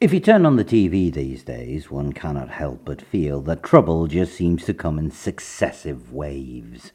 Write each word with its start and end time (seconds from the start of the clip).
If 0.00 0.12
you 0.12 0.20
turn 0.20 0.46
on 0.46 0.54
the 0.54 0.64
TV 0.64 1.12
these 1.12 1.42
days, 1.42 1.90
one 1.90 2.12
cannot 2.12 2.50
help 2.50 2.84
but 2.84 3.02
feel 3.02 3.40
that 3.42 3.64
trouble 3.64 4.06
just 4.06 4.32
seems 4.32 4.64
to 4.66 4.72
come 4.72 4.96
in 4.96 5.10
successive 5.10 6.12
waves. 6.12 6.92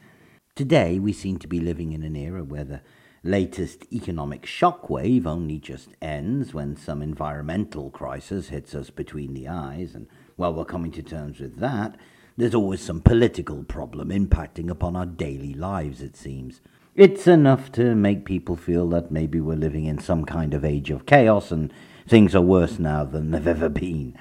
Today, 0.56 1.00
we 1.00 1.12
seem 1.12 1.38
to 1.40 1.48
be 1.50 1.60
living 1.60 1.92
in 1.92 2.04
an 2.04 2.16
era 2.16 2.46
where 2.46 2.64
the 2.64 2.82
latest 3.22 3.92
economic 3.92 4.44
shockwave 4.44 5.26
only 5.26 5.60
just 5.60 5.90
ends 6.02 6.54
when 6.54 6.78
some 6.78 7.02
environmental 7.02 7.90
crisis 7.90 8.48
hits 8.48 8.74
us 8.74 8.90
between 8.90 9.34
the 9.34 9.50
eyes, 9.50 9.96
and 9.96 10.08
while 10.38 10.54
we're 10.54 10.64
coming 10.64 10.94
to 10.94 11.04
terms 11.04 11.42
with 11.42 11.58
that, 11.58 11.98
there's 12.38 12.56
always 12.56 12.80
some 12.80 13.02
political 13.02 13.66
problem 13.66 14.12
impacting 14.12 14.70
upon 14.70 14.96
our 14.96 15.06
daily 15.06 15.54
lives, 15.54 16.02
it 16.02 16.16
seems. 16.16 16.62
It's 16.96 17.28
enough 17.28 17.70
to 17.74 17.96
make 17.96 18.24
people 18.24 18.56
feel 18.56 18.88
that 18.92 19.12
maybe 19.12 19.42
we're 19.42 19.58
living 19.58 19.88
in 19.88 20.00
some 20.00 20.24
kind 20.24 20.54
of 20.54 20.64
age 20.64 20.90
of 20.90 21.06
chaos 21.06 21.52
and 21.52 21.74
things 22.08 22.36
are 22.36 22.42
worse 22.42 22.80
now 22.80 23.04
than 23.04 23.32
they've 23.32 23.48
ever 23.48 23.70
been. 23.70 24.18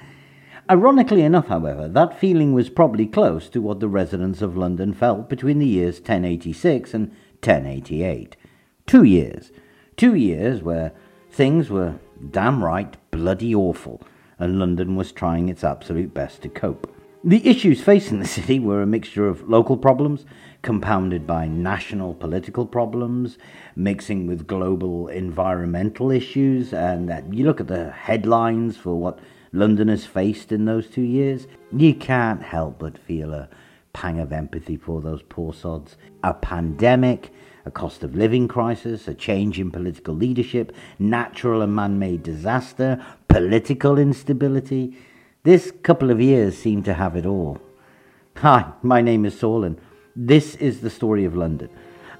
Ironically 0.69 1.23
enough, 1.23 1.47
however, 1.47 1.89
that 1.89 2.19
feeling 2.19 2.53
was 2.53 2.69
probably 2.69 3.05
close 3.05 3.49
to 3.49 3.61
what 3.61 3.79
the 3.79 3.89
residents 3.89 4.41
of 4.41 4.55
London 4.55 4.93
felt 4.93 5.29
between 5.29 5.59
the 5.59 5.67
years 5.67 5.97
1086 5.97 6.93
and 6.93 7.07
1088. 7.41 8.37
Two 8.87 9.03
years. 9.03 9.51
Two 9.97 10.15
years 10.15 10.61
where 10.61 10.93
things 11.29 11.69
were 11.69 11.95
damn 12.31 12.63
right 12.63 12.95
bloody 13.11 13.53
awful, 13.53 14.01
and 14.39 14.57
London 14.57 14.95
was 14.95 15.11
trying 15.11 15.49
its 15.49 15.63
absolute 15.63 16.13
best 16.13 16.41
to 16.43 16.49
cope. 16.49 16.89
The 17.25 17.47
issues 17.47 17.81
facing 17.81 18.19
the 18.19 18.27
city 18.39 18.59
were 18.59 18.81
a 18.81 18.87
mixture 18.87 19.27
of 19.27 19.49
local 19.49 19.77
problems, 19.77 20.25
compounded 20.63 21.27
by 21.27 21.45
national 21.47 22.15
political 22.15 22.65
problems, 22.65 23.37
mixing 23.75 24.25
with 24.25 24.47
global 24.47 25.09
environmental 25.09 26.09
issues. 26.09 26.73
And 26.73 27.11
uh, 27.11 27.21
you 27.29 27.45
look 27.45 27.59
at 27.61 27.67
the 27.67 27.91
headlines 27.91 28.77
for 28.77 28.95
what 28.95 29.19
London 29.51 29.89
has 29.89 30.05
faced 30.05 30.51
in 30.51 30.65
those 30.65 30.87
two 30.87 31.03
years, 31.03 31.47
you 31.71 31.93
can't 31.93 32.41
help 32.41 32.79
but 32.79 32.97
feel 32.97 33.33
a 33.33 33.49
pang 33.91 34.19
of 34.19 34.33
empathy 34.33 34.77
for 34.77 35.01
those 35.01 35.21
poor 35.21 35.53
sods. 35.53 35.97
A 36.23 36.33
pandemic, 36.33 37.31
a 37.65 37.71
cost 37.71 38.01
of 38.01 38.15
living 38.15 38.47
crisis, 38.47 39.07
a 39.07 39.13
change 39.13 39.59
in 39.59 39.69
political 39.69 40.15
leadership, 40.15 40.73
natural 40.97 41.61
and 41.61 41.75
man 41.75 41.99
made 41.99 42.23
disaster, 42.23 43.05
political 43.27 43.99
instability. 43.99 44.97
This 45.43 45.71
couple 45.83 46.09
of 46.09 46.21
years 46.21 46.57
seem 46.57 46.83
to 46.83 46.93
have 46.93 47.15
it 47.15 47.25
all. 47.25 47.59
Hi, 48.37 48.71
my 48.81 49.01
name 49.01 49.25
is 49.25 49.37
Saul, 49.37 49.63
and 49.63 49.79
this 50.15 50.53
is 50.55 50.81
the 50.81 50.91
Story 50.91 51.25
of 51.25 51.35
London, 51.35 51.69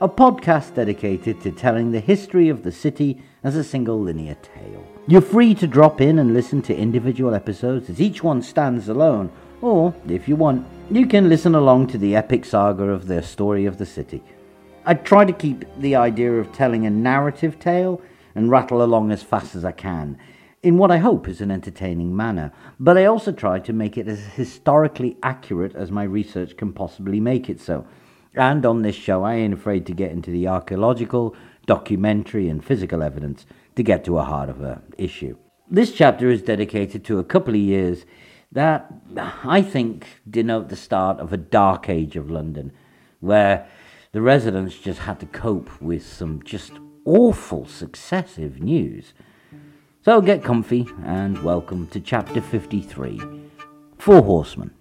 a 0.01 0.09
podcast 0.09 0.73
dedicated 0.73 1.39
to 1.41 1.51
telling 1.51 1.91
the 1.91 1.99
history 1.99 2.49
of 2.49 2.63
the 2.63 2.71
city 2.71 3.21
as 3.43 3.55
a 3.55 3.63
single 3.63 4.01
linear 4.01 4.35
tale. 4.35 4.83
You're 5.07 5.21
free 5.21 5.53
to 5.55 5.67
drop 5.67 6.01
in 6.01 6.17
and 6.17 6.33
listen 6.33 6.63
to 6.63 6.75
individual 6.75 7.35
episodes 7.35 7.91
as 7.91 8.01
each 8.01 8.23
one 8.23 8.41
stands 8.41 8.89
alone, 8.89 9.31
or, 9.61 9.93
if 10.07 10.27
you 10.27 10.35
want, 10.35 10.65
you 10.89 11.05
can 11.05 11.29
listen 11.29 11.53
along 11.53 11.87
to 11.87 11.99
the 11.99 12.15
epic 12.15 12.45
saga 12.45 12.85
of 12.85 13.05
the 13.05 13.21
story 13.21 13.65
of 13.65 13.77
the 13.77 13.85
city. 13.85 14.23
I 14.85 14.95
try 14.95 15.23
to 15.23 15.31
keep 15.31 15.63
the 15.77 15.95
idea 15.95 16.33
of 16.33 16.51
telling 16.51 16.87
a 16.87 16.89
narrative 16.89 17.59
tale 17.59 18.01
and 18.33 18.49
rattle 18.49 18.81
along 18.81 19.11
as 19.11 19.21
fast 19.21 19.53
as 19.53 19.63
I 19.63 19.71
can 19.71 20.17
in 20.63 20.77
what 20.77 20.91
I 20.91 20.97
hope 20.97 21.27
is 21.27 21.41
an 21.41 21.51
entertaining 21.51 22.15
manner, 22.15 22.53
but 22.79 22.97
I 22.97 23.05
also 23.05 23.33
try 23.33 23.59
to 23.59 23.73
make 23.73 23.97
it 23.97 24.07
as 24.07 24.19
historically 24.19 25.17
accurate 25.21 25.75
as 25.75 25.91
my 25.91 26.03
research 26.03 26.55
can 26.55 26.71
possibly 26.71 27.19
make 27.19 27.49
it 27.49 27.59
so. 27.59 27.85
And 28.33 28.65
on 28.65 28.81
this 28.81 28.95
show, 28.95 29.23
I 29.23 29.35
ain't 29.35 29.53
afraid 29.53 29.85
to 29.87 29.93
get 29.93 30.11
into 30.11 30.31
the 30.31 30.47
archaeological, 30.47 31.35
documentary, 31.65 32.47
and 32.47 32.63
physical 32.63 33.03
evidence 33.03 33.45
to 33.75 33.83
get 33.83 34.05
to 34.05 34.17
a 34.17 34.23
heart 34.23 34.49
of 34.49 34.61
a 34.61 34.81
issue. 34.97 35.35
This 35.69 35.91
chapter 35.91 36.29
is 36.29 36.41
dedicated 36.41 37.03
to 37.05 37.19
a 37.19 37.23
couple 37.23 37.53
of 37.53 37.59
years 37.59 38.05
that 38.53 38.91
I 39.43 39.61
think 39.61 40.21
denote 40.29 40.69
the 40.69 40.75
start 40.75 41.19
of 41.19 41.33
a 41.33 41.37
dark 41.37 41.89
age 41.89 42.15
of 42.15 42.31
London, 42.31 42.71
where 43.19 43.67
the 44.13 44.21
residents 44.21 44.77
just 44.77 44.99
had 44.99 45.19
to 45.19 45.25
cope 45.25 45.81
with 45.81 46.05
some 46.05 46.41
just 46.43 46.71
awful 47.03 47.65
successive 47.65 48.61
news. 48.61 49.13
So 50.05 50.19
get 50.19 50.43
comfy 50.43 50.85
and 51.05 51.41
welcome 51.43 51.87
to 51.87 52.01
chapter 52.01 52.41
53 52.41 53.21
Four 53.99 54.21
Horsemen. 54.21 54.71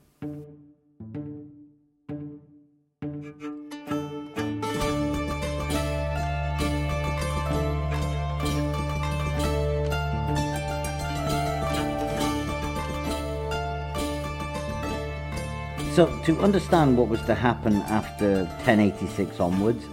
So, 15.93 16.07
to 16.25 16.41
understand 16.41 16.99
what 16.99 17.07
was 17.07 17.23
to 17.27 17.37
happen 17.37 17.77
after 17.83 18.47
1086 18.65 19.39
onwards, 19.39 19.85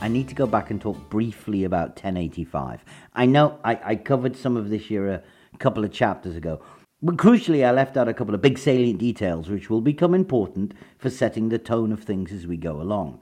I 0.00 0.08
need 0.08 0.28
to 0.28 0.34
go 0.34 0.46
back 0.46 0.70
and 0.70 0.80
talk 0.80 1.08
briefly 1.08 1.64
about 1.64 1.90
1085. 1.90 2.84
I 3.14 3.24
know 3.24 3.58
I, 3.64 3.80
I 3.82 3.96
covered 3.96 4.36
some 4.36 4.56
of 4.56 4.68
this 4.68 4.90
year 4.90 5.08
a 5.08 5.22
couple 5.58 5.84
of 5.84 5.92
chapters 5.92 6.36
ago, 6.36 6.60
but 7.02 7.16
crucially, 7.16 7.66
I 7.66 7.72
left 7.72 7.96
out 7.96 8.08
a 8.08 8.14
couple 8.14 8.34
of 8.34 8.42
big 8.42 8.58
salient 8.58 8.98
details 8.98 9.48
which 9.48 9.70
will 9.70 9.80
become 9.80 10.14
important 10.14 10.74
for 10.98 11.08
setting 11.08 11.48
the 11.48 11.58
tone 11.58 11.92
of 11.92 12.02
things 12.02 12.30
as 12.30 12.46
we 12.46 12.56
go 12.58 12.80
along. 12.80 13.20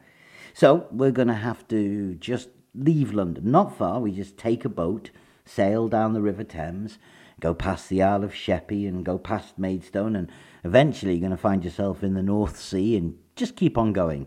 So, 0.52 0.88
we're 0.90 1.12
going 1.12 1.28
to 1.28 1.34
have 1.34 1.66
to 1.68 2.14
just 2.16 2.48
leave 2.74 3.12
London. 3.12 3.50
Not 3.50 3.76
far, 3.76 4.00
we 4.00 4.10
just 4.10 4.36
take 4.36 4.64
a 4.64 4.68
boat, 4.68 5.10
sail 5.44 5.88
down 5.88 6.12
the 6.12 6.22
River 6.22 6.44
Thames, 6.44 6.98
go 7.40 7.54
past 7.54 7.88
the 7.88 8.02
Isle 8.02 8.24
of 8.24 8.34
Sheppey, 8.34 8.86
and 8.86 9.04
go 9.04 9.16
past 9.16 9.58
Maidstone, 9.58 10.16
and 10.16 10.30
eventually 10.64 11.12
you're 11.12 11.20
going 11.20 11.30
to 11.30 11.36
find 11.36 11.64
yourself 11.64 12.02
in 12.02 12.14
the 12.14 12.22
North 12.22 12.58
Sea 12.58 12.96
and 12.96 13.16
just 13.36 13.56
keep 13.56 13.78
on 13.78 13.92
going 13.92 14.26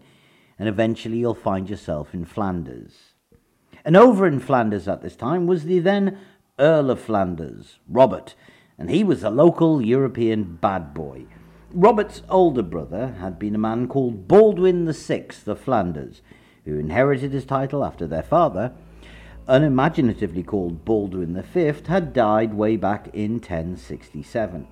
and 0.59 0.67
eventually 0.67 1.17
you'll 1.17 1.33
find 1.33 1.69
yourself 1.69 2.13
in 2.13 2.25
Flanders. 2.25 3.13
And 3.85 3.95
over 3.95 4.27
in 4.27 4.39
Flanders 4.39 4.87
at 4.87 5.01
this 5.01 5.15
time 5.15 5.47
was 5.47 5.63
the 5.63 5.79
then 5.79 6.17
Earl 6.59 6.89
of 6.89 6.99
Flanders, 6.99 7.79
Robert, 7.87 8.35
and 8.77 8.89
he 8.89 9.03
was 9.03 9.23
a 9.23 9.29
local 9.29 9.81
European 9.81 10.57
bad 10.59 10.93
boy. 10.93 11.25
Robert's 11.71 12.21
older 12.29 12.63
brother 12.63 13.15
had 13.19 13.37
been 13.37 13.55
a 13.55 13.59
man 13.59 13.87
called 13.87 14.27
Baldwin 14.27 14.91
VI 14.91 15.27
of 15.45 15.59
Flanders, 15.59 16.21
who 16.65 16.79
inherited 16.79 17.31
his 17.31 17.45
title 17.45 17.83
after 17.83 18.07
their 18.07 18.23
father, 18.23 18.73
unimaginatively 19.47 20.43
called 20.43 20.83
Baldwin 20.83 21.41
V, 21.41 21.73
had 21.87 22.13
died 22.13 22.53
way 22.53 22.75
back 22.75 23.09
in 23.13 23.33
1067. 23.33 24.67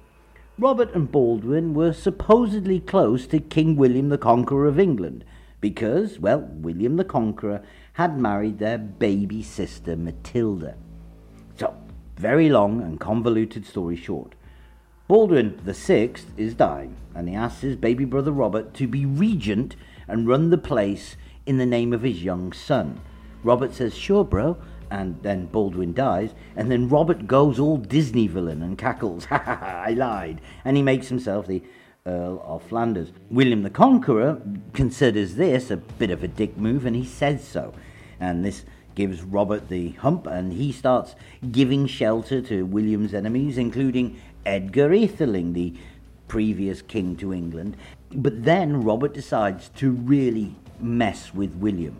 Robert 0.57 0.93
and 0.93 1.11
Baldwin 1.11 1.73
were 1.73 1.93
supposedly 1.93 2.79
close 2.79 3.27
to 3.27 3.39
King 3.39 3.75
William 3.75 4.09
the 4.09 4.17
Conqueror 4.17 4.65
of 4.65 4.79
England, 4.79 5.25
because, 5.65 6.19
well, 6.19 6.47
William 6.57 6.95
the 6.95 7.03
Conqueror 7.03 7.63
had 7.93 8.19
married 8.19 8.59
their 8.59 8.77
baby 8.77 9.41
sister 9.41 9.95
Matilda. 9.95 10.75
So, 11.57 11.73
very 12.17 12.49
long 12.49 12.83
and 12.83 12.99
convoluted 12.99 13.65
story 13.65 13.95
short. 13.95 14.35
Baldwin 15.07 15.59
VI 15.65 16.11
is 16.37 16.53
dying, 16.53 16.97
and 17.15 17.27
he 17.27 17.33
asks 17.33 17.61
his 17.61 17.77
baby 17.77 18.05
brother 18.05 18.31
Robert 18.31 18.75
to 18.75 18.87
be 18.87 19.07
regent 19.07 19.75
and 20.07 20.27
run 20.27 20.51
the 20.51 20.59
place 20.59 21.15
in 21.47 21.57
the 21.57 21.65
name 21.65 21.93
of 21.93 22.03
his 22.03 22.23
young 22.23 22.53
son. 22.53 23.01
Robert 23.43 23.73
says, 23.73 23.95
Sure, 23.95 24.23
bro. 24.23 24.57
And 24.91 25.19
then 25.23 25.47
Baldwin 25.47 25.95
dies, 25.95 26.35
and 26.55 26.69
then 26.69 26.89
Robert 26.89 27.25
goes 27.25 27.57
all 27.57 27.77
Disney 27.77 28.27
villain 28.27 28.61
and 28.61 28.77
cackles, 28.77 29.25
Ha 29.31 29.41
ha 29.43 29.55
ha, 29.55 29.83
I 29.87 29.93
lied. 29.93 30.41
And 30.63 30.77
he 30.77 30.83
makes 30.83 31.07
himself 31.07 31.47
the 31.47 31.63
Earl 32.07 32.43
of 32.45 32.61
Flanders. 32.61 33.11
William 33.31 33.63
the 33.63 33.69
Conqueror 33.71 34.39
considers 34.73 35.35
this 35.35 35.71
a 35.71 35.77
bit 35.77 36.11
of 36.11 36.23
a 36.23 36.27
dick 36.27 36.55
move 36.55 36.85
and 36.85 36.95
he 36.95 37.03
says 37.03 37.43
so. 37.43 37.73
And 38.19 38.45
this 38.45 38.63
gives 38.93 39.23
Robert 39.23 39.69
the 39.69 39.89
hump 39.93 40.27
and 40.27 40.53
he 40.53 40.71
starts 40.71 41.15
giving 41.51 41.87
shelter 41.87 42.41
to 42.43 42.63
William's 42.63 43.15
enemies, 43.15 43.57
including 43.57 44.21
Edgar 44.45 44.89
Atheling, 44.89 45.53
the 45.53 45.73
previous 46.27 46.83
king 46.83 47.15
to 47.17 47.33
England. 47.33 47.75
But 48.11 48.43
then 48.43 48.83
Robert 48.83 49.15
decides 49.15 49.69
to 49.69 49.89
really 49.89 50.55
mess 50.79 51.33
with 51.33 51.55
William. 51.55 51.99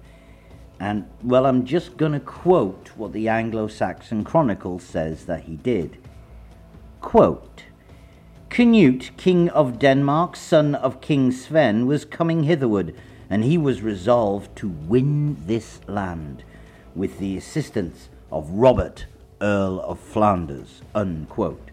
And, 0.80 1.10
well, 1.24 1.48
I'm 1.48 1.66
just 1.66 1.98
going 1.98 2.12
to 2.12 2.20
quote 2.20 2.92
what 2.96 3.12
the 3.12 3.28
Anglo 3.28 3.68
Saxon 3.68 4.24
Chronicle 4.24 4.78
says 4.78 5.26
that 5.26 5.46
he 5.46 5.56
did. 5.56 5.98
Quote, 7.02 7.65
Canute, 8.50 9.12
king 9.18 9.50
of 9.50 9.80
Denmark, 9.80 10.36
son 10.36 10.76
of 10.76 11.02
King 11.02 11.32
Sven, 11.32 11.86
was 11.88 12.06
coming 12.06 12.44
hitherward, 12.44 12.96
and 13.30 13.44
he 13.44 13.58
was 13.58 13.82
resolved 13.82 14.56
to 14.58 14.70
win 14.70 15.36
this 15.46 15.82
land 15.88 16.44
with 16.96 17.20
the 17.20 17.36
assistance 17.36 18.10
of 18.32 18.50
Robert, 18.50 19.06
Earl 19.42 19.82
of 19.82 20.00
Flanders. 20.00 20.82
Unquote. 20.94 21.72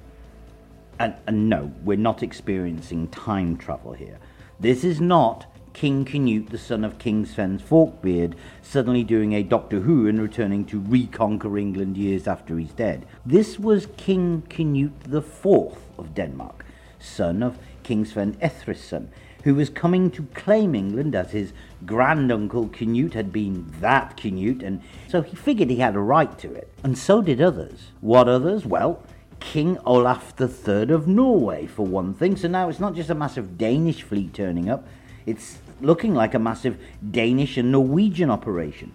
And, 0.98 1.14
and 1.26 1.48
no, 1.48 1.72
we're 1.84 1.96
not 1.96 2.22
experiencing 2.22 3.08
time 3.08 3.56
travel 3.56 3.92
here. 3.92 4.18
This 4.58 4.82
is 4.82 5.00
not 5.00 5.46
King 5.72 6.04
Canute, 6.04 6.50
the 6.50 6.58
son 6.58 6.84
of 6.84 6.98
King 6.98 7.24
Sven 7.24 7.58
Forkbeard, 7.58 8.34
suddenly 8.60 9.02
doing 9.02 9.32
a 9.32 9.42
Doctor 9.42 9.80
Who 9.80 10.06
and 10.06 10.20
returning 10.20 10.64
to 10.66 10.78
reconquer 10.80 11.58
England 11.58 11.96
years 11.96 12.26
after 12.26 12.58
he's 12.58 12.72
dead. 12.72 13.06
This 13.24 13.58
was 13.58 13.86
King 13.96 14.42
Canute 14.48 15.04
the 15.04 15.22
Fourth 15.22 15.80
of 15.98 16.14
Denmark, 16.14 16.64
son 16.98 17.42
of 17.42 17.58
King 17.82 18.04
Sven 18.04 18.34
Estridsson, 18.34 19.08
who 19.44 19.54
was 19.54 19.70
coming 19.70 20.10
to 20.12 20.22
claim 20.34 20.74
England 20.74 21.14
as 21.14 21.32
his 21.32 21.52
granduncle 21.84 22.68
Canute 22.68 23.14
had 23.14 23.32
been 23.32 23.72
that 23.80 24.16
Canute, 24.16 24.62
and 24.62 24.82
so 25.08 25.22
he 25.22 25.34
figured 25.34 25.70
he 25.70 25.76
had 25.76 25.96
a 25.96 26.00
right 26.00 26.38
to 26.38 26.52
it. 26.52 26.72
And 26.84 26.96
so 26.96 27.22
did 27.22 27.40
others. 27.40 27.90
What 28.00 28.28
others? 28.28 28.64
Well, 28.64 29.02
King 29.40 29.78
Olaf 29.84 30.34
III 30.40 30.92
of 30.92 31.08
Norway, 31.08 31.66
for 31.66 31.84
one 31.84 32.14
thing. 32.14 32.36
So 32.36 32.46
now 32.46 32.68
it's 32.68 32.78
not 32.78 32.94
just 32.94 33.10
a 33.10 33.14
massive 33.14 33.58
Danish 33.58 34.02
fleet 34.02 34.32
turning 34.32 34.70
up, 34.70 34.86
it's 35.26 35.58
looking 35.82 36.14
like 36.14 36.34
a 36.34 36.38
massive 36.38 36.78
Danish 37.10 37.56
and 37.56 37.72
Norwegian 37.72 38.30
operation. 38.30 38.92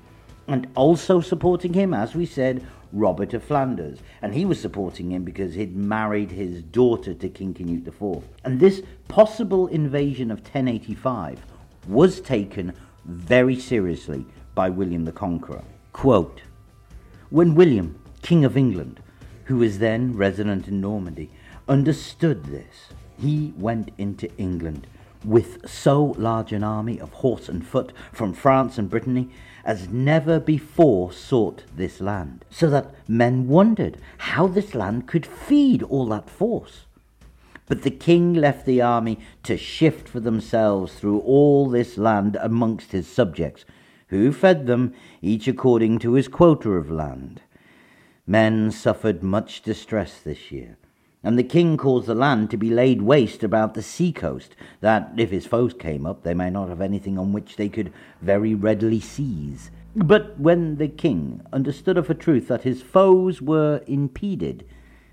And 0.48 0.68
also 0.75 1.19
supporting 1.19 1.74
him, 1.74 1.94
as 1.94 2.16
we 2.16 2.25
said, 2.25 2.66
Robert 2.94 3.34
of 3.34 3.44
Flanders. 3.44 4.00
And 4.22 4.34
he 4.34 4.45
was 4.45 4.62
supporting 4.62 5.12
him 5.12 5.24
because 5.24 5.56
he'd 5.56 5.75
married 5.75 6.31
his 6.31 6.63
daughter 6.63 7.13
to 7.13 7.30
King 7.30 7.54
Canute 7.54 7.88
IV. 7.88 8.24
And 8.44 8.60
this 8.60 8.81
possible 9.07 9.68
invasion 9.68 10.31
of 10.31 10.39
1085 10.39 11.42
was 11.88 12.22
taken 12.22 12.74
very 13.06 13.60
seriously 13.60 14.25
by 14.56 14.69
William 14.69 15.06
the 15.06 15.12
Conqueror. 15.12 15.63
Quote 15.94 16.42
When 17.30 17.56
William, 17.56 18.01
King 18.22 18.45
of 18.45 18.57
England, 18.57 19.01
who 19.45 19.57
was 19.57 19.80
then 19.80 20.16
resident 20.16 20.68
in 20.68 20.81
Normandy, 20.81 21.30
understood 21.68 22.45
this, 22.45 22.90
he 23.19 23.54
went 23.57 23.92
into 23.98 24.33
England 24.38 24.88
with 25.28 25.70
so 25.70 26.16
large 26.18 26.54
an 26.54 26.64
army 26.64 27.00
of 27.00 27.12
horse 27.12 27.50
and 27.50 27.68
foot 27.68 27.92
from 28.14 28.34
France 28.34 28.78
and 28.78 28.90
Brittany 28.90 29.30
as 29.66 29.90
never 29.90 30.40
before 30.40 31.12
sought 31.12 31.66
this 31.76 32.00
land, 32.00 32.46
so 32.50 32.70
that 32.70 32.96
men 33.10 33.48
wondered 33.48 33.98
how 34.18 34.48
this 34.48 34.74
land 34.74 35.06
could 35.06 35.26
feed 35.26 35.84
all 35.84 36.06
that 36.08 36.30
force. 36.30 36.86
But 37.68 37.82
the 37.82 37.92
king 37.92 38.34
left 38.34 38.66
the 38.66 38.82
army 38.82 39.20
to 39.44 39.58
shift 39.58 40.08
for 40.08 40.22
themselves 40.22 40.94
through 40.94 41.20
all 41.20 41.70
this 41.70 41.98
land 41.98 42.38
amongst 42.40 42.94
his 42.94 43.08
subjects, 43.08 43.66
who 44.08 44.32
fed 44.32 44.68
them, 44.68 44.94
each 45.22 45.50
according 45.50 46.00
to 46.00 46.14
his 46.14 46.30
quota 46.30 46.70
of 46.70 46.90
land. 46.90 47.42
Men 48.26 48.72
suffered 48.72 49.22
much 49.22 49.62
distress 49.62 50.22
this 50.22 50.50
year 50.50 50.78
and 51.24 51.38
the 51.38 51.44
king 51.44 51.78
caused 51.78 52.08
the 52.08 52.16
land 52.16 52.50
to 52.52 52.58
be 52.58 52.69
laid 52.69 53.02
waste 53.02 53.44
about 53.44 53.74
the 53.74 53.81
sea 53.81 54.12
coast, 54.12 54.56
that 54.81 55.12
if 55.18 55.31
his 55.31 55.46
foes 55.46 55.74
came 55.74 56.06
up, 56.06 56.24
they 56.24 56.34
might 56.34 56.54
not 56.54 56.69
have 56.69 56.81
anything 56.81 57.18
on 57.18 57.34
which 57.34 57.56
they 57.56 57.69
could 57.69 57.92
very 58.22 58.54
readily 58.54 59.00
seize. 59.00 59.72
But 59.96 60.40
when 60.40 60.78
the 60.78 60.88
king 60.88 61.42
understood 61.52 61.98
of 61.98 62.10
a 62.10 62.14
truth 62.14 62.48
that 62.48 62.64
his 62.64 62.81
foes 62.81 63.42
were 63.42 63.81
impeded, 63.88 64.64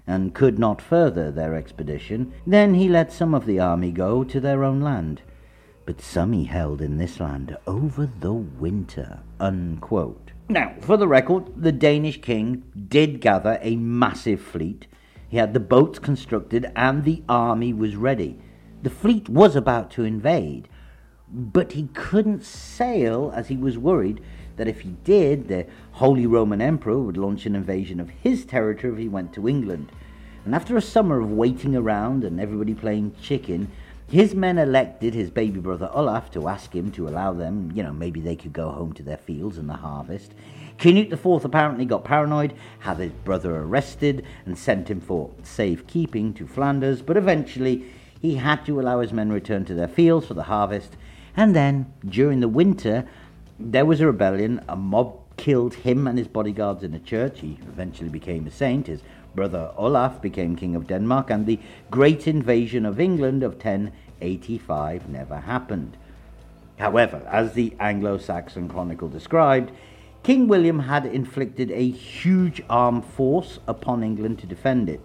and 0.07 0.35
could 0.35 0.59
not 0.59 0.83
further 0.83 1.31
their 1.31 1.55
expedition, 1.55 2.33
then 2.47 2.75
he 2.75 2.89
let 2.89 3.13
some 3.13 3.35
of 3.35 3.47
the 3.47 3.59
army 3.59 3.91
go 3.91 4.25
to 4.25 4.41
their 4.41 4.63
own 4.65 4.81
land. 4.81 5.23
But 5.87 6.01
some 6.01 6.33
he 6.33 6.45
held 6.45 6.81
in 6.81 6.97
this 6.97 7.21
land 7.21 7.57
over 7.67 8.09
the 8.21 8.33
winter. 8.33 9.21
Unquote. 9.41 10.33
Now, 10.49 10.75
for 10.81 10.97
the 10.97 11.09
record, 11.09 11.45
the 11.57 11.73
Danish 11.73 12.21
king 12.21 12.65
did 12.89 13.21
gather 13.21 13.59
a 13.63 13.77
massive 13.77 14.41
fleet 14.41 14.87
he 15.35 15.39
had 15.39 15.53
the 15.53 15.59
boats 15.59 15.99
constructed 15.99 16.71
and 16.77 17.03
the 17.03 17.21
army 17.29 17.73
was 17.73 17.97
ready. 17.97 18.39
The 18.85 18.89
fleet 18.89 19.29
was 19.29 19.57
about 19.57 19.91
to 19.91 20.05
invade, 20.05 20.69
but 21.29 21.73
he 21.73 21.89
couldn't 21.93 22.45
sail 22.45 23.33
as 23.35 23.49
he 23.49 23.57
was 23.57 23.77
worried 23.77 24.21
that 24.55 24.69
if 24.69 24.83
he 24.83 24.91
did, 25.03 25.49
the 25.49 25.67
Holy 25.91 26.25
Roman 26.25 26.61
Emperor 26.61 27.01
would 27.01 27.17
launch 27.17 27.47
an 27.47 27.57
invasion 27.57 27.99
of 27.99 28.11
his 28.11 28.45
territory 28.45 28.93
if 28.93 28.99
he 29.01 29.09
went 29.09 29.33
to 29.33 29.49
England. 29.49 29.91
And 30.45 30.55
after 30.55 30.77
a 30.77 30.81
summer 30.81 31.19
of 31.19 31.33
waiting 31.33 31.75
around 31.75 32.23
and 32.23 32.39
everybody 32.39 32.73
playing 32.73 33.17
chicken, 33.21 33.73
his 34.07 34.37
men 34.37 34.57
elected 34.57 35.15
his 35.15 35.31
baby 35.31 35.59
brother 35.59 35.91
Olaf 35.93 36.31
to 36.31 36.47
ask 36.47 36.73
him 36.73 36.93
to 36.93 37.09
allow 37.09 37.33
them, 37.33 37.73
you 37.75 37.83
know, 37.83 37.93
maybe 37.93 38.21
they 38.21 38.37
could 38.37 38.53
go 38.53 38.71
home 38.71 38.93
to 38.93 39.03
their 39.03 39.17
fields 39.17 39.59
and 39.59 39.69
the 39.69 39.75
harvest. 39.75 40.33
Canute 40.79 41.13
IV 41.13 41.45
apparently 41.45 41.85
got 41.85 42.05
paranoid, 42.05 42.55
had 42.81 42.99
his 42.99 43.13
brother 43.13 43.57
arrested, 43.57 44.25
and 44.45 44.59
sent 44.59 44.91
him 44.91 45.01
for 45.01 45.31
safekeeping 45.43 46.35
to 46.35 46.47
Flanders, 46.47 47.01
but 47.03 47.17
eventually 47.17 47.85
he 48.21 48.37
had 48.37 48.65
to 48.67 48.81
allow 48.81 49.01
his 49.01 49.13
men 49.13 49.31
return 49.31 49.65
to 49.67 49.75
their 49.75 49.89
fields 49.89 50.27
for 50.27 50.35
the 50.35 50.45
harvest. 50.45 50.97
And 51.37 51.55
then, 51.55 51.93
during 52.09 52.41
the 52.41 52.49
winter, 52.49 53.07
there 53.59 53.85
was 53.85 54.01
a 54.01 54.07
rebellion. 54.07 54.65
A 54.69 54.77
mob 54.77 55.19
killed 55.37 55.75
him 55.75 56.07
and 56.07 56.17
his 56.17 56.29
bodyguards 56.29 56.83
in 56.83 56.95
a 56.95 56.99
church. 56.99 57.41
He 57.41 57.59
eventually 57.63 58.09
became 58.09 58.47
a 58.47 58.51
saint. 58.51 58.87
His 58.87 59.03
brother 59.35 59.73
Olaf 59.77 60.23
became 60.23 60.57
king 60.57 60.75
of 60.75 60.87
Denmark, 60.87 61.31
and 61.31 61.47
the 61.47 61.59
great 61.91 62.27
invasion 62.27 62.87
of 62.87 63.01
England 63.01 63.43
of 63.43 63.55
1085 63.55 65.09
never 65.09 65.41
happened. 65.41 65.97
However, 66.79 67.23
as 67.31 67.53
the 67.53 67.75
Anglo 67.79 68.19
Saxon 68.19 68.69
Chronicle 68.69 69.09
described, 69.09 69.71
King 70.25 70.49
William 70.49 70.79
had 70.79 71.05
inflicted 71.05 71.71
a 71.71 71.91
huge 71.91 72.63
armed 72.71 73.05
force 73.05 73.59
upon 73.67 74.03
England 74.03 74.39
to 74.39 74.47
defend 74.47 74.89
it. 74.89 75.05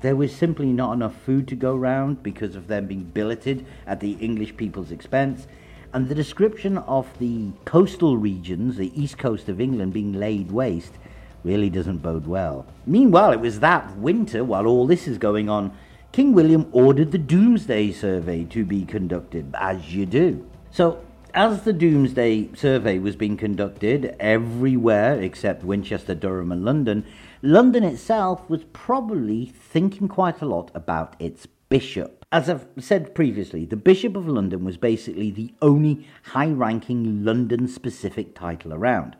There 0.00 0.16
was 0.16 0.34
simply 0.34 0.72
not 0.72 0.94
enough 0.94 1.14
food 1.14 1.46
to 1.48 1.54
go 1.54 1.76
round 1.76 2.22
because 2.22 2.56
of 2.56 2.68
them 2.68 2.86
being 2.86 3.04
billeted 3.04 3.66
at 3.86 4.00
the 4.00 4.12
English 4.12 4.56
people's 4.56 4.92
expense, 4.92 5.46
and 5.92 6.08
the 6.08 6.14
description 6.14 6.78
of 6.78 7.06
the 7.18 7.50
coastal 7.66 8.16
regions, 8.16 8.78
the 8.78 8.98
east 8.98 9.18
coast 9.18 9.50
of 9.50 9.60
England, 9.60 9.92
being 9.92 10.14
laid 10.14 10.50
waste 10.50 10.94
really 11.44 11.68
doesn't 11.68 11.98
bode 11.98 12.26
well. 12.26 12.64
Meanwhile, 12.86 13.32
it 13.32 13.40
was 13.40 13.60
that 13.60 13.94
winter, 13.98 14.42
while 14.42 14.66
all 14.66 14.86
this 14.86 15.06
is 15.06 15.18
going 15.18 15.50
on, 15.50 15.70
King 16.12 16.32
William 16.32 16.66
ordered 16.72 17.12
the 17.12 17.18
Domesday 17.18 17.92
Survey 17.92 18.44
to 18.44 18.64
be 18.64 18.86
conducted, 18.86 19.54
as 19.54 19.94
you 19.94 20.06
do. 20.06 20.48
So 20.70 21.04
as 21.34 21.62
the 21.62 21.72
Domesday 21.72 22.54
survey 22.54 22.98
was 22.98 23.16
being 23.16 23.36
conducted 23.36 24.16
everywhere 24.20 25.20
except 25.20 25.64
Winchester, 25.64 26.14
Durham, 26.14 26.52
and 26.52 26.64
London, 26.64 27.04
London 27.42 27.84
itself 27.84 28.48
was 28.50 28.64
probably 28.72 29.46
thinking 29.46 30.08
quite 30.08 30.40
a 30.42 30.46
lot 30.46 30.70
about 30.74 31.16
its 31.18 31.46
bishop. 31.68 32.24
As 32.30 32.48
I've 32.48 32.66
said 32.78 33.14
previously, 33.14 33.64
the 33.64 33.76
Bishop 33.76 34.16
of 34.16 34.28
London 34.28 34.64
was 34.64 34.76
basically 34.76 35.30
the 35.30 35.54
only 35.60 36.06
high 36.22 36.50
ranking 36.50 37.24
London 37.24 37.68
specific 37.68 38.34
title 38.34 38.72
around. 38.72 39.16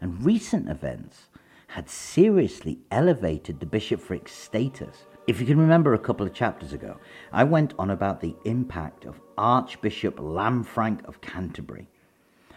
And 0.00 0.24
recent 0.24 0.68
events 0.68 1.28
had 1.68 1.90
seriously 1.90 2.78
elevated 2.90 3.60
the 3.60 3.66
bishopric's 3.66 4.32
status. 4.32 5.04
If 5.28 5.40
you 5.40 5.44
can 5.46 5.58
remember 5.58 5.92
a 5.92 5.98
couple 5.98 6.26
of 6.26 6.32
chapters 6.32 6.72
ago, 6.72 6.96
I 7.34 7.44
went 7.44 7.74
on 7.78 7.90
about 7.90 8.22
the 8.22 8.34
impact 8.46 9.04
of 9.04 9.20
Archbishop 9.36 10.16
Lanfranc 10.16 11.04
of 11.04 11.20
Canterbury. 11.20 11.86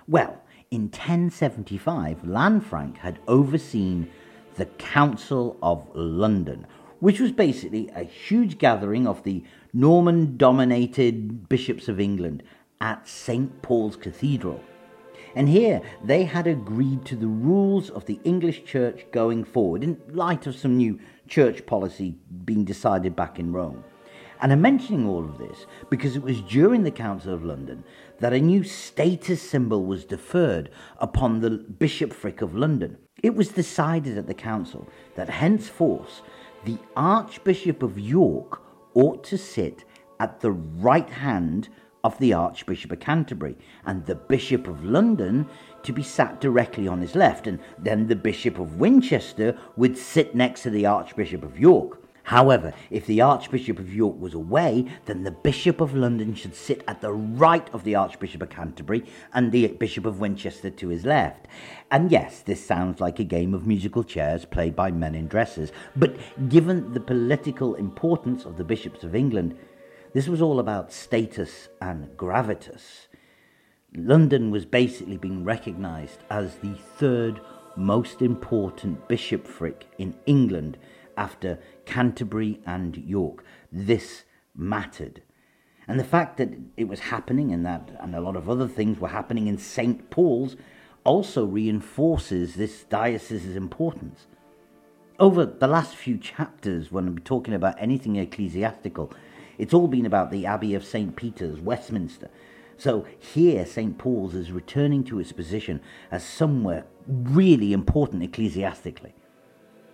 Well, 0.07 0.41
in 0.71 0.83
1075, 0.83 2.21
Lanfranc 2.21 2.95
had 2.99 3.19
overseen 3.27 4.09
the 4.55 4.67
Council 4.67 5.57
of 5.61 5.85
London, 5.93 6.65
which 7.01 7.19
was 7.19 7.33
basically 7.33 7.89
a 7.93 8.03
huge 8.03 8.57
gathering 8.57 9.05
of 9.05 9.21
the 9.23 9.43
Norman 9.73 10.37
dominated 10.37 11.49
bishops 11.49 11.89
of 11.89 11.99
England 11.99 12.41
at 12.79 13.05
St. 13.05 13.61
Paul's 13.61 13.97
Cathedral. 13.97 14.63
And 15.35 15.47
here 15.47 15.81
they 16.03 16.23
had 16.25 16.47
agreed 16.47 17.05
to 17.05 17.15
the 17.15 17.27
rules 17.27 17.89
of 17.89 18.05
the 18.05 18.19
English 18.23 18.65
Church 18.65 19.05
going 19.11 19.43
forward 19.43 19.83
in 19.83 20.01
light 20.09 20.47
of 20.47 20.55
some 20.55 20.77
new 20.77 20.99
church 21.27 21.65
policy 21.65 22.15
being 22.45 22.65
decided 22.65 23.15
back 23.15 23.39
in 23.39 23.53
Rome. 23.53 23.83
And 24.41 24.51
I'm 24.51 24.61
mentioning 24.61 25.07
all 25.07 25.23
of 25.23 25.37
this 25.37 25.67
because 25.89 26.15
it 26.15 26.23
was 26.23 26.41
during 26.41 26.83
the 26.83 26.91
Council 26.91 27.33
of 27.33 27.45
London 27.45 27.83
that 28.19 28.33
a 28.33 28.39
new 28.39 28.63
status 28.63 29.41
symbol 29.41 29.85
was 29.85 30.03
deferred 30.03 30.71
upon 30.97 31.39
the 31.39 31.51
bishopric 31.51 32.41
of 32.41 32.55
London. 32.55 32.97
It 33.21 33.35
was 33.35 33.49
decided 33.49 34.17
at 34.17 34.25
the 34.25 34.33
council 34.33 34.89
that 35.15 35.29
henceforth 35.29 36.21
the 36.65 36.77
Archbishop 36.95 37.83
of 37.83 37.99
York 37.99 38.61
ought 38.95 39.23
to 39.25 39.37
sit 39.37 39.83
at 40.19 40.39
the 40.39 40.51
right 40.51 41.09
hand 41.09 41.69
of 42.03 42.17
the 42.19 42.33
Archbishop 42.33 42.91
of 42.91 42.99
Canterbury, 42.99 43.57
and 43.85 44.05
the 44.05 44.15
Bishop 44.15 44.67
of 44.67 44.83
London 44.83 45.47
to 45.83 45.93
be 45.93 46.03
sat 46.03 46.41
directly 46.41 46.87
on 46.87 47.01
his 47.01 47.15
left, 47.15 47.47
and 47.47 47.59
then 47.77 48.07
the 48.07 48.15
Bishop 48.15 48.59
of 48.59 48.77
Winchester 48.77 49.57
would 49.75 49.97
sit 49.97 50.35
next 50.35 50.63
to 50.63 50.69
the 50.69 50.85
Archbishop 50.85 51.43
of 51.43 51.59
York. 51.59 52.01
However, 52.23 52.73
if 52.91 53.07
the 53.07 53.21
Archbishop 53.21 53.79
of 53.79 53.93
York 53.93 54.19
was 54.19 54.33
away, 54.33 54.85
then 55.05 55.23
the 55.23 55.31
Bishop 55.31 55.81
of 55.81 55.95
London 55.95 56.35
should 56.35 56.55
sit 56.55 56.83
at 56.87 57.01
the 57.01 57.11
right 57.11 57.67
of 57.73 57.83
the 57.83 57.95
Archbishop 57.95 58.43
of 58.43 58.49
Canterbury 58.49 59.03
and 59.33 59.51
the 59.51 59.67
Bishop 59.67 60.05
of 60.05 60.19
Winchester 60.19 60.69
to 60.69 60.89
his 60.89 61.03
left. 61.03 61.47
And 61.89 62.11
yes, 62.11 62.41
this 62.41 62.63
sounds 62.63 63.01
like 63.01 63.19
a 63.19 63.23
game 63.23 63.53
of 63.53 63.65
musical 63.65 64.03
chairs 64.03 64.45
played 64.45 64.75
by 64.75 64.91
men 64.91 65.15
in 65.15 65.27
dresses, 65.27 65.71
but 65.95 66.15
given 66.47 66.93
the 66.93 66.99
political 66.99 67.73
importance 67.75 68.45
of 68.45 68.55
the 68.55 68.63
bishops 68.63 69.03
of 69.03 69.15
England, 69.15 69.57
This 70.13 70.27
was 70.27 70.41
all 70.41 70.59
about 70.59 70.91
status 70.91 71.69
and 71.79 72.17
gravitas. 72.17 73.07
London 73.95 74.51
was 74.51 74.65
basically 74.65 75.17
being 75.17 75.45
recognised 75.45 76.19
as 76.29 76.55
the 76.55 76.75
third 76.97 77.39
most 77.77 78.21
important 78.21 79.07
bishopric 79.07 79.85
in 79.97 80.13
England 80.25 80.77
after 81.15 81.59
Canterbury 81.85 82.59
and 82.65 82.97
York. 82.97 83.45
This 83.71 84.25
mattered. 84.53 85.21
And 85.87 85.97
the 85.97 86.03
fact 86.03 86.35
that 86.37 86.49
it 86.75 86.89
was 86.89 86.99
happening 86.99 87.53
and 87.53 87.65
that 87.65 87.89
and 88.01 88.13
a 88.13 88.21
lot 88.21 88.35
of 88.35 88.49
other 88.49 88.67
things 88.67 88.99
were 88.99 89.07
happening 89.07 89.47
in 89.47 89.57
St. 89.57 90.09
Paul's 90.09 90.57
also 91.05 91.45
reinforces 91.45 92.55
this 92.55 92.83
diocese's 92.83 93.55
importance. 93.55 94.27
Over 95.19 95.45
the 95.45 95.67
last 95.67 95.95
few 95.95 96.17
chapters, 96.17 96.91
when 96.91 97.07
I'm 97.07 97.19
talking 97.19 97.53
about 97.53 97.75
anything 97.79 98.17
ecclesiastical, 98.17 99.13
it's 99.57 99.73
all 99.73 99.87
been 99.87 100.05
about 100.05 100.31
the 100.31 100.45
Abbey 100.45 100.73
of 100.73 100.85
St. 100.85 101.15
Peter's, 101.15 101.59
Westminster. 101.59 102.29
So 102.77 103.05
here, 103.19 103.65
St. 103.65 103.97
Paul's 103.97 104.33
is 104.33 104.51
returning 104.51 105.03
to 105.03 105.19
its 105.19 105.31
position 105.31 105.81
as 106.09 106.23
somewhere 106.23 106.85
really 107.07 107.73
important 107.73 108.23
ecclesiastically. 108.23 109.13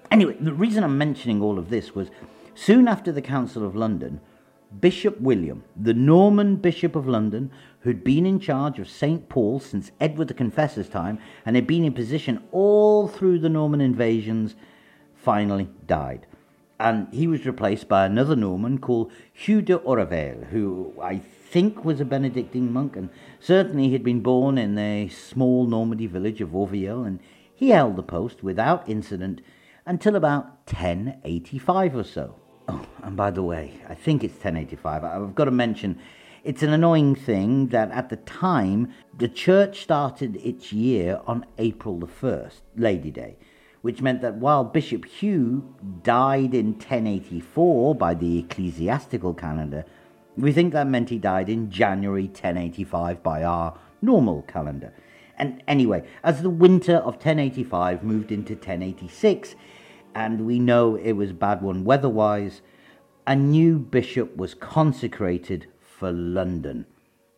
Anyway, 0.10 0.38
the 0.40 0.54
reason 0.54 0.84
I'm 0.84 0.98
mentioning 0.98 1.42
all 1.42 1.60
of 1.60 1.70
this 1.70 1.94
was 1.94 2.10
soon 2.56 2.88
after 2.88 3.12
the 3.12 3.22
Council 3.22 3.66
of 3.66 3.76
London, 3.76 4.22
Bishop 4.80 5.20
William, 5.20 5.64
the 5.76 5.94
Norman 5.94 6.56
Bishop 6.56 6.96
of 6.96 7.08
London, 7.08 7.52
who'd 7.82 8.04
been 8.04 8.26
in 8.26 8.40
charge 8.40 8.80
of 8.80 8.90
St. 8.90 9.28
Paul 9.30 9.60
since 9.60 9.92
Edward 10.00 10.28
the 10.28 10.34
Confessor's 10.34 10.90
time 10.90 11.20
and 11.46 11.56
had 11.56 11.68
been 11.68 11.84
in 11.84 11.94
position 11.94 12.44
all 12.52 13.08
through 13.08 13.40
the 13.40 13.50
Norman 13.50 13.82
invasions, 13.82 14.56
finally 15.16 15.70
died. 15.86 16.26
And 16.80 17.08
he 17.12 17.28
was 17.28 17.46
replaced 17.46 17.88
by 17.88 18.06
another 18.06 18.36
Norman 18.36 18.78
called 18.78 19.12
Hugh 19.34 19.62
de 19.62 19.78
Aurevel, 19.80 20.46
who 20.52 20.94
I 21.02 21.18
think 21.18 21.84
was 21.84 22.00
a 22.00 22.06
Benedictine 22.06 22.72
monk, 22.72 22.96
and 22.96 23.10
certainly 23.40 23.88
he 23.88 23.94
had 23.94 24.04
been 24.04 24.22
born 24.22 24.58
in 24.58 24.76
the 24.76 25.10
small 25.10 25.66
Normandy 25.66 26.06
village 26.08 26.42
of 26.42 26.56
Auville, 26.56 27.04
and 27.04 27.20
he 27.56 27.70
held 27.70 27.96
the 27.96 28.04
post 28.04 28.44
without 28.44 28.88
incident 28.88 29.42
until 29.86 30.16
about 30.16 30.46
1085 30.68 31.96
or 31.96 32.04
so. 32.04 32.36
Oh, 32.68 32.86
and 33.02 33.16
by 33.16 33.32
the 33.32 33.44
way, 33.44 33.82
I 33.88 33.96
think 33.96 34.24
it's 34.24 34.36
1085. 34.36 35.04
I've 35.04 35.36
got 35.36 35.46
to 35.46 35.52
mention 35.52 35.98
it's 36.44 36.64
an 36.64 36.74
annoying 36.74 37.16
thing 37.16 37.68
that 37.70 37.90
at 37.92 38.10
the 38.10 38.18
time 38.18 38.94
the 39.18 39.30
church 39.30 39.82
started 39.82 40.36
its 40.38 40.72
year 40.72 41.22
on 41.26 41.46
April 41.58 41.98
the 41.98 42.08
1st, 42.08 42.62
Lady 42.76 43.10
Day, 43.10 43.38
which 43.88 44.02
meant 44.02 44.20
that 44.20 44.36
while 44.36 44.66
Bishop 44.66 45.06
Hugh 45.06 45.74
died 46.04 46.54
in 46.54 46.74
1084 46.74 47.96
by 47.96 48.14
the 48.14 48.40
ecclesiastical 48.40 49.34
calendar, 49.34 49.86
we 50.36 50.52
think 50.52 50.74
that 50.74 50.88
meant 50.88 51.10
he 51.10 51.18
died 51.18 51.48
in 51.48 51.72
January 51.72 52.26
1085 52.26 53.24
by 53.24 53.46
our 53.46 53.80
normal 54.02 54.42
calendar. 54.42 54.94
And 55.38 55.64
anyway, 55.70 56.06
as 56.22 56.42
the 56.42 56.50
winter 56.50 56.98
of 56.98 57.14
1085 57.14 58.04
moved 58.04 58.30
into 58.30 58.56
1086, 58.56 59.56
and 60.14 60.46
we 60.46 60.60
know 60.60 60.96
it 60.96 61.14
was 61.14 61.32
bad 61.32 61.62
one 61.62 61.86
weather-wise, 61.86 62.62
a 63.26 63.38
new 63.38 63.80
bishop 63.80 64.36
was 64.36 64.54
consecrated 64.54 65.66
for 65.80 66.12
London, 66.12 66.86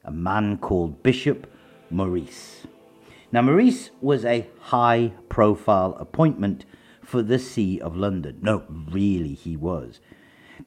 a 0.04 0.10
man 0.10 0.58
called 0.58 1.04
Bishop 1.04 1.46
Maurice. 1.92 2.66
Now, 3.32 3.42
Maurice 3.42 3.92
was 4.02 4.26
a 4.26 4.48
high 4.60 5.14
profile 5.30 5.96
appointment 6.00 6.66
for 7.04 7.22
the 7.22 7.40
See 7.40 7.80
of 7.80 7.96
London. 7.96 8.40
No, 8.42 8.64
really, 8.70 9.34
he 9.34 9.56
was. 9.56 10.00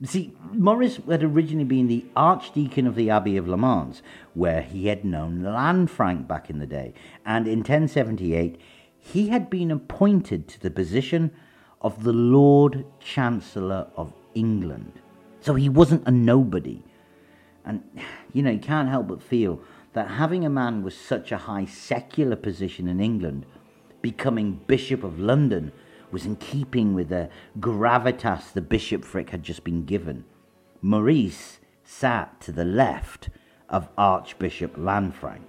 See, 0.04 0.34
Maurice 0.52 0.98
had 1.08 1.22
originally 1.22 1.64
been 1.64 1.86
the 1.86 2.06
Archdeacon 2.16 2.86
of 2.86 2.94
the 2.94 3.10
Abbey 3.10 3.36
of 3.36 3.46
Le 3.46 3.56
Mans, 3.56 4.02
where 4.34 4.62
he 4.62 4.86
had 4.86 5.04
known 5.04 5.42
Lanfranc 5.42 6.26
back 6.26 6.48
in 6.48 6.58
the 6.58 6.66
day, 6.66 6.94
and 7.26 7.46
in 7.46 7.58
1078 7.58 8.60
he 8.98 9.28
had 9.28 9.50
been 9.50 9.70
appointed 9.70 10.46
to 10.48 10.60
the 10.60 10.70
position 10.70 11.32
of 11.80 12.04
the 12.04 12.12
Lord 12.12 12.86
Chancellor 13.00 13.88
of 13.96 14.12
England. 14.34 14.92
So 15.40 15.54
he 15.56 15.68
wasn't 15.68 16.06
a 16.06 16.12
nobody. 16.12 16.82
And, 17.64 17.82
you 18.32 18.42
know, 18.42 18.52
you 18.52 18.60
can't 18.60 18.88
help 18.88 19.08
but 19.08 19.22
feel 19.22 19.60
that 19.92 20.08
having 20.08 20.44
a 20.44 20.50
man 20.50 20.82
with 20.82 20.94
such 20.94 21.32
a 21.32 21.38
high 21.38 21.64
secular 21.64 22.36
position 22.36 22.88
in 22.88 23.00
England 23.00 23.46
becoming 24.00 24.60
Bishop 24.66 25.04
of 25.04 25.18
London 25.18 25.72
was 26.10 26.26
in 26.26 26.36
keeping 26.36 26.94
with 26.94 27.08
the 27.08 27.28
gravitas 27.58 28.52
the 28.52 28.60
bishopric 28.60 29.30
had 29.30 29.42
just 29.42 29.64
been 29.64 29.84
given. 29.84 30.24
Maurice 30.80 31.60
sat 31.84 32.40
to 32.40 32.52
the 32.52 32.64
left 32.64 33.30
of 33.68 33.88
Archbishop 33.96 34.76
Lanfranc. 34.76 35.44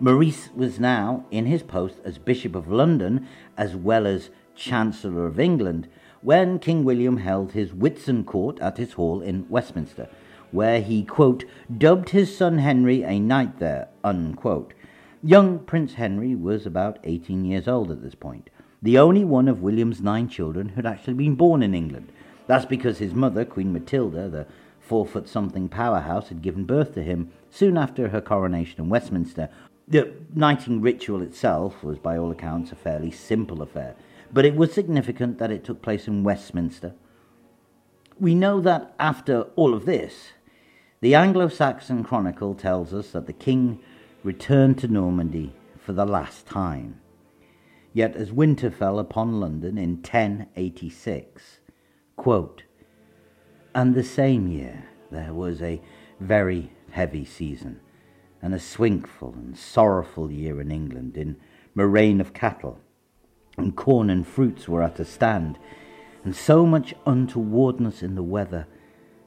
Maurice 0.00 0.50
was 0.54 0.80
now 0.80 1.24
in 1.30 1.46
his 1.46 1.62
post 1.62 1.96
as 2.04 2.18
Bishop 2.18 2.54
of 2.54 2.68
London 2.68 3.26
as 3.56 3.76
well 3.76 4.06
as 4.06 4.30
Chancellor 4.54 5.26
of 5.26 5.40
England, 5.40 5.88
when 6.20 6.58
King 6.58 6.84
William 6.84 7.18
held 7.18 7.52
his 7.52 7.70
Whitsun 7.70 8.24
court 8.24 8.60
at 8.60 8.76
his 8.76 8.92
hall 8.94 9.22
in 9.22 9.48
Westminster, 9.48 10.08
where 10.52 10.80
he, 10.80 11.02
quote, 11.02 11.44
dubbed 11.76 12.10
his 12.10 12.36
son 12.36 12.58
Henry 12.58 13.02
a 13.02 13.18
knight 13.18 13.58
there, 13.58 13.88
unquote. 14.04 14.74
Young 15.22 15.58
Prince 15.58 15.94
Henry 15.94 16.34
was 16.34 16.66
about 16.66 16.98
18 17.04 17.44
years 17.44 17.66
old 17.66 17.90
at 17.90 18.02
this 18.02 18.14
point, 18.14 18.50
the 18.80 18.98
only 18.98 19.24
one 19.24 19.48
of 19.48 19.62
William's 19.62 20.00
nine 20.00 20.28
children 20.28 20.70
who 20.70 20.76
had 20.76 20.86
actually 20.86 21.14
been 21.14 21.34
born 21.34 21.62
in 21.62 21.74
England. 21.74 22.12
That's 22.46 22.66
because 22.66 22.98
his 22.98 23.14
mother, 23.14 23.44
Queen 23.44 23.72
Matilda, 23.72 24.28
the 24.28 24.46
four 24.80 25.06
foot 25.06 25.28
something 25.28 25.68
powerhouse, 25.68 26.28
had 26.28 26.42
given 26.42 26.64
birth 26.64 26.94
to 26.94 27.02
him 27.02 27.32
soon 27.50 27.76
after 27.76 28.08
her 28.08 28.20
coronation 28.20 28.80
in 28.80 28.88
Westminster. 28.88 29.48
The 29.88 30.12
knighting 30.34 30.80
ritual 30.80 31.22
itself 31.22 31.82
was, 31.82 31.98
by 31.98 32.16
all 32.16 32.30
accounts, 32.30 32.72
a 32.72 32.76
fairly 32.76 33.10
simple 33.10 33.62
affair 33.62 33.96
but 34.32 34.44
it 34.44 34.56
was 34.56 34.72
significant 34.72 35.38
that 35.38 35.50
it 35.50 35.62
took 35.62 35.82
place 35.82 36.08
in 36.08 36.24
Westminster. 36.24 36.94
We 38.18 38.34
know 38.34 38.60
that 38.60 38.94
after 38.98 39.42
all 39.56 39.74
of 39.74 39.84
this, 39.84 40.32
the 41.02 41.16
Anglo 41.16 41.48
Saxon 41.48 42.04
Chronicle 42.04 42.54
tells 42.54 42.94
us 42.94 43.10
that 43.10 43.26
the 43.26 43.32
king 43.32 43.80
returned 44.22 44.78
to 44.78 44.86
Normandy 44.86 45.52
for 45.76 45.92
the 45.92 46.06
last 46.06 46.46
time. 46.46 47.00
Yet, 47.92 48.14
as 48.14 48.32
winter 48.32 48.70
fell 48.70 49.00
upon 49.00 49.40
London 49.40 49.76
in 49.76 49.96
1086, 49.96 51.58
quote, 52.14 52.62
and 53.74 53.96
the 53.96 54.04
same 54.04 54.46
year 54.46 54.84
there 55.10 55.34
was 55.34 55.60
a 55.60 55.82
very 56.20 56.70
heavy 56.92 57.24
season, 57.24 57.80
and 58.40 58.54
a 58.54 58.60
swinkful 58.60 59.34
and 59.34 59.58
sorrowful 59.58 60.30
year 60.30 60.60
in 60.60 60.70
England, 60.70 61.16
in 61.16 61.36
murrain 61.74 62.20
of 62.20 62.32
cattle, 62.32 62.78
and 63.58 63.74
corn 63.74 64.08
and 64.08 64.24
fruits 64.24 64.68
were 64.68 64.84
at 64.84 65.00
a 65.00 65.04
stand, 65.04 65.58
and 66.22 66.36
so 66.36 66.64
much 66.64 66.94
untowardness 67.06 68.04
in 68.04 68.14
the 68.14 68.22
weather 68.22 68.68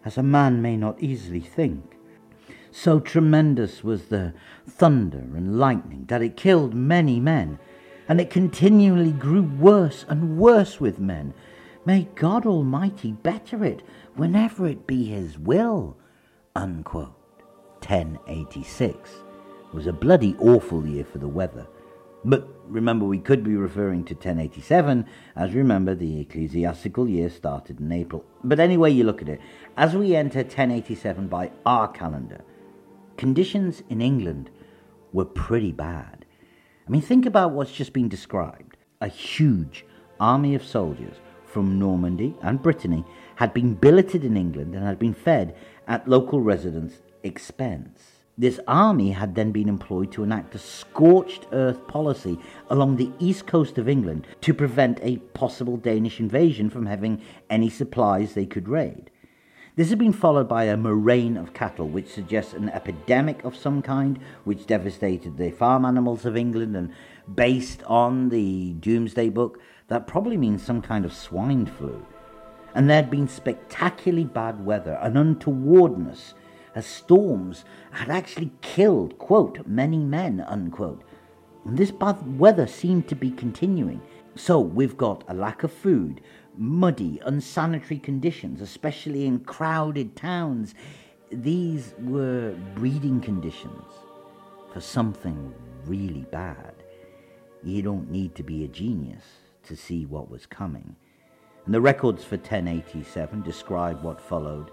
as 0.05 0.17
a 0.17 0.23
man 0.23 0.61
may 0.61 0.77
not 0.77 1.01
easily 1.01 1.41
think. 1.41 1.97
So 2.71 2.99
tremendous 2.99 3.83
was 3.83 4.05
the 4.05 4.33
thunder 4.67 5.17
and 5.17 5.59
lightning 5.59 6.05
that 6.07 6.21
it 6.21 6.37
killed 6.37 6.73
many 6.73 7.19
men, 7.19 7.57
and 8.07 8.21
it 8.21 8.29
continually 8.29 9.11
grew 9.11 9.43
worse 9.43 10.05
and 10.07 10.37
worse 10.37 10.79
with 10.79 10.99
men. 10.99 11.33
May 11.85 12.07
God 12.15 12.45
Almighty 12.45 13.11
better 13.11 13.63
it 13.63 13.81
whenever 14.15 14.67
it 14.67 14.85
be 14.85 15.05
His 15.05 15.39
will. 15.39 15.97
Unquote. 16.55 17.13
1086 17.79 19.11
was 19.73 19.85
a 19.85 19.93
bloody 19.93 20.35
awful 20.39 20.87
year 20.87 21.03
for 21.03 21.17
the 21.17 21.27
weather. 21.27 21.67
But 22.27 22.49
remember, 22.67 23.05
we 23.05 23.19
could 23.19 23.43
be 23.43 23.55
referring 23.55 24.03
to 24.05 24.15
1087, 24.15 25.05
as 25.35 25.53
remember, 25.53 25.93
the 25.93 26.21
ecclesiastical 26.21 27.07
year 27.07 27.29
started 27.29 27.79
in 27.79 27.91
April. 27.91 28.25
But 28.43 28.59
anyway, 28.59 28.91
you 28.91 29.03
look 29.03 29.21
at 29.21 29.29
it, 29.29 29.39
as 29.77 29.95
we 29.95 30.15
enter 30.15 30.39
1087 30.39 31.27
by 31.27 31.51
our 31.67 31.87
calendar, 31.87 32.41
conditions 33.15 33.83
in 33.89 34.01
England 34.01 34.49
were 35.13 35.25
pretty 35.25 35.71
bad. 35.71 36.25
I 36.87 36.89
mean, 36.89 37.01
think 37.01 37.27
about 37.27 37.51
what's 37.51 37.71
just 37.71 37.93
been 37.93 38.09
described. 38.09 38.77
A 39.01 39.07
huge 39.07 39.85
army 40.19 40.55
of 40.55 40.65
soldiers 40.65 41.17
from 41.45 41.77
Normandy 41.77 42.35
and 42.41 42.61
Brittany 42.61 43.05
had 43.35 43.53
been 43.53 43.75
billeted 43.75 44.23
in 44.23 44.35
England 44.35 44.73
and 44.73 44.83
had 44.83 44.97
been 44.97 45.13
fed 45.13 45.55
at 45.87 46.07
local 46.07 46.41
residents' 46.41 47.03
expense. 47.21 48.14
This 48.37 48.59
army 48.67 49.11
had 49.11 49.35
then 49.35 49.53
been 49.53 49.69
employed 49.69 50.11
to 50.11 50.23
enact 50.23 50.55
a 50.55 50.59
scorched 50.59 51.47
earth 51.53 51.87
policy 51.87 52.37
along 52.69 52.97
the 52.97 53.11
east 53.17 53.47
coast 53.47 53.77
of 53.77 53.87
England 53.87 54.27
to 54.41 54.53
prevent 54.53 54.99
a 55.01 55.17
possible 55.33 55.77
Danish 55.77 56.19
invasion 56.19 56.69
from 56.69 56.85
having 56.85 57.21
any 57.49 57.69
supplies 57.69 58.33
they 58.33 58.45
could 58.45 58.67
raid. 58.67 59.09
This 59.77 59.89
had 59.89 59.99
been 59.99 60.11
followed 60.11 60.49
by 60.49 60.65
a 60.65 60.75
murrain 60.75 61.37
of 61.37 61.53
cattle, 61.53 61.87
which 61.87 62.11
suggests 62.11 62.53
an 62.53 62.69
epidemic 62.69 63.43
of 63.45 63.55
some 63.55 63.81
kind 63.81 64.19
which 64.43 64.67
devastated 64.67 65.37
the 65.37 65.51
farm 65.51 65.85
animals 65.85 66.25
of 66.25 66.35
England, 66.35 66.75
and 66.75 66.91
based 67.33 67.83
on 67.83 68.29
the 68.29 68.73
Domesday 68.73 69.29
Book, 69.29 69.59
that 69.87 70.07
probably 70.07 70.35
means 70.35 70.61
some 70.61 70.81
kind 70.81 71.05
of 71.05 71.13
swine 71.13 71.65
flu. 71.65 72.05
And 72.73 72.89
there 72.89 72.97
had 72.97 73.11
been 73.11 73.29
spectacularly 73.29 74.25
bad 74.25 74.65
weather, 74.65 74.97
an 75.01 75.15
untowardness 75.15 76.33
as 76.75 76.85
storms 76.85 77.63
had 77.91 78.09
actually 78.09 78.51
killed, 78.61 79.17
quote, 79.17 79.65
many 79.65 79.97
men, 79.97 80.41
unquote. 80.41 81.03
And 81.65 81.77
this 81.77 81.91
bad 81.91 82.37
weather 82.37 82.67
seemed 82.67 83.07
to 83.07 83.15
be 83.15 83.31
continuing. 83.31 84.01
So 84.35 84.59
we've 84.59 84.97
got 84.97 85.23
a 85.29 85.33
lack 85.33 85.63
of 85.63 85.71
food, 85.71 86.21
muddy, 86.57 87.19
unsanitary 87.25 87.99
conditions, 87.99 88.61
especially 88.61 89.25
in 89.25 89.39
crowded 89.39 90.15
towns. 90.15 90.75
These 91.31 91.93
were 91.99 92.55
breeding 92.75 93.21
conditions 93.21 93.83
for 94.73 94.81
something 94.81 95.53
really 95.85 96.25
bad. 96.31 96.73
You 97.63 97.81
don't 97.81 98.11
need 98.11 98.35
to 98.35 98.43
be 98.43 98.65
a 98.65 98.67
genius 98.67 99.23
to 99.63 99.75
see 99.75 100.05
what 100.05 100.29
was 100.29 100.45
coming. 100.45 100.95
And 101.65 101.73
the 101.73 101.81
records 101.81 102.23
for 102.23 102.35
1087 102.35 103.41
describe 103.41 104.03
what 104.03 104.21
followed, 104.21 104.69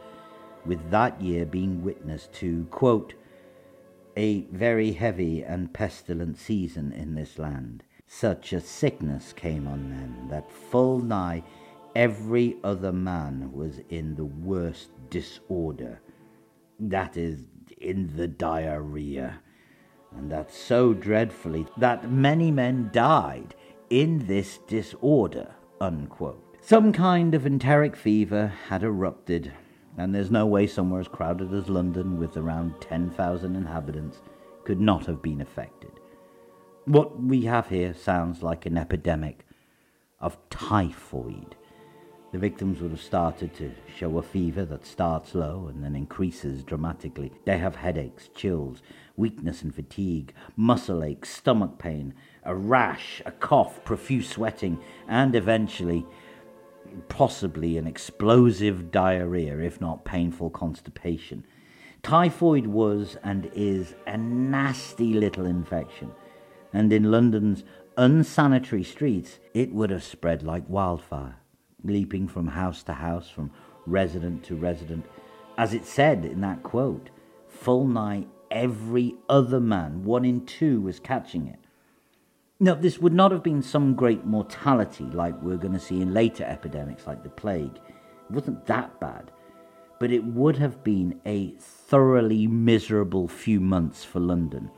with 0.64 0.90
that 0.90 1.21
year 1.21 1.45
being 1.45 1.83
witness 1.83 2.28
to, 2.35 2.66
quote, 2.71 3.14
a 4.16 4.42
very 4.52 4.92
heavy 4.92 5.42
and 5.42 5.73
pestilent 5.73 6.38
season 6.38 6.92
in 6.92 7.14
this 7.14 7.38
land. 7.38 7.83
Such 8.07 8.52
a 8.52 8.61
sickness 8.61 9.33
came 9.33 9.66
on 9.66 9.90
them 9.90 10.28
that 10.28 10.50
full 10.50 10.99
nigh 10.99 11.42
every 11.97 12.57
other 12.62 12.92
man 12.92 13.50
was 13.52 13.81
in 13.88 14.14
the 14.14 14.25
worst 14.25 14.90
disorder. 15.11 16.00
That 16.78 17.16
is, 17.16 17.47
in 17.78 18.16
the 18.16 18.28
diarrhea. 18.28 19.40
And 20.14 20.31
that 20.31 20.52
so 20.52 20.92
dreadfully 20.92 21.66
that 21.78 22.11
many 22.11 22.50
men 22.50 22.90
died 22.92 23.54
in 23.88 24.26
this 24.26 24.59
disorder. 24.66 25.54
Unquote. 25.81 26.59
Some 26.61 26.92
kind 26.92 27.35
of 27.35 27.47
enteric 27.47 27.97
fever 27.97 28.52
had 28.69 28.83
erupted, 28.83 29.52
and 29.99 30.15
there's 30.15 30.31
no 30.31 30.47
way 30.47 30.67
somewhere 30.67 31.01
as 31.01 31.09
crowded 31.09 31.53
as 31.53 31.69
London, 31.69 32.19
with 32.19 32.37
around 32.37 32.81
10,000 32.81 33.57
inhabitants, 33.57 34.23
could 34.65 34.81
not 34.81 35.07
have 35.07 35.23
been 35.23 35.41
affected. 35.41 35.91
What 36.85 37.23
we 37.23 37.43
have 37.43 37.69
here 37.69 37.95
sounds 37.95 38.43
like 38.43 38.67
an 38.67 38.77
epidemic 38.77 39.45
of 40.21 40.37
typhoid. 40.51 41.57
The 42.33 42.39
victims 42.39 42.81
would 42.81 42.93
have 42.93 43.03
started 43.03 43.55
to 43.57 43.73
show 43.95 44.17
a 44.17 44.23
fever 44.23 44.65
that 44.65 44.87
starts 44.87 45.35
low 45.35 45.67
and 45.69 45.85
then 45.85 45.95
increases 45.95 46.63
dramatically. 46.65 47.31
They 47.45 47.59
have 47.59 47.77
headaches, 47.77 48.31
chills, 48.35 48.81
weakness 49.17 49.61
and 49.63 49.75
fatigue, 49.75 50.33
muscle 50.57 51.05
aches, 51.05 51.29
stomach 51.29 51.79
pain, 51.79 52.15
a 52.45 52.55
rash, 52.55 53.21
a 53.27 53.33
cough, 53.33 53.85
profuse 53.85 54.31
sweating, 54.31 54.81
and 55.07 55.35
eventually 55.35 56.07
possibly 57.09 57.77
an 57.77 57.87
explosive 57.87 58.91
diarrhea, 58.91 59.59
if 59.59 59.81
not 59.81 60.05
painful 60.05 60.51
constipation. 60.51 61.45
Typhoid 62.03 62.67
was 62.67 63.17
and 63.23 63.51
is 63.55 63.95
a 64.07 64.17
nasty 64.17 65.15
little 65.15 65.47
infection, 65.47 66.11
and 66.73 66.93
in 66.93 67.11
London's 67.11 67.65
unsanitary 67.97 68.83
streets, 68.83 69.39
it 69.55 69.73
would 69.73 69.91
have 69.91 70.03
spread 70.03 70.43
like 70.43 70.69
wildfire, 70.69 71.37
leaping 71.85 72.27
from 72.27 72.49
house 72.49 72.83
to 72.83 72.93
house, 72.93 73.29
from 73.29 73.51
resident 73.87 74.43
to 74.45 74.57
resident. 74.57 75.05
As 75.57 75.75
it 75.75 75.85
said 75.85 76.25
in 76.25 76.41
that 76.41 76.63
quote, 76.63 77.11
full 77.49 77.87
nigh 77.87 78.27
every 78.51 79.15
other 79.29 79.61
man, 79.61 80.05
one 80.05 80.25
in 80.25 80.45
two, 80.45 80.81
was 80.81 80.99
catching 80.99 81.47
it. 81.47 81.59
Now, 82.62 82.76
this 82.76 83.00
would 83.00 83.12
not 83.12 83.33
have 83.33 83.42
been 83.42 83.61
some 83.61 83.97
great 83.97 84.25
mortality 84.25 85.02
like 85.07 85.35
we're 85.42 85.57
going 85.57 85.75
to 85.75 85.81
see 85.81 86.00
in 86.00 86.14
later 86.14 86.45
epidemics 86.45 87.09
like 87.09 87.25
the 87.25 87.28
plague. 87.28 87.75
It 87.75 88.31
wasn't 88.31 88.66
that 88.66 89.00
bad. 89.00 89.33
But 89.99 90.12
it 90.12 90.23
would 90.23 90.59
have 90.59 90.85
been 90.85 91.21
a 91.26 91.54
thoroughly 91.59 92.47
miserable 92.47 93.26
few 93.26 93.59
months 93.59 94.04
for 94.04 94.21
London. 94.21 94.71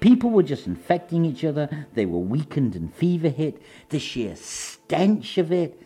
People 0.00 0.30
were 0.30 0.42
just 0.42 0.66
infecting 0.66 1.24
each 1.24 1.44
other, 1.44 1.86
they 1.94 2.04
were 2.04 2.18
weakened 2.18 2.74
and 2.74 2.92
fever 2.92 3.28
hit, 3.28 3.62
the 3.90 4.00
sheer 4.00 4.34
stench 4.34 5.38
of 5.38 5.52
it. 5.52 5.80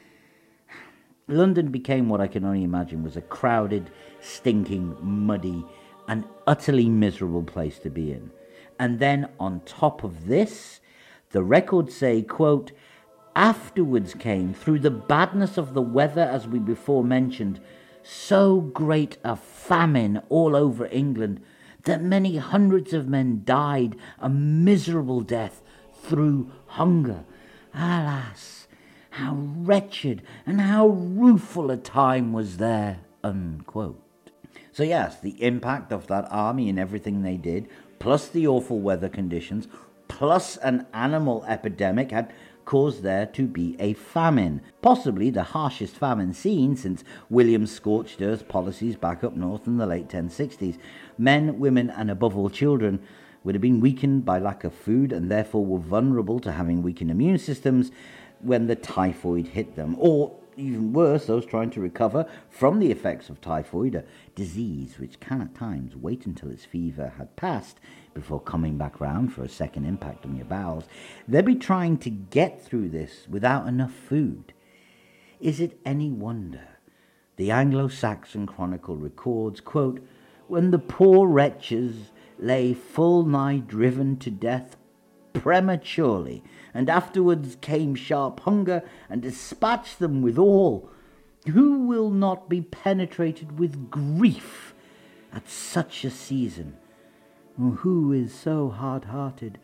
London 1.27 1.71
became 1.71 2.09
what 2.09 2.23
I 2.23 2.29
can 2.29 2.47
only 2.47 2.65
imagine 2.65 3.03
was 3.03 3.19
a 3.19 3.21
crowded, 3.21 3.91
stinking, 4.23 4.97
muddy, 5.03 5.63
and 6.09 6.25
utterly 6.47 6.89
miserable 6.89 7.43
place 7.43 7.79
to 7.81 7.91
be 7.91 8.13
in. 8.13 8.31
And 8.79 8.99
then 8.99 9.29
on 9.39 9.61
top 9.67 10.05
of 10.05 10.25
this, 10.25 10.81
the 11.31 11.43
records 11.43 11.95
say, 11.95 12.23
quote, 12.23 12.73
afterwards 13.37 14.15
came, 14.15 14.53
through 14.53 14.81
the 14.81 14.91
badness 14.91 15.57
of 15.57 15.75
the 15.75 15.83
weather, 15.83 16.23
as 16.23 16.49
we 16.49 16.59
before 16.59 17.05
mentioned, 17.05 17.61
so 18.03 18.61
great 18.61 19.19
a 19.23 19.37
famine 19.37 20.23
all 20.29 20.57
over 20.57 20.87
England 20.87 21.41
that 21.85 22.03
many 22.03 22.37
hundreds 22.37 22.93
of 22.93 23.09
men 23.09 23.43
died 23.45 23.97
a 24.19 24.29
miserable 24.29 25.21
death 25.21 25.63
through 26.03 26.51
hunger. 26.67 27.25
Alas, 27.75 28.67
how 29.11 29.35
wretched 29.37 30.23
and 30.47 30.61
how 30.61 30.89
rueful 30.89 31.71
a 31.71 31.77
time 31.77 32.33
was 32.33 32.57
there. 32.57 33.01
Unquote. 33.23 34.03
So, 34.73 34.83
yes, 34.83 35.21
the 35.21 35.43
impact 35.43 35.93
of 35.93 36.07
that 36.07 36.27
army 36.31 36.69
and 36.69 36.79
everything 36.79 37.23
they 37.23 37.37
did, 37.37 37.69
plus 37.99 38.29
the 38.29 38.47
awful 38.47 38.81
weather 38.81 39.09
conditions, 39.09 39.67
plus 40.09 40.57
an 40.59 40.87
animal 40.93 41.45
epidemic 41.47 42.11
had 42.11 42.33
caused 42.65 43.03
there 43.03 43.25
to 43.25 43.47
be 43.47 43.77
a 43.79 43.95
famine, 43.95 44.61
possibly 44.83 45.31
the 45.31 45.43
harshest 45.43 45.97
famine 45.97 46.35
seen 46.35 46.77
since 46.77 47.03
William's 47.31 47.71
scorched 47.71 48.21
earth 48.21 48.47
policies 48.47 48.97
back 48.97 49.25
up 49.25 49.35
north 49.35 49.67
in 49.67 49.79
the 49.79 49.87
late 49.87 50.09
1060s. 50.09 50.79
Men, 51.17 51.59
women, 51.59 51.89
and 51.89 52.11
above 52.11 52.37
all 52.37 52.51
children 52.51 53.01
would 53.43 53.55
have 53.55 53.63
been 53.63 53.81
weakened 53.81 54.25
by 54.27 54.39
lack 54.39 54.65
of 54.65 54.75
food 54.75 55.13
and 55.13 55.31
therefore 55.31 55.65
were 55.65 55.79
vulnerable 55.79 56.41
to 56.41 56.53
having 56.53 56.83
weakened 56.83 57.11
immune 57.11 57.39
systems 57.39 57.91
when 58.41 58.67
the 58.67 58.77
typhoid 58.77 59.47
hit 59.47 59.75
them, 59.75 59.97
or 59.99 60.38
even 60.59 60.93
worse, 60.93 61.27
those 61.27 61.47
trying 61.47 61.71
to 61.71 61.81
recover 61.81 62.27
from 62.51 62.79
the 62.79 62.91
effects 62.91 63.29
of 63.29 63.41
typhoid, 63.41 63.95
a 63.95 64.05
disease 64.35 64.99
which 64.99 65.21
can 65.21 65.41
at 65.41 65.55
times 65.55 65.95
wait 65.95 66.27
until 66.27 66.51
its 66.51 66.65
fever 66.65 67.15
had 67.17 67.37
passed 67.37 67.79
before 68.15 68.41
coming 68.41 68.77
back 68.77 69.01
round 69.01 69.33
for 69.33 69.43
a 69.43 69.49
second 69.49 69.85
impact 69.85 70.27
on 70.27 70.37
your 70.37 70.45
bowels, 70.45 70.85
they'll 71.27 71.43
be 71.43 71.55
trying 71.55 71.97
to 71.99 72.11
get 72.11 72.63
through 72.63 72.89
this 72.89 73.27
without 73.29 73.69
enough 73.69 73.93
food. 73.93 74.53
Is 75.41 75.61
it 75.61 75.79
any 75.87 76.11
wonder? 76.11 76.69
The 77.37 77.53
Anglo 77.53 77.87
Saxon 77.87 78.47
Chronicle 78.47 78.97
records, 78.97 79.61
quote, 79.61 80.05
when 80.49 80.73
the 80.73 80.79
poor 80.79 81.29
wretches 81.29 82.11
lay 82.39 82.75
full 82.75 83.25
nigh 83.25 83.59
driven 83.59 84.17
to 84.17 84.31
death 84.31 84.77
prematurely, 85.33 86.43
and 86.75 86.89
afterwards 86.89 87.57
came 87.61 87.95
sharp 87.95 88.41
hunger 88.41 88.83
and 89.09 89.23
dispatched 89.23 89.99
them 89.99 90.23
withal, 90.23 90.91
who 91.49 91.87
will 91.87 92.11
not 92.11 92.49
be 92.49 92.61
penetrated 92.61 93.59
with 93.59 93.91
grief 93.91 94.75
at 95.33 95.49
such 95.49 96.05
a 96.05 96.11
season? 96.11 96.77
who 97.59 98.13
is 98.13 98.33
so 98.33 98.69
hard 98.69 99.07
hearted 99.07 99.59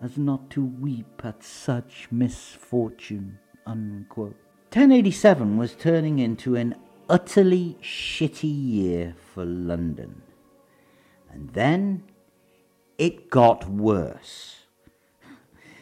as 0.00 0.16
not 0.16 0.48
to 0.50 0.64
weep 0.64 1.22
at 1.24 1.42
such 1.42 2.06
misfortune? 2.10 3.38
Unquote. 3.66 4.36
1087 4.72 5.56
was 5.56 5.74
turning 5.74 6.18
into 6.18 6.54
an 6.54 6.76
utterly 7.08 7.76
shitty 7.82 8.44
year 8.44 9.14
for 9.34 9.44
London. 9.44 10.22
And 11.32 11.50
then 11.50 12.04
it 12.98 13.30
got 13.30 13.68
worse. 13.68 14.65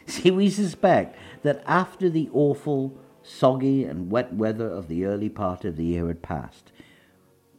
See, 0.07 0.29
we 0.29 0.49
suspect 0.49 1.17
that 1.43 1.63
after 1.65 2.09
the 2.09 2.29
awful, 2.31 2.97
soggy, 3.23 3.83
and 3.83 4.11
wet 4.11 4.33
weather 4.33 4.69
of 4.69 4.87
the 4.87 5.05
early 5.05 5.29
part 5.29 5.65
of 5.65 5.77
the 5.77 5.85
year 5.85 6.07
had 6.07 6.21
passed, 6.21 6.71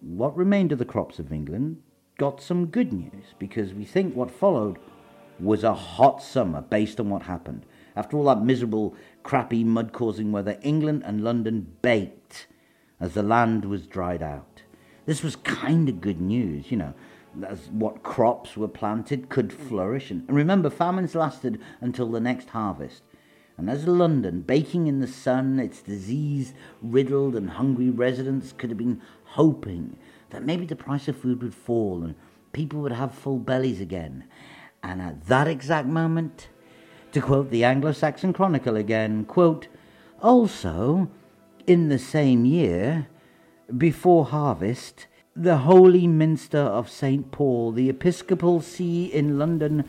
what 0.00 0.36
remained 0.36 0.70
of 0.70 0.78
the 0.78 0.84
crops 0.84 1.18
of 1.18 1.32
England 1.32 1.82
got 2.18 2.40
some 2.40 2.66
good 2.66 2.92
news 2.92 3.34
because 3.38 3.74
we 3.74 3.84
think 3.84 4.14
what 4.14 4.30
followed 4.30 4.78
was 5.40 5.64
a 5.64 5.74
hot 5.74 6.22
summer 6.22 6.62
based 6.62 7.00
on 7.00 7.10
what 7.10 7.22
happened. 7.22 7.66
After 7.94 8.16
all 8.16 8.24
that 8.24 8.42
miserable, 8.42 8.94
crappy, 9.22 9.64
mud 9.64 9.92
causing 9.92 10.30
weather, 10.30 10.58
England 10.62 11.02
and 11.04 11.24
London 11.24 11.74
baked 11.82 12.46
as 13.00 13.14
the 13.14 13.22
land 13.22 13.64
was 13.64 13.86
dried 13.86 14.22
out. 14.22 14.62
This 15.04 15.22
was 15.22 15.36
kind 15.36 15.88
of 15.88 16.00
good 16.00 16.20
news, 16.20 16.70
you 16.70 16.76
know, 16.76 16.94
as 17.44 17.68
what 17.70 18.02
crops 18.02 18.56
were 18.56 18.68
planted 18.68 19.28
could 19.28 19.52
flourish. 19.52 20.10
And 20.10 20.24
remember, 20.30 20.70
famines 20.70 21.14
lasted 21.14 21.60
until 21.80 22.10
the 22.10 22.20
next 22.20 22.50
harvest. 22.50 23.02
And 23.58 23.70
as 23.70 23.86
London, 23.86 24.42
baking 24.42 24.86
in 24.86 25.00
the 25.00 25.06
sun, 25.06 25.58
its 25.58 25.80
disease 25.80 26.52
riddled 26.82 27.34
and 27.34 27.50
hungry 27.50 27.90
residents 27.90 28.52
could 28.52 28.70
have 28.70 28.78
been 28.78 29.00
hoping 29.24 29.96
that 30.30 30.44
maybe 30.44 30.66
the 30.66 30.76
price 30.76 31.08
of 31.08 31.16
food 31.16 31.42
would 31.42 31.54
fall 31.54 32.02
and 32.02 32.14
people 32.52 32.80
would 32.80 32.92
have 32.92 33.14
full 33.14 33.38
bellies 33.38 33.80
again. 33.80 34.24
And 34.82 35.00
at 35.00 35.26
that 35.26 35.48
exact 35.48 35.88
moment, 35.88 36.48
to 37.12 37.20
quote 37.20 37.50
the 37.50 37.64
Anglo 37.64 37.92
Saxon 37.92 38.32
Chronicle 38.32 38.76
again, 38.76 39.24
quote, 39.24 39.68
also, 40.22 41.10
in 41.66 41.88
the 41.88 41.98
same 41.98 42.44
year, 42.44 43.08
before 43.76 44.26
harvest, 44.26 45.06
the 45.36 45.58
Holy 45.58 46.06
Minster 46.06 46.58
of 46.58 46.88
St. 46.88 47.30
Paul, 47.30 47.70
the 47.72 47.90
Episcopal 47.90 48.62
See 48.62 49.04
in 49.04 49.38
London, 49.38 49.84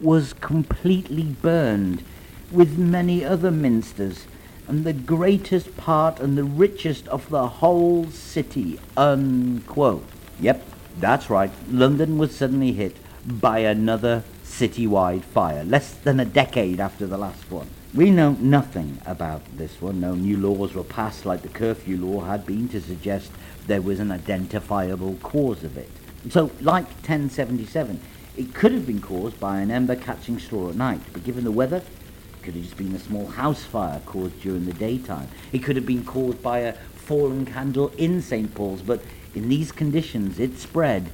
was 0.00 0.32
completely 0.32 1.24
burned, 1.24 2.02
with 2.50 2.78
many 2.78 3.22
other 3.22 3.50
minsters, 3.50 4.24
and 4.66 4.84
the 4.84 4.94
greatest 4.94 5.76
part 5.76 6.18
and 6.18 6.36
the 6.36 6.44
richest 6.44 7.06
of 7.08 7.28
the 7.28 7.46
whole 7.46 8.06
city. 8.06 8.80
Unquote. 8.96 10.04
Yep, 10.40 10.64
that's 10.98 11.28
right. 11.28 11.50
London 11.70 12.16
was 12.16 12.34
suddenly 12.34 12.72
hit 12.72 12.96
by 13.26 13.58
another 13.58 14.24
citywide 14.44 15.24
fire, 15.24 15.62
less 15.62 15.92
than 15.92 16.18
a 16.20 16.24
decade 16.24 16.80
after 16.80 17.06
the 17.06 17.18
last 17.18 17.50
one. 17.50 17.68
We 17.94 18.10
know 18.10 18.32
nothing 18.32 18.98
about 19.04 19.42
this 19.56 19.80
one. 19.80 20.00
No 20.00 20.14
new 20.14 20.38
laws 20.38 20.74
were 20.74 20.84
passed 20.84 21.26
like 21.26 21.42
the 21.42 21.48
curfew 21.48 21.98
law 21.98 22.22
had 22.22 22.46
been 22.46 22.68
to 22.68 22.80
suggest 22.80 23.30
there 23.66 23.82
was 23.82 24.00
an 24.00 24.10
identifiable 24.10 25.16
cause 25.22 25.64
of 25.64 25.76
it. 25.76 25.90
So, 26.30 26.50
like 26.60 26.86
1077, 26.86 28.00
it 28.36 28.54
could 28.54 28.72
have 28.72 28.86
been 28.86 29.00
caused 29.00 29.38
by 29.40 29.60
an 29.60 29.70
ember 29.70 29.96
catching 29.96 30.38
straw 30.38 30.70
at 30.70 30.76
night, 30.76 31.00
but 31.12 31.24
given 31.24 31.44
the 31.44 31.52
weather, 31.52 31.78
it 31.78 32.42
could 32.42 32.54
have 32.54 32.62
just 32.62 32.76
been 32.76 32.94
a 32.94 32.98
small 32.98 33.26
house 33.26 33.64
fire 33.64 34.00
caused 34.06 34.40
during 34.40 34.66
the 34.66 34.72
daytime. 34.72 35.28
It 35.52 35.60
could 35.60 35.76
have 35.76 35.86
been 35.86 36.04
caused 36.04 36.42
by 36.42 36.60
a 36.60 36.72
fallen 36.72 37.46
candle 37.46 37.92
in 37.96 38.20
St. 38.20 38.54
Paul's, 38.54 38.82
but 38.82 39.00
in 39.34 39.48
these 39.48 39.72
conditions 39.72 40.38
it 40.40 40.58
spread 40.58 41.10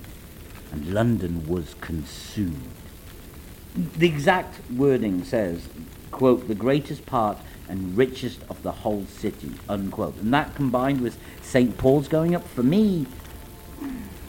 and 0.72 0.94
London 0.94 1.46
was 1.46 1.74
consumed. 1.80 2.72
The 3.74 4.06
exact 4.06 4.58
wording 4.70 5.24
says, 5.24 5.68
quote, 6.10 6.48
the 6.48 6.54
greatest 6.54 7.06
part 7.06 7.38
and 7.68 7.96
richest 7.96 8.40
of 8.48 8.62
the 8.62 8.72
whole 8.72 9.06
city, 9.06 9.52
unquote. 9.68 10.16
And 10.16 10.32
that 10.34 10.54
combined 10.54 11.00
with 11.00 11.18
St. 11.42 11.76
Paul's 11.78 12.08
going 12.08 12.34
up, 12.34 12.46
for 12.48 12.62
me, 12.62 13.06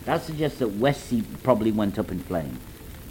that 0.06 0.24
suggests 0.24 0.60
that 0.60 0.80
Westsea 0.80 1.24
probably 1.44 1.72
went 1.72 1.98
up 1.98 2.12
in 2.12 2.20
flames 2.20 2.60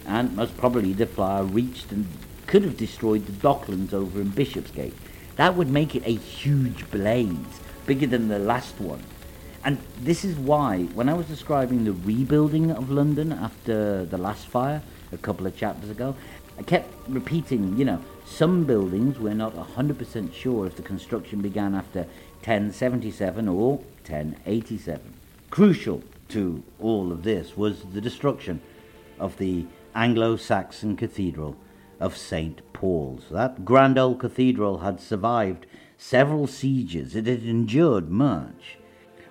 and 0.05 0.35
most 0.35 0.55
probably 0.57 0.93
the 0.93 1.05
fire 1.05 1.43
reached 1.43 1.91
and 1.91 2.07
could 2.47 2.63
have 2.63 2.77
destroyed 2.77 3.25
the 3.25 3.31
docklands 3.31 3.93
over 3.93 4.21
in 4.21 4.29
Bishopsgate. 4.29 4.93
That 5.37 5.55
would 5.55 5.69
make 5.69 5.95
it 5.95 6.03
a 6.05 6.13
huge 6.13 6.89
blaze, 6.91 7.59
bigger 7.85 8.07
than 8.07 8.27
the 8.27 8.39
last 8.39 8.79
one. 8.79 9.03
And 9.65 9.77
this 10.01 10.25
is 10.25 10.35
why, 10.35 10.83
when 10.93 11.07
I 11.07 11.13
was 11.13 11.25
describing 11.27 11.85
the 11.85 11.93
rebuilding 11.93 12.71
of 12.71 12.91
London 12.91 13.31
after 13.31 14.05
the 14.05 14.17
last 14.17 14.45
fire 14.45 14.81
a 15.11 15.17
couple 15.17 15.47
of 15.47 15.55
chapters 15.55 15.89
ago, 15.89 16.15
I 16.57 16.63
kept 16.63 16.93
repeating, 17.07 17.77
you 17.77 17.85
know, 17.85 17.99
some 18.25 18.63
buildings 18.63 19.19
we're 19.19 19.33
not 19.33 19.55
100% 19.55 20.33
sure 20.33 20.67
if 20.67 20.75
the 20.75 20.81
construction 20.81 21.41
began 21.41 21.75
after 21.75 22.01
1077 22.43 23.47
or 23.47 23.77
1087. 23.77 25.13
Crucial 25.49 26.03
to 26.29 26.63
all 26.79 27.11
of 27.11 27.23
this 27.23 27.57
was 27.57 27.83
the 27.93 28.01
destruction 28.01 28.61
of 29.19 29.37
the 29.37 29.65
Anglo 29.95 30.35
Saxon 30.35 30.95
Cathedral 30.95 31.55
of 31.99 32.17
St. 32.17 32.61
Paul's. 32.73 33.25
That 33.31 33.63
grand 33.63 33.97
old 33.97 34.19
cathedral 34.19 34.79
had 34.79 34.99
survived 34.99 35.65
several 35.97 36.47
sieges, 36.47 37.15
it 37.15 37.27
had 37.27 37.43
endured 37.43 38.09
much. 38.09 38.77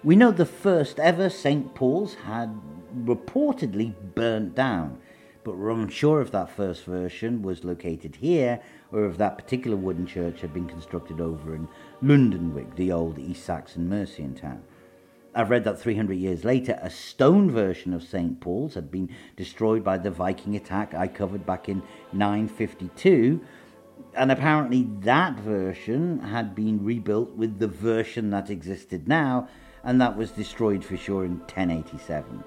We 0.03 0.17
know 0.17 0.31
the 0.31 0.47
first 0.47 0.99
ever 0.99 1.29
St. 1.29 1.75
Paul's 1.75 2.15
had 2.15 2.59
reportedly 2.97 3.95
burnt 4.15 4.55
down, 4.55 4.99
but 5.45 5.57
we're 5.57 5.71
unsure 5.71 6.21
if 6.21 6.31
that 6.31 6.51
first 6.51 6.85
version 6.85 7.43
was 7.43 7.65
located 7.65 8.17
here 8.17 8.61
or 8.93 9.07
if 9.07 9.17
that 9.19 9.37
particular 9.37 9.77
wooden 9.77 10.07
church 10.07 10.41
had 10.41 10.55
been 10.55 10.69
constructed 10.69 11.21
over 11.21 11.55
in 11.55 11.69
Lundenwic, 12.03 12.77
the 12.77 12.93
old 12.93 13.19
East 13.19 13.45
Saxon 13.45 13.89
Mercian 13.89 14.35
town. 14.35 14.63
I've 15.35 15.51
read 15.51 15.65
that 15.65 15.81
300 15.81 16.15
years 16.15 16.45
later, 16.45 16.79
a 16.83 16.91
stone 16.91 17.51
version 17.51 17.95
of 17.95 18.03
St. 18.03 18.39
Paul's 18.41 18.75
had 18.75 18.91
been 18.91 19.09
destroyed 19.35 19.83
by 19.83 19.97
the 19.97 20.11
Viking 20.11 20.57
attack 20.57 20.95
I 20.95 21.09
covered 21.09 21.47
back 21.47 21.69
in 21.71 21.83
952. 22.13 23.41
And 24.15 24.31
apparently, 24.31 24.89
that 25.01 25.39
version 25.39 26.21
had 26.21 26.55
been 26.55 26.85
rebuilt 26.85 27.31
with 27.31 27.59
the 27.59 27.69
version 27.69 28.29
that 28.31 28.51
existed 28.51 29.09
now, 29.09 29.49
and 29.83 29.99
that 30.03 30.19
was 30.19 30.33
destroyed 30.33 30.85
for 30.85 30.99
sure 30.99 31.25
in 31.25 31.39
1087. 31.39 32.45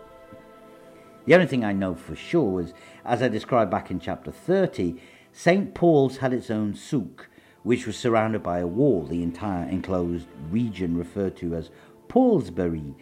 The 1.25 1.33
only 1.33 1.47
thing 1.47 1.65
I 1.65 1.73
know 1.73 1.95
for 1.95 2.15
sure 2.15 2.51
was, 2.51 2.73
as 3.03 3.21
I 3.23 3.27
described 3.27 3.71
back 3.71 3.89
in 3.89 3.99
chapter 3.99 4.31
30, 4.31 4.95
St. 5.31 5.73
Paul's 5.73 6.17
had 6.17 6.33
its 6.33 6.51
own 6.51 6.75
soke, 6.75 7.29
which 7.63 7.87
was 7.87 7.97
surrounded 7.97 8.43
by 8.43 8.59
a 8.59 8.67
wall, 8.67 9.05
the 9.05 9.23
entire 9.23 9.67
enclosed 9.67 10.27
region 10.51 10.95
referred 10.95 11.35
to 11.37 11.55
as 11.55 11.71
Paulsbury, 12.07 12.93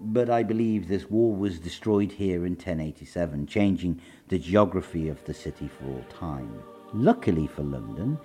but 0.00 0.30
I 0.30 0.42
believe 0.42 0.88
this 0.88 1.10
wall 1.10 1.34
was 1.34 1.58
destroyed 1.58 2.12
here 2.12 2.46
in 2.46 2.52
1087, 2.52 3.46
changing 3.46 4.00
the 4.28 4.38
geography 4.38 5.08
of 5.08 5.22
the 5.24 5.34
city 5.34 5.68
for 5.68 5.86
all 5.86 6.04
time. 6.08 6.62
Luckily 6.94 7.46
for 7.46 7.62
London, 7.62 8.18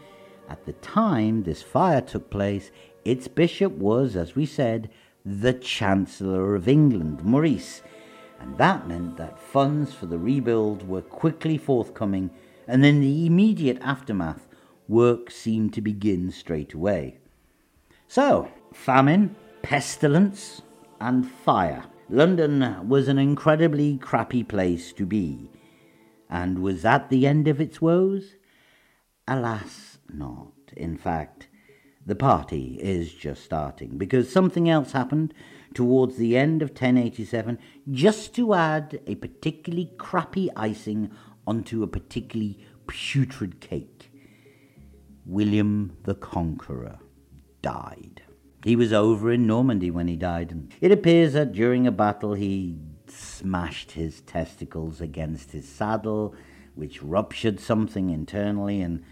at 0.49 0.65
the 0.65 0.73
time 0.73 1.43
this 1.43 1.61
fire 1.61 2.01
took 2.01 2.29
place, 2.29 2.71
its 3.03 3.27
bishop 3.27 3.73
was, 3.73 4.15
as 4.15 4.35
we 4.35 4.45
said, 4.45 4.89
the 5.25 5.53
Chancellor 5.53 6.55
of 6.55 6.67
England, 6.67 7.23
Maurice, 7.23 7.81
and 8.41 8.57
that 8.57 8.87
meant 8.87 9.17
that 9.17 9.39
funds 9.39 9.93
for 9.93 10.07
the 10.07 10.17
rebuild 10.17 10.87
were 10.87 11.01
quickly 11.01 11.57
forthcoming, 11.57 12.31
and 12.67 12.83
in 12.83 12.99
the 12.99 13.27
immediate 13.27 13.77
aftermath, 13.81 14.47
work 14.87 15.29
seemed 15.29 15.73
to 15.73 15.81
begin 15.81 16.31
straight 16.31 16.73
away. 16.73 17.17
So, 18.07 18.49
famine, 18.73 19.35
pestilence, 19.61 20.63
and 20.99 21.29
fire. 21.29 21.85
London 22.09 22.89
was 22.89 23.07
an 23.07 23.19
incredibly 23.19 23.97
crappy 23.97 24.43
place 24.43 24.91
to 24.93 25.05
be. 25.05 25.49
And 26.29 26.59
was 26.59 26.81
that 26.81 27.09
the 27.09 27.27
end 27.27 27.47
of 27.47 27.61
its 27.61 27.79
woes? 27.79 28.35
Alas, 29.27 29.99
not. 30.11 30.51
In 30.75 30.97
fact, 30.97 31.47
the 32.05 32.15
party 32.15 32.79
is 32.81 33.13
just 33.13 33.43
starting 33.43 33.97
because 33.97 34.31
something 34.31 34.69
else 34.69 34.93
happened 34.93 35.33
towards 35.73 36.17
the 36.17 36.37
end 36.37 36.61
of 36.61 36.69
1087 36.69 37.57
just 37.91 38.35
to 38.35 38.53
add 38.53 38.99
a 39.07 39.15
particularly 39.15 39.91
crappy 39.97 40.49
icing 40.55 41.11
onto 41.47 41.83
a 41.83 41.87
particularly 41.87 42.59
putrid 42.87 43.59
cake. 43.59 44.11
William 45.25 45.97
the 46.03 46.15
Conqueror 46.15 46.99
died. 47.61 48.23
He 48.63 48.75
was 48.75 48.93
over 48.93 49.31
in 49.31 49.47
Normandy 49.47 49.89
when 49.89 50.07
he 50.07 50.15
died. 50.15 50.51
And 50.51 50.73
it 50.81 50.91
appears 50.91 51.33
that 51.33 51.53
during 51.53 51.87
a 51.87 51.91
battle 51.91 52.33
he 52.33 52.77
smashed 53.07 53.91
his 53.91 54.21
testicles 54.21 55.01
against 55.01 55.51
his 55.51 55.67
saddle, 55.67 56.35
which 56.75 57.01
ruptured 57.01 57.59
something 57.59 58.09
internally, 58.09 58.81
and 58.81 59.03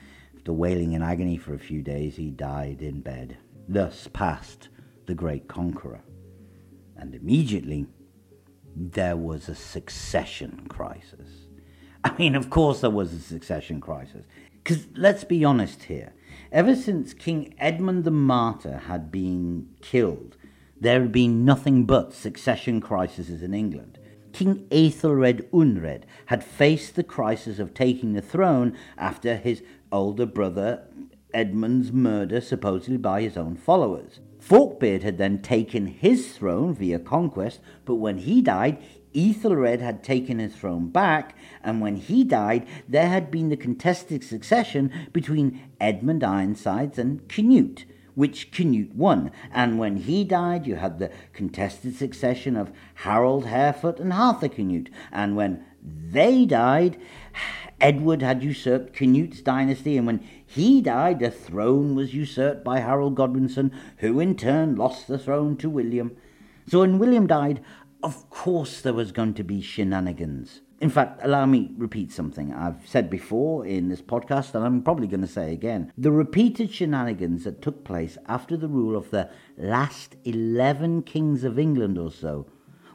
after 0.50 0.54
wailing 0.54 0.94
in 0.94 1.04
agony 1.04 1.38
for 1.38 1.54
a 1.54 1.60
few 1.60 1.82
days, 1.82 2.16
he 2.16 2.32
died 2.32 2.82
in 2.82 3.02
bed. 3.02 3.38
Thus 3.68 4.08
passed 4.12 4.70
the 5.06 5.14
great 5.14 5.48
conqueror. 5.48 6.02
And 7.00 7.16
immediately 7.16 7.88
there 8.76 9.18
was 9.18 9.50
a 9.50 9.56
succession 9.56 10.68
crisis. 10.70 11.46
I 12.04 12.16
mean, 12.18 12.36
of 12.36 12.50
course, 12.50 12.82
there 12.82 12.90
was 12.90 13.14
a 13.14 13.20
succession 13.20 13.82
crisis. 13.82 14.26
Because 14.64 14.88
let's 14.96 15.24
be 15.24 15.44
honest 15.44 15.84
here 15.84 16.14
Ever 16.52 16.76
since 16.76 17.14
King 17.14 17.54
Edmund 17.60 18.06
the 18.06 18.12
Martyr 18.12 18.78
had 18.88 19.12
been 19.12 19.70
killed, 19.82 20.36
there 20.80 21.02
had 21.02 21.12
been 21.12 21.46
nothing 21.46 21.86
but 21.86 22.14
succession 22.14 22.82
crises 22.82 23.44
in 23.44 23.54
England. 23.54 24.00
King 24.34 24.68
Aethelred 24.72 25.48
Unred 25.52 26.04
had 26.28 26.44
faced 26.44 26.96
the 26.96 27.04
crisis 27.04 27.60
of 27.60 27.74
taking 27.76 28.14
the 28.14 28.22
throne 28.22 28.76
after 28.98 29.36
his 29.36 29.62
older 29.92 30.26
brother 30.26 30.88
Edmund's 31.34 31.92
murder, 31.92 32.42
supposedly 32.42 32.98
by 32.98 33.22
his 33.22 33.38
own 33.38 33.56
followers. 33.56 34.20
Forkbeard 34.40 35.04
had 35.04 35.18
then 35.18 35.42
taken 35.42 35.88
his 35.88 36.32
throne 36.32 36.74
via 36.74 37.00
conquest, 37.00 37.60
but 37.86 37.96
when 37.96 38.20
he 38.20 38.42
died, 38.42 38.82
Ethelred 39.14 39.82
had 39.82 40.04
taken 40.04 40.40
his 40.40 40.56
throne 40.56 40.90
back, 40.90 41.36
and 41.64 41.82
when 41.82 41.96
he 41.96 42.24
died, 42.24 42.68
there 42.88 43.10
had 43.10 43.32
been 43.32 43.50
the 43.50 43.58
contested 43.58 44.24
succession 44.24 44.92
between 45.12 45.60
Edmund 45.80 46.24
Ironsides 46.24 47.00
and 47.00 47.28
Canute, 47.28 47.86
which 48.16 48.52
Canute 48.52 48.96
won. 48.96 49.32
And 49.52 49.80
when 49.80 49.98
he 49.98 50.24
died, 50.24 50.68
you 50.68 50.76
had 50.76 51.00
the 51.00 51.12
contested 51.34 51.96
succession 51.96 52.56
of 52.56 52.72
Harold 52.96 53.46
Harefoot 53.46 54.00
and 54.00 54.14
Harthacnut. 54.14 54.90
And 55.12 55.36
when 55.36 55.64
they 55.82 56.46
died, 56.46 56.98
Edward 57.82 58.22
had 58.22 58.44
usurped 58.44 58.94
Canute's 58.94 59.42
dynasty, 59.42 59.98
and 59.98 60.06
when 60.06 60.24
he 60.52 60.82
died, 60.82 61.20
the 61.20 61.30
throne 61.30 61.94
was 61.94 62.16
usurped 62.16 62.64
by 62.64 62.80
Harold 62.80 63.14
Godwinson, 63.14 63.72
who 63.98 64.20
in 64.20 64.36
turn 64.36 64.76
lost 64.76 65.08
the 65.08 65.20
throne 65.20 65.56
to 65.58 65.70
William. 65.70 66.18
So 66.66 66.80
when 66.80 66.98
William 66.98 67.28
died, 67.28 67.62
of 68.02 68.28
course, 68.32 68.82
there 68.82 68.96
was 68.96 69.12
going 69.12 69.36
to 69.36 69.44
be 69.44 69.62
shenanigans. 69.62 70.62
In 70.82 70.90
fact, 70.90 71.20
allow 71.24 71.46
me 71.46 71.70
repeat 71.78 72.12
something 72.12 72.52
I've 72.52 72.88
said 72.88 73.12
before 73.12 73.64
in 73.64 73.90
this 73.90 74.02
podcast, 74.02 74.56
and 74.56 74.66
I'm 74.66 74.82
probably 74.82 75.06
going 75.06 75.22
to 75.22 75.28
say 75.28 75.54
again. 75.54 75.94
The 75.96 76.12
repeated 76.12 76.74
shenanigans 76.74 77.44
that 77.44 77.62
took 77.62 77.84
place 77.84 78.18
after 78.26 78.58
the 78.58 78.68
rule 78.68 78.98
of 78.98 79.12
the 79.12 79.30
last 79.56 80.16
11 80.26 81.04
kings 81.04 81.44
of 81.44 81.60
England 81.60 82.00
or 82.00 82.10
so 82.10 82.48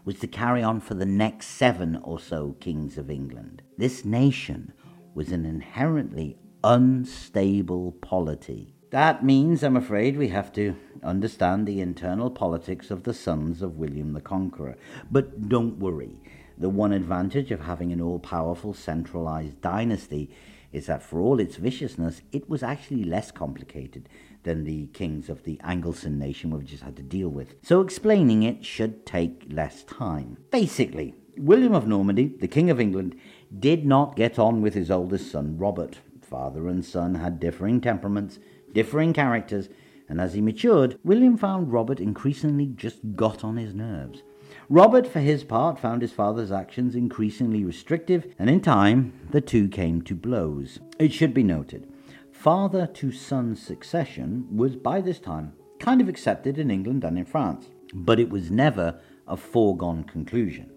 was 0.04 0.18
to 0.18 0.26
carry 0.26 0.64
on 0.64 0.80
for 0.80 0.94
the 0.94 1.06
next 1.06 1.46
seven 1.46 2.00
or 2.02 2.18
so 2.18 2.56
kings 2.58 2.98
of 2.98 3.12
England. 3.12 3.62
This 3.78 4.04
nation 4.04 4.72
was 5.14 5.30
an 5.30 5.46
inherently 5.46 6.36
unstable 6.64 7.92
polity. 8.00 8.74
That 8.88 9.22
means, 9.22 9.62
I'm 9.62 9.77
afraid, 9.77 10.16
we 10.16 10.29
have 10.29 10.50
to 10.55 10.74
understand 11.03 11.66
the 11.66 11.83
internal 11.83 12.31
politics 12.31 12.90
of 12.90 13.03
the 13.03 13.12
sons 13.12 13.61
of 13.61 13.77
William 13.77 14.14
the 14.14 14.22
Conqueror. 14.22 14.77
But 15.11 15.48
don't 15.50 15.79
worry, 15.79 16.22
the 16.57 16.70
one 16.70 16.92
advantage 16.92 17.50
of 17.50 17.61
having 17.61 17.92
an 17.92 18.00
all 18.00 18.18
powerful 18.18 18.72
centralized 18.72 19.61
dynasty 19.61 20.31
is 20.72 20.87
that 20.87 21.03
for 21.03 21.20
all 21.20 21.38
its 21.38 21.57
viciousness, 21.57 22.22
it 22.33 22.48
was 22.48 22.62
actually 22.62 23.05
less 23.05 23.31
complicated 23.31 24.09
than 24.44 24.64
the 24.64 24.87
kings 24.88 25.29
of 25.29 25.44
the 25.44 25.61
Angleson 25.64 26.16
nation 26.16 26.50
we've 26.50 26.64
just 26.64 26.83
had 26.83 26.96
to 26.96 27.03
deal 27.03 27.29
with. 27.29 27.57
So 27.62 27.83
explaining 27.83 28.42
it 28.42 28.64
should 28.64 29.05
take 29.05 29.44
less 29.50 29.83
time. 29.83 30.38
Basically, 30.50 31.14
William 31.37 31.74
of 31.74 31.87
Normandy, 31.87 32.29
the 32.29 32.48
King 32.48 32.70
of 32.70 32.81
England, 32.81 33.16
did 33.57 33.85
not 33.85 34.16
get 34.16 34.38
on 34.38 34.62
with 34.62 34.72
his 34.72 34.90
oldest 34.90 35.31
son, 35.31 35.59
Robert. 35.59 35.98
Father 36.34 36.66
and 36.66 36.84
son 36.84 37.14
had 37.14 37.38
differing 37.38 37.80
temperaments, 37.80 38.40
differing 38.72 39.12
characters, 39.12 39.68
and 40.08 40.20
as 40.20 40.34
he 40.34 40.40
matured, 40.40 40.98
William 41.04 41.36
found 41.36 41.72
Robert 41.72 42.00
increasingly 42.00 42.66
just 42.66 43.14
got 43.14 43.44
on 43.44 43.56
his 43.56 43.72
nerves. 43.72 44.24
Robert, 44.68 45.06
for 45.06 45.20
his 45.20 45.44
part, 45.44 45.78
found 45.78 46.02
his 46.02 46.10
father's 46.10 46.50
actions 46.50 46.96
increasingly 46.96 47.64
restrictive, 47.64 48.34
and 48.36 48.50
in 48.50 48.60
time 48.60 49.12
the 49.30 49.40
two 49.40 49.68
came 49.68 50.02
to 50.02 50.14
blows. 50.16 50.80
It 50.98 51.12
should 51.12 51.34
be 51.34 51.44
noted, 51.44 51.86
father 52.32 52.88
to 52.94 53.12
son 53.12 53.54
succession 53.54 54.48
was 54.50 54.74
by 54.74 55.00
this 55.00 55.20
time 55.20 55.52
kind 55.78 56.00
of 56.00 56.08
accepted 56.08 56.58
in 56.58 56.68
England 56.68 57.04
and 57.04 57.16
in 57.16 57.26
France, 57.26 57.68
but 57.94 58.18
it 58.18 58.28
was 58.28 58.50
never 58.50 58.98
a 59.28 59.36
foregone 59.36 60.02
conclusion. 60.02 60.72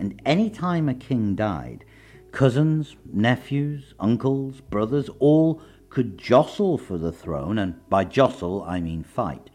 And 0.00 0.20
any 0.26 0.50
time 0.50 0.88
a 0.88 0.94
king 0.94 1.36
died, 1.36 1.84
cousins, 2.32 2.96
nephews, 3.12 3.94
uncles, 3.98 4.60
brothers, 4.60 5.08
all 5.18 5.62
could 5.88 6.16
jostle 6.16 6.78
for 6.78 6.98
the 6.98 7.12
throne, 7.12 7.58
and 7.58 7.88
by 7.88 8.04
jostle 8.04 8.64
I 8.66 8.80
mean 8.80 9.02
fight 9.02 9.50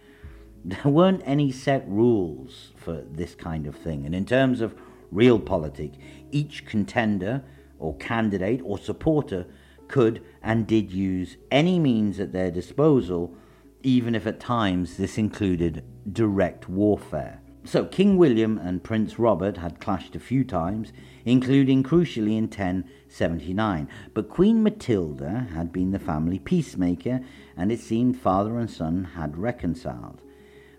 there 0.66 0.92
weren't 0.92 1.22
any 1.26 1.52
set 1.52 1.88
rules 1.88 2.72
for 2.76 3.04
this 3.12 3.36
kind 3.36 3.68
of 3.68 3.76
thing. 3.76 4.04
And 4.06 4.16
in 4.16 4.26
terms 4.26 4.62
of 4.62 4.74
real 5.12 5.40
politics, 5.40 5.96
each 6.32 6.66
contender 6.66 7.44
or 7.78 7.96
candidate 7.98 8.62
or 8.64 8.80
supporter 8.80 9.46
could 9.88 10.24
and 10.42 10.66
did 10.66 10.92
use 10.92 11.38
any 11.52 11.78
means 11.78 12.20
at 12.20 12.32
their 12.32 12.50
disposal, 12.50 13.36
even 13.84 14.16
if 14.16 14.26
at 14.26 14.40
times 14.40 14.98
this 14.98 15.20
included 15.20 15.84
direct 16.12 16.68
warfare. 16.68 17.42
So 17.66 17.84
King 17.86 18.18
William 18.18 18.60
and 18.60 18.84
Prince 18.84 19.18
Robert 19.18 19.58
had 19.58 19.80
clashed 19.80 20.16
a 20.16 20.20
few 20.20 20.44
times, 20.44 20.94
including 21.26 21.82
crucially 21.82 22.38
in 22.38 22.44
1079. 22.44 23.90
But 24.14 24.30
Queen 24.30 24.62
Matilda 24.62 25.48
had 25.52 25.72
been 25.72 25.90
the 25.90 25.98
family 25.98 26.38
peacemaker, 26.38 27.22
and 27.58 27.72
it 27.72 27.80
seemed 27.80 28.20
father 28.20 28.60
and 28.60 28.70
son 28.70 29.06
had 29.16 29.40
reconciled. 29.40 30.22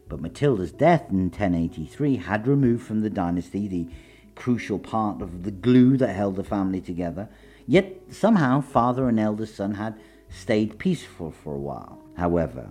But 0.09 0.21
Matilda's 0.21 0.71
death 0.71 1.11
in 1.11 1.25
1083 1.25 2.19
had 2.19 2.47
removed 2.47 2.87
from 2.87 3.01
the 3.01 3.11
dynasty 3.11 3.67
the 3.67 3.89
crucial 4.37 4.79
part 4.79 5.21
of 5.21 5.43
the 5.43 5.51
glue 5.51 5.97
that 5.97 6.15
held 6.15 6.37
the 6.37 6.45
family 6.45 6.81
together. 6.81 7.29
Yet 7.67 8.01
somehow 8.11 8.61
father 8.61 9.09
and 9.09 9.19
eldest 9.19 9.57
son 9.57 9.75
had 9.75 9.99
stayed 10.29 10.79
peaceful 10.79 11.33
for 11.33 11.53
a 11.55 11.59
while. 11.59 11.99
However, 12.17 12.71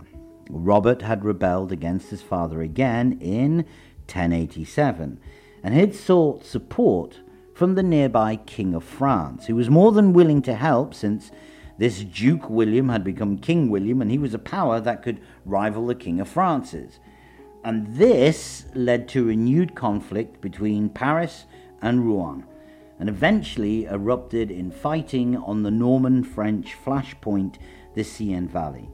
Robert 0.50 1.02
had 1.02 1.26
rebelled 1.26 1.72
against 1.72 2.12
his 2.12 2.22
father 2.22 2.62
again 2.62 3.18
in 3.20 3.66
1087 4.08 5.20
and 5.64 5.74
had 5.74 5.96
sought 5.96 6.46
support 6.46 7.20
from 7.54 7.76
the 7.76 7.84
nearby 7.84 8.36
King 8.36 8.74
of 8.74 8.84
France, 8.84 9.48
who 9.48 9.56
was 9.56 9.70
more 9.70 9.92
than 9.92 10.14
willing 10.14 10.42
to 10.44 10.56
help 10.56 10.94
since 10.94 11.32
this 11.78 12.04
Duke 12.04 12.50
William 12.50 12.90
had 12.90 13.04
become 13.04 13.38
King 13.38 13.70
William 13.70 14.02
and 14.02 14.12
he 14.12 14.18
was 14.18 14.34
a 14.34 14.40
power 14.40 14.80
that 14.80 15.04
could 15.04 15.22
rival 15.46 15.88
the 15.88 15.96
King 15.96 16.20
of 16.20 16.30
France's. 16.30 17.00
And 17.64 17.96
this 17.96 18.66
led 18.76 19.08
to 19.10 19.26
renewed 19.26 19.74
conflict 19.74 20.40
between 20.40 20.90
Paris 20.90 21.46
and 21.82 22.06
Rouen, 22.06 22.46
and 23.00 23.10
eventually 23.10 23.86
erupted 23.86 24.52
in 24.52 24.72
fighting 24.72 25.36
on 25.36 25.64
the 25.64 25.72
Norman 25.72 26.24
French 26.24 26.76
flashpoint, 26.86 27.56
the 27.96 28.04
Seine 28.04 28.48
Valley. 28.48 28.90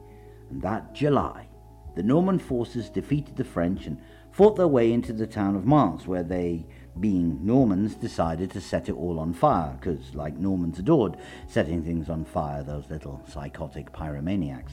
And 0.50 0.62
that 0.62 0.94
July, 0.94 1.48
the 1.94 2.02
Norman 2.02 2.38
forces 2.38 2.88
defeated 2.88 3.36
the 3.36 3.44
French 3.44 3.86
and 3.86 4.00
fought 4.32 4.56
their 4.56 4.66
way 4.68 4.92
into 4.92 5.12
the 5.12 5.26
town 5.26 5.54
of 5.54 5.66
Mantes, 5.66 6.06
where 6.06 6.22
they, 6.22 6.66
being 6.98 7.38
Normans, 7.44 7.94
decided 7.94 8.50
to 8.50 8.60
set 8.60 8.88
it 8.88 8.96
all 8.96 9.20
on 9.20 9.32
fire, 9.32 9.76
because, 9.78 10.14
like 10.14 10.36
Normans 10.36 10.78
adored 10.78 11.16
setting 11.46 11.84
things 11.84 12.08
on 12.08 12.24
fire, 12.24 12.62
those 12.62 12.90
little 12.90 13.22
psychotic 13.28 13.92
pyromaniacs. 13.92 14.72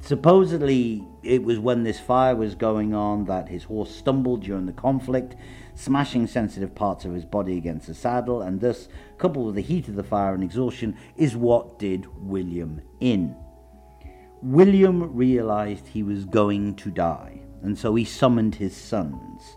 Supposedly, 0.00 1.04
it 1.22 1.42
was 1.42 1.58
when 1.58 1.82
this 1.82 1.98
fire 1.98 2.36
was 2.36 2.54
going 2.54 2.94
on 2.94 3.24
that 3.24 3.48
his 3.48 3.64
horse 3.64 3.94
stumbled 3.94 4.42
during 4.42 4.66
the 4.66 4.72
conflict, 4.72 5.34
smashing 5.74 6.26
sensitive 6.26 6.74
parts 6.74 7.04
of 7.04 7.12
his 7.12 7.24
body 7.24 7.56
against 7.56 7.86
the 7.86 7.94
saddle, 7.94 8.42
and 8.42 8.60
thus, 8.60 8.88
coupled 9.18 9.46
with 9.46 9.54
the 9.54 9.62
heat 9.62 9.88
of 9.88 9.96
the 9.96 10.04
fire 10.04 10.34
and 10.34 10.44
exhaustion, 10.44 10.96
is 11.16 11.34
what 11.34 11.78
did 11.78 12.06
William 12.20 12.80
in. 13.00 13.34
William 14.42 15.16
realized 15.16 15.88
he 15.88 16.02
was 16.02 16.24
going 16.24 16.74
to 16.76 16.90
die, 16.90 17.40
and 17.62 17.76
so 17.76 17.94
he 17.94 18.04
summoned 18.04 18.56
his 18.56 18.76
sons. 18.76 19.56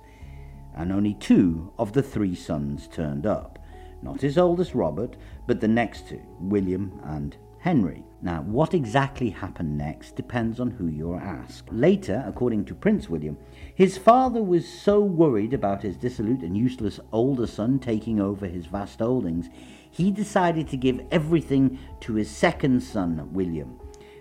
And 0.75 0.91
only 0.91 1.15
two 1.15 1.73
of 1.77 1.93
the 1.93 2.03
three 2.03 2.35
sons 2.35 2.87
turned 2.87 3.25
up. 3.25 3.59
Not 4.01 4.21
his 4.21 4.37
oldest 4.37 4.73
Robert, 4.73 5.17
but 5.45 5.59
the 5.59 5.67
next 5.67 6.07
two, 6.07 6.21
William 6.39 6.99
and 7.03 7.35
Henry. 7.59 8.03
Now, 8.21 8.41
what 8.41 8.73
exactly 8.73 9.29
happened 9.29 9.77
next 9.77 10.15
depends 10.15 10.59
on 10.59 10.71
who 10.71 10.87
you're 10.87 11.19
asked. 11.19 11.71
Later, 11.71 12.23
according 12.25 12.65
to 12.65 12.75
Prince 12.75 13.09
William, 13.09 13.37
his 13.75 13.97
father 13.97 14.41
was 14.41 14.67
so 14.67 15.01
worried 15.01 15.53
about 15.53 15.81
his 15.81 15.97
dissolute 15.97 16.41
and 16.41 16.57
useless 16.57 16.99
older 17.11 17.47
son 17.47 17.79
taking 17.79 18.21
over 18.21 18.47
his 18.47 18.65
vast 18.65 18.99
holdings, 18.99 19.49
he 19.91 20.11
decided 20.11 20.69
to 20.69 20.77
give 20.77 21.01
everything 21.11 21.79
to 22.01 22.13
his 22.13 22.29
second 22.29 22.81
son, 22.81 23.27
William. 23.33 23.79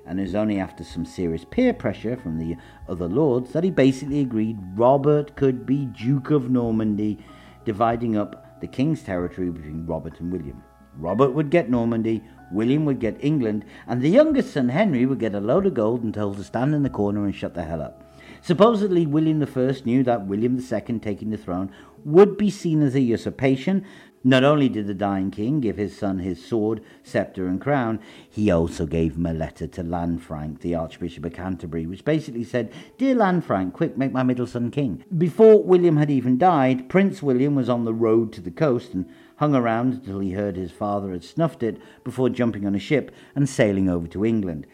And 0.09 0.19
it 0.19 0.23
was 0.23 0.35
only 0.35 0.59
after 0.59 0.83
some 0.85 1.05
serious 1.05 1.45
peer 1.45 1.75
pressure 1.75 2.17
from 2.17 2.39
the 2.39 2.57
other 2.89 3.07
lords 3.07 3.53
that 3.53 3.63
he 3.63 3.71
basically 3.71 4.21
agreed 4.21 4.59
Robert 4.75 5.37
could 5.37 5.67
be 5.67 5.85
Duke 5.85 6.31
of 6.31 6.51
Normandy, 6.51 7.19
dividing 7.67 8.17
up 8.17 8.61
the 8.63 8.67
king's 8.67 9.03
territory 9.03 9.51
between 9.51 9.87
Robert 9.87 10.19
and 10.19 10.33
William. 10.33 10.63
Robert 10.97 11.31
would 11.31 11.51
get 11.51 11.71
Normandy, 11.71 12.25
William 12.51 12.87
would 12.87 12.99
get 12.99 13.23
England, 13.23 13.65
and 13.87 14.01
the 14.01 14.09
youngest 14.09 14.55
son 14.55 14.71
Henry 14.71 15.05
would 15.05 15.19
get 15.19 15.35
a 15.35 15.41
load 15.41 15.67
of 15.67 15.75
gold 15.75 16.03
and 16.03 16.15
told 16.15 16.39
to 16.39 16.45
stand 16.45 16.75
in 16.75 16.83
the 16.83 16.91
corner 16.91 17.25
and 17.25 17.35
shut 17.35 17.55
the 17.55 17.63
hell 17.63 17.83
up. 17.83 18.03
Supposedly, 18.41 19.07
William 19.07 19.43
I 19.43 19.75
knew 19.85 20.03
that 20.05 20.27
William 20.27 20.59
II 20.59 20.99
taking 21.01 21.31
the 21.31 21.37
throne 21.37 21.71
would 22.05 22.37
be 22.37 22.51
seen 22.51 22.83
as 22.83 22.95
a 22.95 23.01
usurpation. 23.01 23.85
Not 24.25 24.43
only 24.43 24.69
did 24.69 24.89
the 24.89 24.95
dying 24.95 25.31
king 25.31 25.61
give 25.61 25.77
his 25.77 25.97
son 25.97 26.19
his 26.19 26.45
sword, 26.45 26.83
sceptre, 27.05 27.47
and 27.47 27.61
crown, 27.61 28.01
he 28.29 28.51
also 28.51 28.85
gave 28.85 29.15
him 29.15 29.27
a 29.27 29.33
letter 29.33 29.69
to 29.69 29.83
Lanfranc, 29.85 30.61
the 30.61 30.75
Archbishop 30.75 31.25
of 31.25 31.33
Canterbury, 31.33 31.87
which 31.87 32.05
basically 32.05 32.43
said, 32.43 32.73
Dear 32.99 33.15
Lanfranc, 33.15 33.73
quick, 33.73 33.97
make 33.97 34.13
my 34.13 34.25
middle 34.25 34.47
son 34.47 34.73
king. 34.73 35.05
Before 35.17 35.63
William 35.63 35.97
had 35.97 36.11
even 36.11 36.37
died, 36.37 36.89
Prince 36.89 37.23
William 37.23 37.55
was 37.55 37.69
on 37.69 37.85
the 37.85 37.95
road 37.95 38.33
to 38.33 38.41
the 38.41 38.51
coast 38.51 38.93
and 38.93 39.09
hung 39.37 39.55
around 39.55 39.93
until 39.93 40.19
he 40.19 40.33
heard 40.33 40.57
his 40.57 40.73
father 40.73 41.13
had 41.13 41.23
snuffed 41.23 41.63
it 41.63 41.81
before 42.03 42.29
jumping 42.29 42.67
on 42.67 42.75
a 42.75 42.81
ship 42.81 43.15
and 43.37 43.49
sailing 43.49 43.89
over 43.89 44.09
to 44.09 44.25
England. 44.25 44.67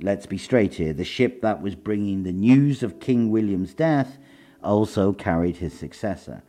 Let's 0.00 0.26
be 0.26 0.38
straight 0.38 0.74
here 0.74 0.94
the 0.94 1.04
ship 1.04 1.42
that 1.42 1.60
was 1.60 1.74
bringing 1.74 2.22
the 2.22 2.32
news 2.32 2.82
of 2.82 3.00
King 3.00 3.30
William's 3.30 3.74
death 3.74 4.16
also 4.62 5.12
carried 5.12 5.56
his 5.56 5.72
successor. 5.72 6.42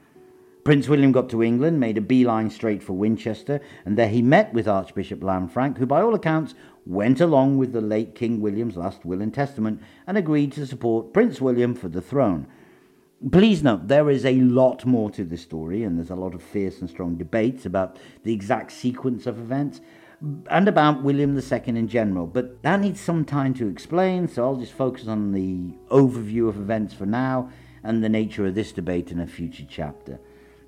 Prince 0.69 0.87
William 0.87 1.11
got 1.11 1.29
to 1.29 1.41
England, 1.41 1.79
made 1.79 1.97
a 1.97 2.01
beeline 2.01 2.51
straight 2.51 2.83
for 2.83 2.93
Winchester, 2.93 3.59
and 3.85 3.97
there 3.97 4.07
he 4.07 4.21
met 4.21 4.53
with 4.53 4.67
Archbishop 4.67 5.21
Lanfranc, 5.21 5.79
who, 5.79 5.87
by 5.87 5.99
all 5.99 6.13
accounts, 6.13 6.53
went 6.85 7.19
along 7.19 7.57
with 7.57 7.73
the 7.73 7.81
late 7.81 8.13
King 8.13 8.39
William's 8.39 8.77
last 8.77 9.03
will 9.03 9.19
and 9.19 9.33
testament 9.33 9.81
and 10.05 10.15
agreed 10.15 10.51
to 10.51 10.67
support 10.67 11.11
Prince 11.11 11.41
William 11.41 11.73
for 11.73 11.89
the 11.89 12.03
throne. 12.03 12.45
Please 13.31 13.63
note, 13.63 13.87
there 13.87 14.11
is 14.11 14.23
a 14.27 14.41
lot 14.41 14.85
more 14.85 15.09
to 15.09 15.23
this 15.23 15.41
story, 15.41 15.83
and 15.83 15.97
there's 15.97 16.11
a 16.11 16.15
lot 16.15 16.35
of 16.35 16.43
fierce 16.43 16.81
and 16.81 16.87
strong 16.91 17.15
debates 17.15 17.65
about 17.65 17.97
the 18.21 18.31
exact 18.31 18.71
sequence 18.71 19.25
of 19.25 19.39
events 19.39 19.81
and 20.51 20.67
about 20.67 21.01
William 21.01 21.35
II 21.35 21.61
in 21.65 21.87
general, 21.87 22.27
but 22.27 22.61
that 22.61 22.79
needs 22.79 23.01
some 23.01 23.25
time 23.25 23.55
to 23.55 23.67
explain, 23.67 24.27
so 24.27 24.43
I'll 24.43 24.55
just 24.55 24.73
focus 24.73 25.07
on 25.07 25.31
the 25.31 25.73
overview 25.89 26.47
of 26.47 26.57
events 26.57 26.93
for 26.93 27.07
now 27.07 27.49
and 27.83 28.03
the 28.03 28.09
nature 28.09 28.45
of 28.45 28.53
this 28.53 28.71
debate 28.71 29.11
in 29.11 29.19
a 29.19 29.25
future 29.25 29.65
chapter. 29.67 30.19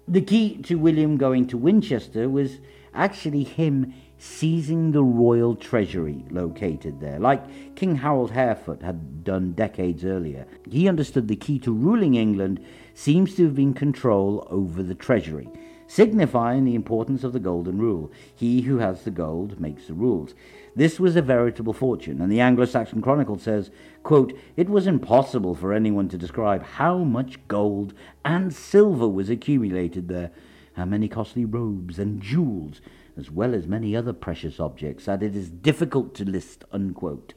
The 0.07 0.21
key 0.21 0.57
to 0.63 0.75
William 0.75 1.17
going 1.17 1.47
to 1.47 1.57
Winchester 1.57 2.27
was 2.27 2.57
actually 2.93 3.43
him 3.43 3.93
seizing 4.17 4.91
the 4.91 5.03
royal 5.03 5.55
treasury 5.55 6.25
located 6.29 6.99
there, 6.99 7.19
like 7.19 7.75
King 7.75 7.95
Harold 7.95 8.31
Harefoot 8.31 8.81
had 8.81 9.23
done 9.23 9.53
decades 9.53 10.03
earlier. 10.03 10.45
He 10.69 10.87
understood 10.89 11.27
the 11.27 11.35
key 11.35 11.59
to 11.59 11.71
ruling 11.71 12.15
England 12.15 12.63
seems 12.93 13.35
to 13.35 13.45
have 13.45 13.55
been 13.55 13.73
control 13.73 14.47
over 14.49 14.83
the 14.83 14.95
treasury, 14.95 15.49
signifying 15.87 16.65
the 16.65 16.75
importance 16.75 17.23
of 17.23 17.33
the 17.33 17.39
golden 17.39 17.77
rule. 17.77 18.11
He 18.35 18.61
who 18.61 18.77
has 18.79 19.03
the 19.03 19.11
gold 19.11 19.59
makes 19.59 19.87
the 19.87 19.93
rules. 19.93 20.33
This 20.75 20.99
was 20.99 21.15
a 21.15 21.21
veritable 21.21 21.73
fortune, 21.73 22.21
and 22.21 22.31
the 22.31 22.39
Anglo-Saxon 22.39 23.01
Chronicle 23.01 23.37
says, 23.37 23.71
quote, 24.03 24.33
It 24.55 24.69
was 24.69 24.87
impossible 24.87 25.53
for 25.53 25.73
anyone 25.73 26.07
to 26.09 26.17
describe 26.17 26.63
how 26.63 26.99
much 26.99 27.45
gold 27.47 27.93
and 28.23 28.53
silver 28.53 29.07
was 29.07 29.29
accumulated 29.29 30.07
there, 30.07 30.31
how 30.73 30.85
many 30.85 31.09
costly 31.09 31.43
robes 31.43 31.99
and 31.99 32.21
jewels, 32.21 32.79
as 33.17 33.29
well 33.29 33.53
as 33.53 33.67
many 33.67 33.95
other 33.95 34.13
precious 34.13 34.59
objects, 34.59 35.05
that 35.05 35.21
it 35.21 35.35
is 35.35 35.49
difficult 35.49 36.15
to 36.15 36.25
list, 36.25 36.63
unquote. 36.71 37.33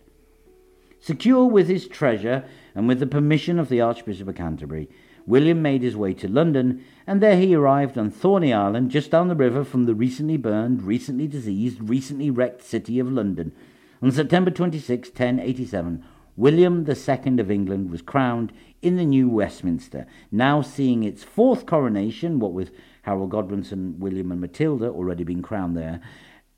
Secure 1.01 1.47
with 1.47 1.68
his 1.68 1.88
treasure, 1.88 2.44
and 2.75 2.87
with 2.87 3.01
the 3.01 3.07
permission 3.07 3.59
of 3.59 3.68
the 3.68 3.81
Archbishop 3.81 4.29
of 4.29 4.37
Canterbury, 4.37 4.88
William 5.26 5.62
made 5.62 5.82
his 5.82 5.96
way 5.96 6.12
to 6.14 6.28
London, 6.28 6.84
and 7.06 7.20
there 7.20 7.37
he 7.37 7.54
arrived 7.54 7.96
on 7.96 8.10
Thorney 8.10 8.52
Island, 8.52 8.90
just 8.90 9.10
down 9.10 9.28
the 9.28 9.34
river 9.34 9.64
from 9.64 9.84
the 9.84 9.94
recently 9.94 10.37
burned, 10.37 10.82
recently 10.82 11.26
diseased, 11.26 11.88
recently 11.88 12.30
wrecked 12.30 12.62
city 12.62 12.98
of 12.98 13.10
London. 13.10 13.52
On 14.02 14.12
September 14.12 14.50
26, 14.50 15.08
1087, 15.08 16.04
William 16.37 16.84
II 16.87 17.38
of 17.38 17.50
England 17.50 17.90
was 17.90 18.02
crowned 18.02 18.52
in 18.82 18.96
the 18.96 19.04
new 19.04 19.28
Westminster, 19.28 20.06
now 20.30 20.60
seeing 20.60 21.04
its 21.04 21.22
fourth 21.22 21.64
coronation, 21.64 22.38
what 22.38 22.52
with 22.52 22.72
Harold 23.02 23.30
Godwinson, 23.30 23.98
William, 23.98 24.30
and 24.30 24.40
Matilda 24.40 24.88
already 24.88 25.24
being 25.24 25.42
crowned 25.42 25.76
there, 25.76 26.00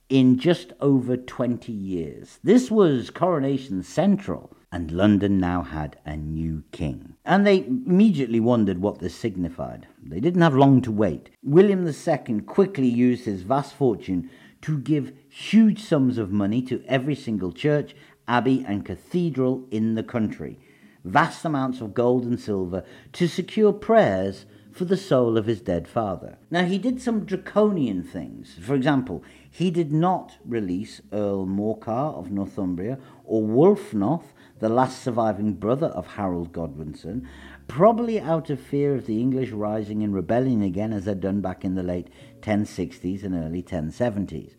in 0.08 0.38
just 0.38 0.72
over 0.80 1.16
20 1.16 1.70
years. 1.70 2.38
This 2.42 2.70
was 2.70 3.10
Coronation 3.10 3.82
Central 3.82 4.56
and 4.72 4.90
London 4.90 5.38
now 5.38 5.62
had 5.62 5.98
a 6.04 6.16
new 6.16 6.64
king. 6.72 7.14
And 7.24 7.46
they 7.46 7.64
immediately 7.66 8.40
wondered 8.40 8.80
what 8.80 8.98
this 8.98 9.14
signified. 9.14 9.86
They 10.02 10.20
didn't 10.20 10.42
have 10.42 10.54
long 10.54 10.82
to 10.82 10.92
wait. 10.92 11.30
William 11.42 11.86
II 11.86 12.40
quickly 12.40 12.88
used 12.88 13.24
his 13.24 13.42
vast 13.42 13.74
fortune 13.74 14.30
to 14.62 14.78
give 14.78 15.12
huge 15.28 15.82
sums 15.82 16.18
of 16.18 16.32
money 16.32 16.62
to 16.62 16.82
every 16.86 17.14
single 17.14 17.52
church, 17.52 17.94
abbey, 18.26 18.64
and 18.66 18.84
cathedral 18.84 19.66
in 19.70 19.94
the 19.94 20.02
country. 20.02 20.58
Vast 21.04 21.44
amounts 21.44 21.80
of 21.80 21.94
gold 21.94 22.24
and 22.24 22.40
silver 22.40 22.82
to 23.12 23.28
secure 23.28 23.72
prayers 23.72 24.46
for 24.72 24.84
the 24.84 24.96
soul 24.96 25.38
of 25.38 25.46
his 25.46 25.60
dead 25.60 25.88
father. 25.88 26.36
Now, 26.50 26.64
he 26.64 26.76
did 26.76 27.00
some 27.00 27.24
draconian 27.24 28.02
things. 28.02 28.58
For 28.60 28.74
example, 28.74 29.24
he 29.50 29.70
did 29.70 29.90
not 29.90 30.36
release 30.44 31.00
Earl 31.12 31.46
Morcar 31.46 32.14
of 32.14 32.30
Northumbria 32.30 32.98
or 33.24 33.42
Wulfnoth 33.42 34.34
the 34.58 34.68
last 34.68 35.02
surviving 35.02 35.52
brother 35.52 35.88
of 35.88 36.06
Harold 36.06 36.52
Godwinson, 36.52 37.28
probably 37.68 38.20
out 38.20 38.48
of 38.50 38.60
fear 38.60 38.94
of 38.94 39.06
the 39.06 39.20
English 39.20 39.50
rising 39.50 40.02
in 40.02 40.12
rebellion 40.12 40.62
again 40.62 40.92
as 40.92 41.04
they'd 41.04 41.20
done 41.20 41.40
back 41.40 41.64
in 41.64 41.74
the 41.74 41.82
late 41.82 42.08
1060s 42.40 43.22
and 43.22 43.34
early 43.34 43.62
1070s. 43.62 44.54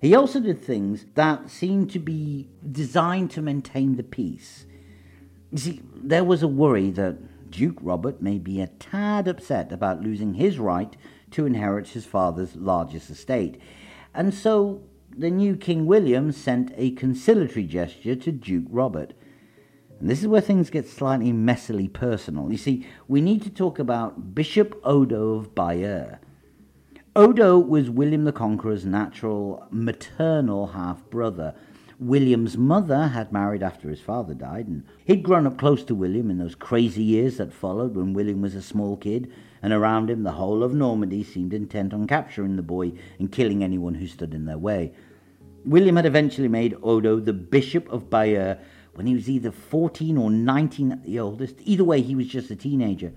He 0.00 0.14
also 0.14 0.40
did 0.40 0.62
things 0.62 1.06
that 1.14 1.50
seemed 1.50 1.90
to 1.92 1.98
be 1.98 2.48
designed 2.70 3.30
to 3.32 3.42
maintain 3.42 3.96
the 3.96 4.02
peace. 4.02 4.66
You 5.50 5.58
see, 5.58 5.82
there 5.94 6.24
was 6.24 6.42
a 6.42 6.48
worry 6.48 6.90
that 6.90 7.50
Duke 7.50 7.78
Robert 7.80 8.20
may 8.20 8.38
be 8.38 8.60
a 8.60 8.66
tad 8.66 9.26
upset 9.26 9.72
about 9.72 10.02
losing 10.02 10.34
his 10.34 10.58
right 10.58 10.94
to 11.30 11.46
inherit 11.46 11.88
his 11.88 12.04
father's 12.04 12.54
largest 12.54 13.10
estate, 13.10 13.60
and 14.14 14.32
so 14.32 14.82
the 15.18 15.30
new 15.30 15.56
King 15.56 15.86
William 15.86 16.30
sent 16.30 16.72
a 16.76 16.90
conciliatory 16.90 17.64
gesture 17.64 18.14
to 18.14 18.30
Duke 18.30 18.66
Robert. 18.68 19.14
And 19.98 20.10
this 20.10 20.20
is 20.20 20.28
where 20.28 20.42
things 20.42 20.68
get 20.68 20.86
slightly 20.86 21.32
messily 21.32 21.90
personal. 21.90 22.52
You 22.52 22.58
see, 22.58 22.86
we 23.08 23.22
need 23.22 23.42
to 23.42 23.50
talk 23.50 23.78
about 23.78 24.34
Bishop 24.34 24.78
Odo 24.84 25.36
of 25.36 25.54
Bayeux. 25.54 26.18
Odo 27.14 27.58
was 27.58 27.88
William 27.88 28.24
the 28.24 28.32
Conqueror's 28.32 28.84
natural 28.84 29.66
maternal 29.70 30.68
half 30.68 31.08
brother. 31.08 31.54
William's 31.98 32.58
mother 32.58 33.08
had 33.08 33.32
married 33.32 33.62
after 33.62 33.88
his 33.88 34.02
father 34.02 34.34
died, 34.34 34.68
and 34.68 34.84
he'd 35.06 35.22
grown 35.22 35.46
up 35.46 35.56
close 35.56 35.82
to 35.84 35.94
William 35.94 36.30
in 36.30 36.36
those 36.36 36.54
crazy 36.54 37.02
years 37.02 37.38
that 37.38 37.54
followed 37.54 37.96
when 37.96 38.12
William 38.12 38.42
was 38.42 38.54
a 38.54 38.60
small 38.60 38.98
kid, 38.98 39.32
and 39.62 39.72
around 39.72 40.10
him 40.10 40.24
the 40.24 40.32
whole 40.32 40.62
of 40.62 40.74
Normandy 40.74 41.24
seemed 41.24 41.54
intent 41.54 41.94
on 41.94 42.06
capturing 42.06 42.56
the 42.56 42.62
boy 42.62 42.92
and 43.18 43.32
killing 43.32 43.64
anyone 43.64 43.94
who 43.94 44.06
stood 44.06 44.34
in 44.34 44.44
their 44.44 44.58
way. 44.58 44.92
William 45.66 45.96
had 45.96 46.06
eventually 46.06 46.46
made 46.46 46.76
Odo 46.80 47.18
the 47.18 47.32
Bishop 47.32 47.90
of 47.90 48.08
Bayeux 48.08 48.56
when 48.94 49.08
he 49.08 49.14
was 49.14 49.28
either 49.28 49.50
14 49.50 50.16
or 50.16 50.30
19 50.30 50.92
at 50.92 51.02
the 51.02 51.18
oldest. 51.18 51.56
Either 51.64 51.82
way, 51.82 52.00
he 52.00 52.14
was 52.14 52.28
just 52.28 52.52
a 52.52 52.56
teenager. 52.56 53.12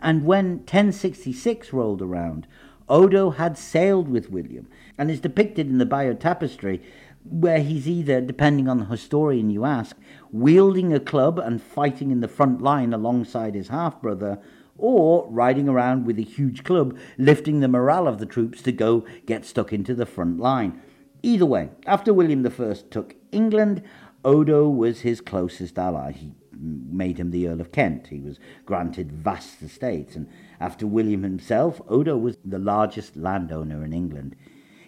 And 0.00 0.24
when 0.24 0.58
1066 0.58 1.72
rolled 1.72 2.02
around, 2.02 2.48
Odo 2.88 3.30
had 3.30 3.56
sailed 3.56 4.08
with 4.08 4.30
William 4.30 4.66
and 4.98 5.12
is 5.12 5.20
depicted 5.20 5.68
in 5.68 5.78
the 5.78 5.86
Bayeux 5.86 6.14
tapestry, 6.14 6.82
where 7.24 7.60
he's 7.60 7.88
either, 7.88 8.20
depending 8.20 8.68
on 8.68 8.80
the 8.80 8.86
historian 8.86 9.48
you 9.48 9.64
ask, 9.64 9.96
wielding 10.32 10.92
a 10.92 10.98
club 10.98 11.38
and 11.38 11.62
fighting 11.62 12.10
in 12.10 12.20
the 12.20 12.26
front 12.26 12.60
line 12.60 12.92
alongside 12.92 13.54
his 13.54 13.68
half 13.68 14.02
brother, 14.02 14.40
or 14.76 15.28
riding 15.30 15.68
around 15.68 16.04
with 16.04 16.18
a 16.18 16.22
huge 16.22 16.64
club, 16.64 16.98
lifting 17.16 17.60
the 17.60 17.68
morale 17.68 18.08
of 18.08 18.18
the 18.18 18.26
troops 18.26 18.60
to 18.62 18.72
go 18.72 19.06
get 19.24 19.44
stuck 19.44 19.72
into 19.72 19.94
the 19.94 20.04
front 20.04 20.40
line. 20.40 20.82
Either 21.22 21.46
way, 21.46 21.70
after 21.86 22.12
William 22.12 22.44
I 22.44 22.74
took 22.90 23.14
England, 23.30 23.82
Odo 24.24 24.68
was 24.68 25.00
his 25.00 25.20
closest 25.20 25.78
ally. 25.78 26.12
He 26.12 26.32
made 26.52 27.18
him 27.18 27.30
the 27.30 27.48
Earl 27.48 27.60
of 27.60 27.72
Kent. 27.72 28.08
He 28.08 28.20
was 28.20 28.38
granted 28.66 29.12
vast 29.12 29.62
estates, 29.62 30.16
and 30.16 30.28
after 30.60 30.86
William 30.86 31.22
himself, 31.22 31.80
Odo 31.88 32.16
was 32.16 32.38
the 32.44 32.58
largest 32.58 33.16
landowner 33.16 33.84
in 33.84 33.92
England. 33.92 34.36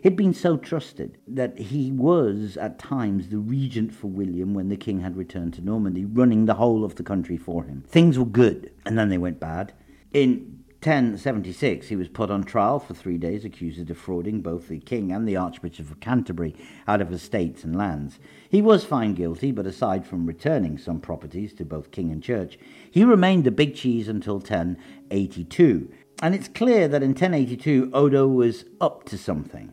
He'd 0.03 0.16
been 0.16 0.35
so 0.35 0.57
trusted 0.59 1.16
that 1.27 1.59
he 1.59 1.90
was, 1.90 2.59
at 2.59 2.79
times, 2.79 3.31
the 3.31 3.38
regent 3.38 3.92
for 3.92 4.09
William 4.09 4.53
when 4.53 4.68
the 4.68 4.77
king 4.77 5.01
had 5.01 5.16
returned 5.16 5.55
to 5.55 5.62
Normandy, 5.62 6.05
running 6.05 6.44
the 6.44 6.55
whole 6.55 6.85
of 6.85 6.97
the 6.97 7.03
country 7.03 7.38
for 7.38 7.64
him. 7.64 7.85
Things 7.88 8.18
were 8.18 8.27
good, 8.27 8.70
and 8.85 8.99
then 8.99 9.09
they 9.09 9.18
went 9.18 9.40
bad. 9.40 9.73
In 10.12 10.54
1076, 10.85 11.88
he 11.88 11.97
was 11.97 12.09
put 12.09 12.31
on 12.31 12.44
trial 12.44 12.79
for 12.79 12.92
three 12.92 13.16
days, 13.16 13.42
accused 13.42 13.81
of 13.81 13.87
defrauding 13.87 14.42
both 14.42 14.68
the 14.68 14.81
king 14.81 15.12
and 15.12 15.27
the 15.27 15.35
Archbishop 15.35 15.90
of 15.90 15.99
Canterbury 15.99 16.55
out 16.87 17.01
of 17.01 17.11
estates 17.11 17.64
and 17.64 17.75
lands. 17.75 18.18
He 18.51 18.61
was 18.61 18.85
found 18.85 19.16
guilty, 19.16 19.51
but 19.51 19.66
aside 19.66 20.07
from 20.07 20.27
returning 20.27 20.77
some 20.77 21.01
properties 21.01 21.55
to 21.55 21.64
both 21.64 21.90
king 21.90 22.12
and 22.12 22.23
church, 22.23 22.59
he 22.90 23.03
remained 23.03 23.44
the 23.44 23.51
big 23.51 23.75
cheese 23.75 24.09
until 24.09 24.35
1082. 24.35 25.90
And 26.20 26.35
it's 26.35 26.49
clear 26.49 26.87
that 26.88 27.03
in 27.03 27.12
1082, 27.12 27.90
Odo 27.94 28.29
was 28.29 28.66
up 28.79 29.05
to 29.05 29.16
something. 29.16 29.73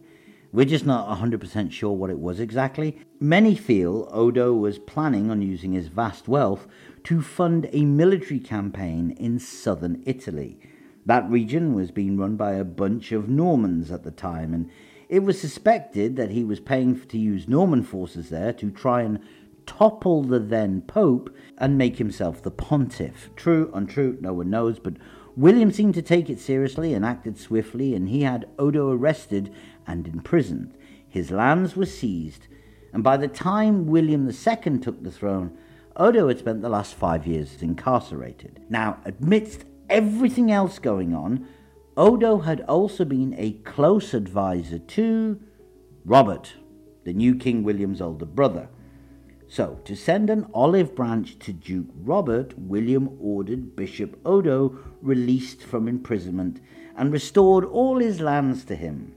We're 0.53 0.65
just 0.65 0.85
not 0.85 1.19
100% 1.19 1.73
sure 1.73 1.91
what 1.91 2.09
it 2.09 2.19
was 2.19 2.39
exactly. 2.39 3.01
Many 3.19 3.55
feel 3.55 4.07
Odo 4.13 4.53
was 4.53 4.79
planning 4.79 5.29
on 5.29 5.41
using 5.41 5.73
his 5.73 5.89
vast 5.89 6.29
wealth 6.29 6.67
to 7.03 7.21
fund 7.21 7.69
a 7.73 7.83
military 7.83 8.39
campaign 8.39 9.11
in 9.11 9.39
southern 9.39 10.01
Italy. 10.05 10.57
That 11.05 11.29
region 11.29 11.73
was 11.73 11.91
being 11.91 12.17
run 12.17 12.35
by 12.35 12.53
a 12.53 12.63
bunch 12.63 13.11
of 13.11 13.27
Normans 13.27 13.91
at 13.91 14.03
the 14.03 14.11
time, 14.11 14.53
and 14.53 14.69
it 15.09 15.23
was 15.23 15.41
suspected 15.41 16.15
that 16.15 16.31
he 16.31 16.43
was 16.43 16.59
paying 16.59 16.99
to 16.99 17.17
use 17.17 17.47
Norman 17.47 17.83
forces 17.83 18.29
there 18.29 18.53
to 18.53 18.71
try 18.71 19.01
and 19.01 19.19
topple 19.65 20.23
the 20.23 20.39
then 20.39 20.81
Pope 20.81 21.35
and 21.57 21.77
make 21.77 21.97
himself 21.97 22.41
the 22.41 22.51
pontiff. 22.51 23.29
True, 23.35 23.71
untrue, 23.73 24.17
no 24.21 24.33
one 24.33 24.49
knows, 24.49 24.79
but 24.79 24.93
William 25.35 25.71
seemed 25.71 25.93
to 25.95 26.01
take 26.01 26.29
it 26.29 26.39
seriously 26.39 26.93
and 26.93 27.05
acted 27.05 27.37
swiftly, 27.37 27.95
and 27.95 28.09
he 28.09 28.21
had 28.23 28.47
Odo 28.59 28.91
arrested 28.91 29.53
and 29.87 30.07
imprisoned. 30.07 30.75
His 31.07 31.31
lands 31.31 31.75
were 31.75 31.85
seized, 31.85 32.47
and 32.93 33.03
by 33.03 33.17
the 33.17 33.27
time 33.27 33.87
William 33.87 34.29
II 34.29 34.77
took 34.79 35.03
the 35.03 35.11
throne, 35.11 35.57
Odo 35.95 36.27
had 36.27 36.39
spent 36.39 36.61
the 36.61 36.69
last 36.69 36.93
five 36.93 37.25
years 37.27 37.61
incarcerated. 37.61 38.61
Now, 38.69 38.99
amidst 39.05 39.65
everything 39.91 40.49
else 40.49 40.79
going 40.79 41.13
on, 41.13 41.47
Odo 41.95 42.39
had 42.39 42.61
also 42.61 43.05
been 43.05 43.35
a 43.37 43.51
close 43.51 44.13
advisor 44.13 44.79
to 44.79 45.39
Robert, 46.05 46.53
the 47.03 47.13
new 47.13 47.35
King 47.35 47.61
William's 47.61 48.01
older 48.01 48.25
brother. 48.25 48.69
So, 49.47 49.81
to 49.83 49.95
send 49.95 50.29
an 50.29 50.47
olive 50.53 50.95
branch 50.95 51.37
to 51.39 51.51
Duke 51.51 51.89
Robert, 51.93 52.57
William 52.57 53.17
ordered 53.19 53.75
Bishop 53.75 54.17
Odo 54.25 54.79
released 55.01 55.61
from 55.61 55.89
imprisonment 55.89 56.61
and 56.95 57.11
restored 57.11 57.65
all 57.65 57.99
his 57.99 58.21
lands 58.21 58.63
to 58.65 58.75
him. 58.75 59.13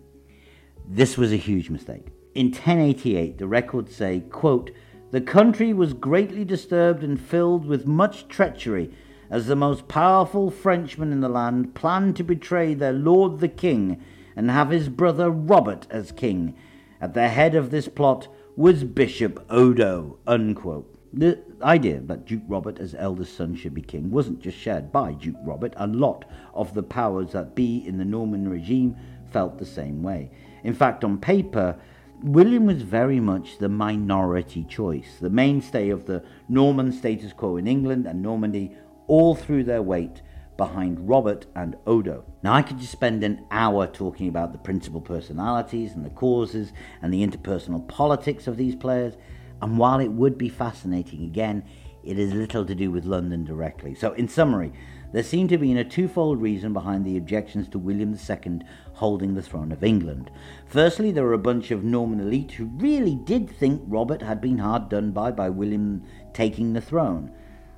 This 0.87 1.17
was 1.17 1.33
a 1.33 1.37
huge 1.37 1.71
mistake. 1.71 2.09
In 2.35 2.47
1088, 2.47 3.39
the 3.39 3.47
records 3.47 3.95
say, 3.95 4.21
quote, 4.29 4.73
The 5.13 5.21
country 5.21 5.73
was 5.73 5.93
greatly 5.93 6.45
disturbed 6.45 7.05
and 7.05 7.21
filled 7.21 7.65
with 7.65 7.87
much 7.87 8.27
treachery 8.27 8.91
as 9.31 9.47
the 9.47 9.57
most 9.57 9.89
powerful 9.89 10.51
Frenchmen 10.51 11.13
in 11.13 11.21
the 11.21 11.29
land 11.29 11.75
planned 11.75 12.17
to 12.17 12.25
betray 12.25 12.75
their 12.75 12.93
lord 12.93 13.41
the 13.41 13.49
king 13.49 14.01
and 14.37 14.51
have 14.51 14.71
his 14.71 14.89
brother 14.89 15.31
Robert 15.31 15.87
as 15.91 16.13
king, 16.13 16.55
At 17.01 17.15
the 17.15 17.29
head 17.29 17.55
of 17.55 17.71
this 17.71 17.89
plot 17.89 18.29
was 18.57 18.85
Bishop 18.85 19.45
Odo. 19.51 20.19
Unquote. 20.27 20.91
The 21.13 21.39
idea 21.63 22.01
that 22.01 22.27
Duke 22.27 22.43
Robert, 22.49 22.81
as 22.81 22.95
eldest 22.99 23.37
son, 23.37 23.55
should 23.55 23.75
be 23.75 23.83
king 23.83 24.11
wasn't 24.11 24.41
just 24.41 24.59
shared 24.59 24.91
by 24.91 25.13
Duke 25.13 25.37
Robert. 25.45 25.75
A 25.77 25.87
lot 25.87 26.25
of 26.53 26.75
the 26.75 26.83
powers 26.83 27.33
that 27.33 27.55
be 27.55 27.87
in 27.87 27.99
the 27.99 28.05
Norman 28.05 28.49
regime 28.49 28.97
felt 29.31 29.59
the 29.59 29.67
same 29.67 30.03
way. 30.03 30.31
In 30.65 30.75
fact, 30.75 31.05
on 31.05 31.19
paper, 31.19 31.77
William 32.23 32.67
was 32.67 32.83
very 32.83 33.21
much 33.21 33.59
the 33.59 33.69
minority 33.69 34.65
choice, 34.65 35.19
the 35.21 35.31
mainstay 35.31 35.91
of 35.91 36.07
the 36.07 36.25
Norman 36.49 36.91
status 36.91 37.33
quo 37.33 37.57
in 37.57 37.67
England 37.67 38.07
and 38.07 38.23
Normandy, 38.23 38.77
all 39.07 39.35
threw 39.35 39.65
their 39.65 39.83
weight 39.83 40.23
behind 40.57 41.09
Robert 41.09 41.47
and 41.55 41.77
Odo. 41.87 42.25
Now, 42.43 42.55
I 42.55 42.63
could 42.63 42.79
just 42.79 42.93
spend 42.93 43.25
an 43.25 43.45
hour 43.51 43.87
talking 43.87 44.29
about 44.29 44.53
the 44.53 44.59
principal 44.59 45.01
personalities 45.01 45.93
and 45.93 46.05
the 46.05 46.11
causes 46.11 46.73
and 47.03 47.13
the 47.13 47.27
interpersonal 47.27 47.87
politics 47.89 48.47
of 48.47 48.57
these 48.57 48.77
players, 48.77 49.15
and 49.61 49.79
while 49.79 50.01
it 50.01 50.13
would 50.13 50.39
be 50.39 50.49
fascinating, 50.49 51.25
again, 51.25 51.65
it 52.05 52.19
is 52.19 52.35
little 52.35 52.67
to 52.67 52.75
do 52.75 52.91
with 52.91 53.05
London 53.05 53.45
directly. 53.45 53.95
So, 53.95 54.13
in 54.13 54.29
summary, 54.29 54.73
there 55.13 55.23
seemed 55.23 55.49
to 55.51 55.59
be 55.59 55.73
a 55.77 55.85
twofold 55.85 56.43
reason 56.43 56.73
behind 56.73 57.05
the 57.05 57.17
objections 57.17 57.69
to 57.69 57.79
William 57.79 58.15
II 58.15 58.61
holding 58.95 59.35
the 59.35 59.43
throne 59.43 59.73
of 59.73 59.83
England. 59.83 60.31
Firstly, 60.67 61.13
there 61.13 61.25
were 61.25 61.33
a 61.33 61.39
bunch 61.39 61.71
of 61.71 61.85
Norman 61.85 62.21
elite 62.21 62.53
who 62.53 62.67
really 62.77 63.15
did 63.15 63.49
think 63.49 63.83
Robert 63.87 64.23
had 64.23 64.41
been 64.41 64.59
hard 64.59 64.89
done 64.89 65.13
by 65.13 65.31
by 65.31 65.49
William 65.49 66.03
taking 66.33 66.73
the 66.73 66.81
throne. 66.81 67.31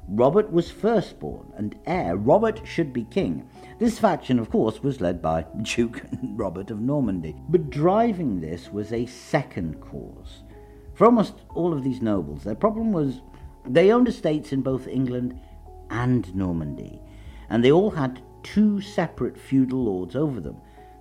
Robert 0.09 0.53
was 0.53 0.71
firstborn 0.71 1.53
and 1.57 1.77
heir. 1.85 2.17
Robert 2.17 2.61
should 2.65 2.93
be 2.93 3.05
king. 3.05 3.49
This 3.79 3.99
faction, 3.99 4.39
of 4.39 4.51
course, 4.51 4.83
was 4.83 5.01
led 5.01 5.21
by 5.21 5.45
Duke 5.63 6.03
Robert 6.35 6.71
of 6.71 6.81
Normandy. 6.81 7.35
But 7.49 7.71
driving 7.71 8.41
this 8.41 8.71
was 8.73 8.93
a 8.93 9.07
second 9.07 9.81
cause. 9.81 10.43
For 10.95 11.07
almost 11.07 11.35
all 11.55 11.73
of 11.73 11.83
these 11.83 12.01
nobles, 12.01 12.45
their 12.45 12.55
problem 12.55 12.93
was 12.93 13.21
they 13.67 13.91
owned 13.91 14.09
estates 14.09 14.53
in 14.53 14.63
both 14.63 14.87
England 14.87 15.41
and 15.91 16.33
Normandy, 16.35 17.01
and 17.51 17.65
they 17.65 17.73
all 17.73 17.91
had 17.91 18.23
two 18.43 18.81
separate 18.81 19.37
feudal 19.37 19.85
lords 19.85 20.15
over 20.15 20.41
them. 20.41 20.57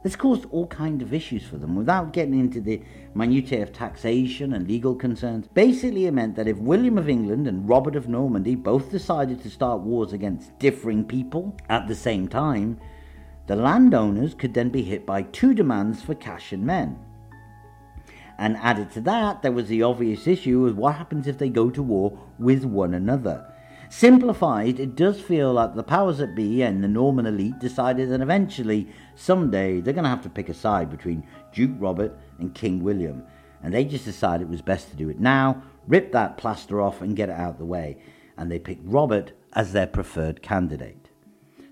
This 0.05 0.15
caused 0.15 0.45
all 0.51 0.67
kinds 0.67 1.01
of 1.01 1.15
issues 1.15 1.47
for 1.47 1.57
them 1.57 1.75
without 1.75 2.13
getting 2.13 2.39
into 2.39 2.61
the 2.61 2.79
minutiae 3.15 3.63
of 3.63 3.73
taxation 3.73 4.53
and 4.53 4.67
legal 4.67 4.93
concerns. 4.93 5.47
Basically, 5.47 6.05
it 6.05 6.11
meant 6.11 6.35
that 6.35 6.47
if 6.47 6.59
William 6.59 6.99
of 6.99 7.09
England 7.09 7.47
and 7.47 7.67
Robert 7.67 7.95
of 7.95 8.07
Normandy 8.07 8.53
both 8.53 8.91
decided 8.91 9.41
to 9.41 9.49
start 9.49 9.81
wars 9.81 10.13
against 10.13 10.59
differing 10.59 11.05
people 11.05 11.57
at 11.69 11.87
the 11.87 11.95
same 11.95 12.27
time, 12.27 12.79
the 13.47 13.55
landowners 13.55 14.35
could 14.35 14.53
then 14.53 14.69
be 14.69 14.83
hit 14.83 15.07
by 15.07 15.23
two 15.23 15.55
demands 15.55 16.03
for 16.03 16.13
cash 16.13 16.51
and 16.51 16.63
men. 16.63 16.99
And 18.37 18.57
added 18.57 18.91
to 18.91 19.01
that, 19.01 19.41
there 19.41 19.51
was 19.51 19.69
the 19.69 19.81
obvious 19.81 20.27
issue 20.27 20.67
of 20.67 20.77
what 20.77 20.93
happens 20.93 21.25
if 21.25 21.39
they 21.39 21.49
go 21.49 21.71
to 21.71 21.81
war 21.81 22.15
with 22.37 22.63
one 22.63 22.93
another. 22.93 23.51
Simplified, 23.89 24.79
it 24.79 24.95
does 24.95 25.21
feel 25.21 25.53
like 25.53 25.75
the 25.75 25.83
powers 25.83 26.17
that 26.17 26.35
be 26.35 26.61
and 26.61 26.83
the 26.83 26.87
Norman 26.87 27.25
elite 27.25 27.59
decided 27.59 28.09
that 28.09 28.21
eventually, 28.21 28.87
someday, 29.15 29.79
they're 29.79 29.93
going 29.93 30.03
to 30.03 30.09
have 30.09 30.23
to 30.23 30.29
pick 30.29 30.49
a 30.49 30.53
side 30.53 30.89
between 30.89 31.25
Duke 31.53 31.71
Robert 31.77 32.17
and 32.39 32.53
King 32.53 32.83
William. 32.83 33.23
And 33.63 33.73
they 33.73 33.85
just 33.85 34.05
decided 34.05 34.43
it 34.43 34.51
was 34.51 34.61
best 34.61 34.89
to 34.89 34.95
do 34.95 35.09
it 35.09 35.19
now, 35.19 35.63
rip 35.87 36.11
that 36.11 36.37
plaster 36.37 36.81
off 36.81 37.01
and 37.01 37.15
get 37.15 37.29
it 37.29 37.35
out 37.35 37.53
of 37.53 37.57
the 37.57 37.65
way. 37.65 37.97
And 38.37 38.51
they 38.51 38.59
picked 38.59 38.87
Robert 38.87 39.31
as 39.53 39.71
their 39.71 39.87
preferred 39.87 40.41
candidate. 40.41 41.09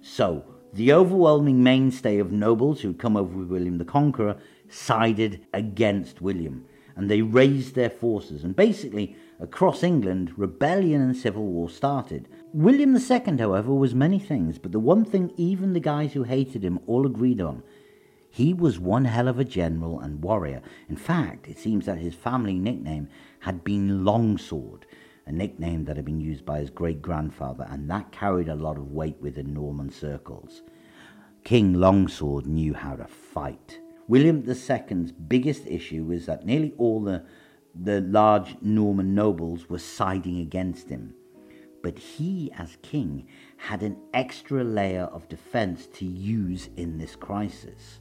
So, 0.01 0.45
the 0.73 0.93
overwhelming 0.93 1.61
mainstay 1.61 2.17
of 2.17 2.31
nobles 2.31 2.81
who 2.81 2.89
had 2.89 2.99
come 2.99 3.15
over 3.15 3.37
with 3.37 3.49
William 3.49 3.77
the 3.77 3.85
Conqueror 3.85 4.37
sided 4.69 5.45
against 5.53 6.21
William, 6.21 6.65
and 6.95 7.09
they 7.09 7.21
raised 7.21 7.75
their 7.75 7.89
forces. 7.89 8.43
And 8.43 8.55
basically, 8.55 9.15
across 9.39 9.83
England, 9.83 10.33
rebellion 10.37 11.01
and 11.01 11.15
civil 11.15 11.45
war 11.45 11.69
started. 11.69 12.27
William 12.53 12.95
II, 12.95 13.37
however, 13.37 13.73
was 13.73 13.95
many 13.95 14.19
things, 14.19 14.57
but 14.57 14.71
the 14.71 14.79
one 14.79 15.03
thing 15.05 15.31
even 15.37 15.73
the 15.73 15.79
guys 15.79 16.13
who 16.13 16.23
hated 16.23 16.63
him 16.63 16.79
all 16.87 17.05
agreed 17.05 17.41
on 17.41 17.63
he 18.33 18.51
was 18.51 18.79
one 18.79 19.05
hell 19.05 19.27
of 19.27 19.37
a 19.37 19.45
general 19.45 19.99
and 19.99 20.23
warrior. 20.23 20.59
In 20.89 20.95
fact, 20.95 21.47
it 21.47 21.59
seems 21.59 21.85
that 21.85 21.99
his 21.99 22.15
family 22.15 22.57
nickname 22.57 23.07
had 23.41 23.63
been 23.63 24.03
Longsword, 24.03 24.87
a 25.27 25.31
nickname 25.31 25.85
that 25.85 25.97
had 25.97 26.05
been 26.05 26.19
used 26.19 26.43
by 26.43 26.59
his 26.59 26.71
great 26.71 26.99
grandfather, 26.99 27.67
and 27.69 27.87
that 27.91 28.11
carried 28.11 28.49
a 28.49 28.55
lot 28.55 28.75
of 28.75 28.91
weight 28.91 29.17
within 29.21 29.53
Norman 29.53 29.91
circles. 29.91 30.63
King 31.43 31.75
Longsword 31.75 32.47
knew 32.47 32.73
how 32.73 32.95
to 32.95 33.05
fight. 33.05 33.79
William 34.07 34.43
II's 34.47 35.11
biggest 35.11 35.67
issue 35.67 36.03
was 36.03 36.25
that 36.25 36.43
nearly 36.43 36.73
all 36.79 37.03
the, 37.03 37.23
the 37.75 38.01
large 38.01 38.55
Norman 38.61 39.15
nobles 39.15 39.69
were 39.69 39.79
siding 39.79 40.39
against 40.39 40.89
him. 40.89 41.15
But 41.81 41.99
he, 41.99 42.51
as 42.57 42.77
king, 42.81 43.27
had 43.57 43.83
an 43.83 43.97
extra 44.13 44.63
layer 44.63 45.03
of 45.03 45.27
defense 45.27 45.87
to 45.95 46.05
use 46.05 46.69
in 46.77 46.97
this 46.97 47.15
crisis. 47.15 47.99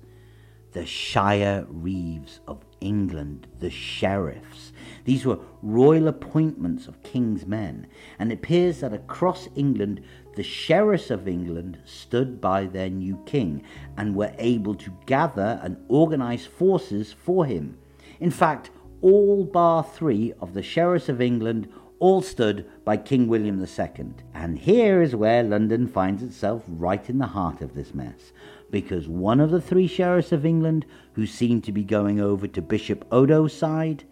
The 0.72 0.86
Shire 0.86 1.66
Reeves 1.68 2.40
of 2.46 2.64
England, 2.80 3.46
the 3.58 3.70
sheriffs. 3.70 4.72
These 5.04 5.26
were 5.26 5.40
royal 5.62 6.08
appointments 6.08 6.86
of 6.86 7.02
king's 7.02 7.44
men, 7.44 7.86
and 8.18 8.30
it 8.30 8.36
appears 8.36 8.80
that 8.80 8.94
across 8.94 9.48
England 9.54 10.02
the 10.34 10.42
sheriffs 10.42 11.10
of 11.10 11.28
England 11.28 11.78
stood 11.84 12.40
by 12.40 12.64
their 12.66 12.88
new 12.88 13.22
king 13.26 13.64
and 13.98 14.14
were 14.14 14.34
able 14.38 14.74
to 14.76 14.96
gather 15.04 15.60
and 15.62 15.76
organize 15.88 16.46
forces 16.46 17.12
for 17.12 17.44
him. 17.44 17.76
In 18.18 18.30
fact, 18.30 18.70
all 19.02 19.44
bar 19.44 19.84
three 19.84 20.32
of 20.40 20.54
the 20.54 20.62
sheriffs 20.62 21.08
of 21.08 21.20
England 21.20 21.68
all 21.98 22.22
stood 22.22 22.64
by 22.84 22.96
King 22.96 23.28
William 23.28 23.60
II. 23.60 24.14
And 24.34 24.58
here 24.58 25.02
is 25.02 25.14
where 25.14 25.42
London 25.42 25.86
finds 25.86 26.22
itself 26.22 26.64
right 26.66 27.08
in 27.10 27.18
the 27.18 27.26
heart 27.26 27.60
of 27.60 27.74
this 27.74 27.94
mess, 27.94 28.32
because 28.70 29.06
one 29.06 29.38
of 29.38 29.50
the 29.50 29.60
three 29.60 29.86
sheriffs 29.86 30.32
of 30.32 30.46
England 30.46 30.86
who 31.12 31.26
seemed 31.26 31.64
to 31.64 31.72
be 31.72 31.84
going 31.84 32.20
over 32.20 32.46
to 32.48 32.62
Bishop 32.62 33.04
Odo's 33.12 33.52
side 33.52 34.04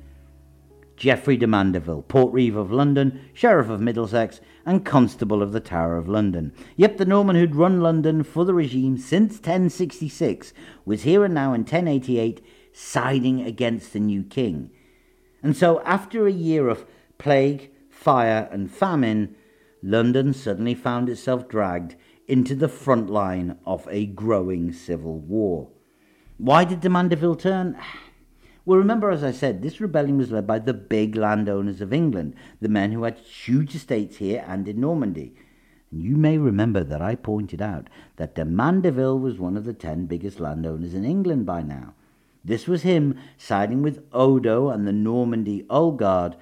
Geoffrey 1.00 1.38
de 1.38 1.46
Mandeville, 1.46 2.02
Portreeve 2.02 2.56
of 2.56 2.70
London, 2.70 3.22
Sheriff 3.32 3.70
of 3.70 3.80
Middlesex, 3.80 4.38
and 4.66 4.84
Constable 4.84 5.42
of 5.42 5.52
the 5.52 5.58
Tower 5.58 5.96
of 5.96 6.10
London. 6.10 6.52
Yep, 6.76 6.98
the 6.98 7.06
Norman 7.06 7.36
who'd 7.36 7.56
run 7.56 7.80
London 7.80 8.22
for 8.22 8.44
the 8.44 8.52
regime 8.52 8.98
since 8.98 9.36
1066 9.36 10.52
was 10.84 11.04
here 11.04 11.24
and 11.24 11.32
now 11.32 11.54
in 11.54 11.62
1088 11.62 12.44
siding 12.74 13.40
against 13.40 13.94
the 13.94 13.98
new 13.98 14.22
king. 14.22 14.70
And 15.42 15.56
so, 15.56 15.80
after 15.80 16.26
a 16.26 16.32
year 16.32 16.68
of 16.68 16.86
plague, 17.18 17.70
fire, 17.88 18.48
and 18.52 18.70
famine, 18.70 19.36
London 19.82 20.32
suddenly 20.34 20.74
found 20.74 21.08
itself 21.08 21.48
dragged 21.48 21.96
into 22.28 22.54
the 22.54 22.68
front 22.68 23.10
line 23.10 23.58
of 23.66 23.88
a 23.90 24.06
growing 24.06 24.72
civil 24.72 25.18
war. 25.18 25.68
Why 26.38 26.64
did 26.64 26.80
de 26.80 26.88
Mandeville 26.88 27.36
turn? 27.36 27.76
Well, 28.66 28.78
remember, 28.78 29.10
as 29.10 29.24
I 29.24 29.32
said, 29.32 29.62
this 29.62 29.80
rebellion 29.80 30.18
was 30.18 30.30
led 30.30 30.46
by 30.46 30.58
the 30.58 30.74
big 30.74 31.16
landowners 31.16 31.80
of 31.80 31.94
England, 31.94 32.36
the 32.60 32.68
men 32.68 32.92
who 32.92 33.02
had 33.04 33.18
huge 33.18 33.74
estates 33.74 34.18
here 34.18 34.44
and 34.46 34.68
in 34.68 34.78
Normandy. 34.78 35.34
And 35.90 36.02
you 36.02 36.14
may 36.16 36.36
remember 36.36 36.84
that 36.84 37.00
I 37.00 37.14
pointed 37.14 37.62
out 37.62 37.88
that 38.16 38.34
de 38.34 38.44
Mandeville 38.44 39.18
was 39.18 39.38
one 39.38 39.56
of 39.56 39.64
the 39.64 39.72
ten 39.72 40.04
biggest 40.04 40.38
landowners 40.38 40.94
in 40.94 41.04
England 41.04 41.46
by 41.46 41.62
now. 41.62 41.94
This 42.44 42.66
was 42.66 42.82
him 42.82 43.18
siding 43.36 43.82
with 43.82 44.02
Odo 44.12 44.70
and 44.70 44.86
the 44.86 44.92
Normandy 44.92 45.62
Guard 45.68 46.36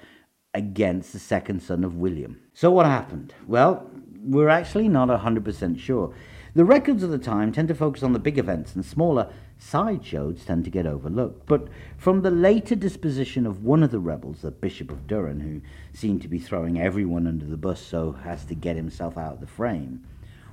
against 0.54 1.12
the 1.12 1.18
second 1.18 1.60
son 1.62 1.84
of 1.84 1.96
William. 1.96 2.40
So 2.54 2.70
what 2.70 2.86
happened? 2.86 3.34
Well, 3.46 3.90
we're 4.22 4.48
actually 4.48 4.88
not 4.88 5.08
100% 5.08 5.78
sure. 5.78 6.14
The 6.54 6.64
records 6.64 7.02
of 7.02 7.10
the 7.10 7.18
time 7.18 7.52
tend 7.52 7.68
to 7.68 7.74
focus 7.74 8.02
on 8.02 8.12
the 8.12 8.18
big 8.18 8.38
events, 8.38 8.74
and 8.74 8.84
smaller 8.84 9.30
sideshows 9.58 10.44
tend 10.44 10.64
to 10.64 10.70
get 10.70 10.86
overlooked. 10.86 11.46
But 11.46 11.68
from 11.96 12.22
the 12.22 12.30
later 12.30 12.74
disposition 12.74 13.46
of 13.46 13.64
one 13.64 13.82
of 13.82 13.90
the 13.90 14.00
rebels, 14.00 14.42
the 14.42 14.50
Bishop 14.50 14.90
of 14.90 15.06
Durham, 15.06 15.40
who 15.40 15.60
seemed 15.92 16.22
to 16.22 16.28
be 16.28 16.38
throwing 16.38 16.80
everyone 16.80 17.26
under 17.26 17.44
the 17.44 17.56
bus 17.56 17.80
so 17.80 18.16
as 18.24 18.44
to 18.46 18.54
get 18.54 18.76
himself 18.76 19.18
out 19.18 19.34
of 19.34 19.40
the 19.40 19.46
frame, 19.46 20.04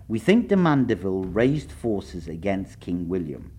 we 0.08 0.20
think 0.20 0.50
de 0.50 0.56
Mandeville 0.56 1.24
raised 1.24 1.72
forces 1.72 2.28
against 2.28 2.80
King 2.80 3.08
William, 3.08 3.52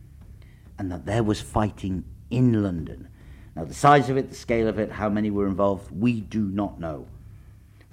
and 0.78 0.90
that 0.90 1.06
there 1.06 1.22
was 1.22 1.40
fighting 1.40 2.04
in 2.30 2.62
London. 2.62 3.08
Now, 3.54 3.64
the 3.64 3.74
size 3.74 4.10
of 4.10 4.16
it, 4.16 4.30
the 4.30 4.36
scale 4.36 4.68
of 4.68 4.78
it, 4.78 4.92
how 4.92 5.08
many 5.08 5.30
were 5.30 5.46
involved, 5.46 5.90
we 5.90 6.20
do 6.20 6.42
not 6.42 6.78
know. 6.78 7.06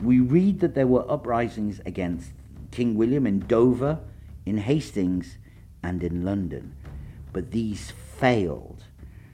We 0.02 0.20
read 0.20 0.60
that 0.60 0.76
there 0.76 0.88
were 0.88 1.10
uprisings 1.10 1.80
against 1.86 2.32
King 2.72 2.96
William 2.96 3.26
in 3.26 3.40
Dover, 3.40 4.00
in 4.46 4.58
Hastings, 4.58 5.38
and 5.82 6.04
in 6.04 6.26
London. 6.26 6.76
But 7.32 7.52
these 7.52 7.92
failed. 7.92 8.84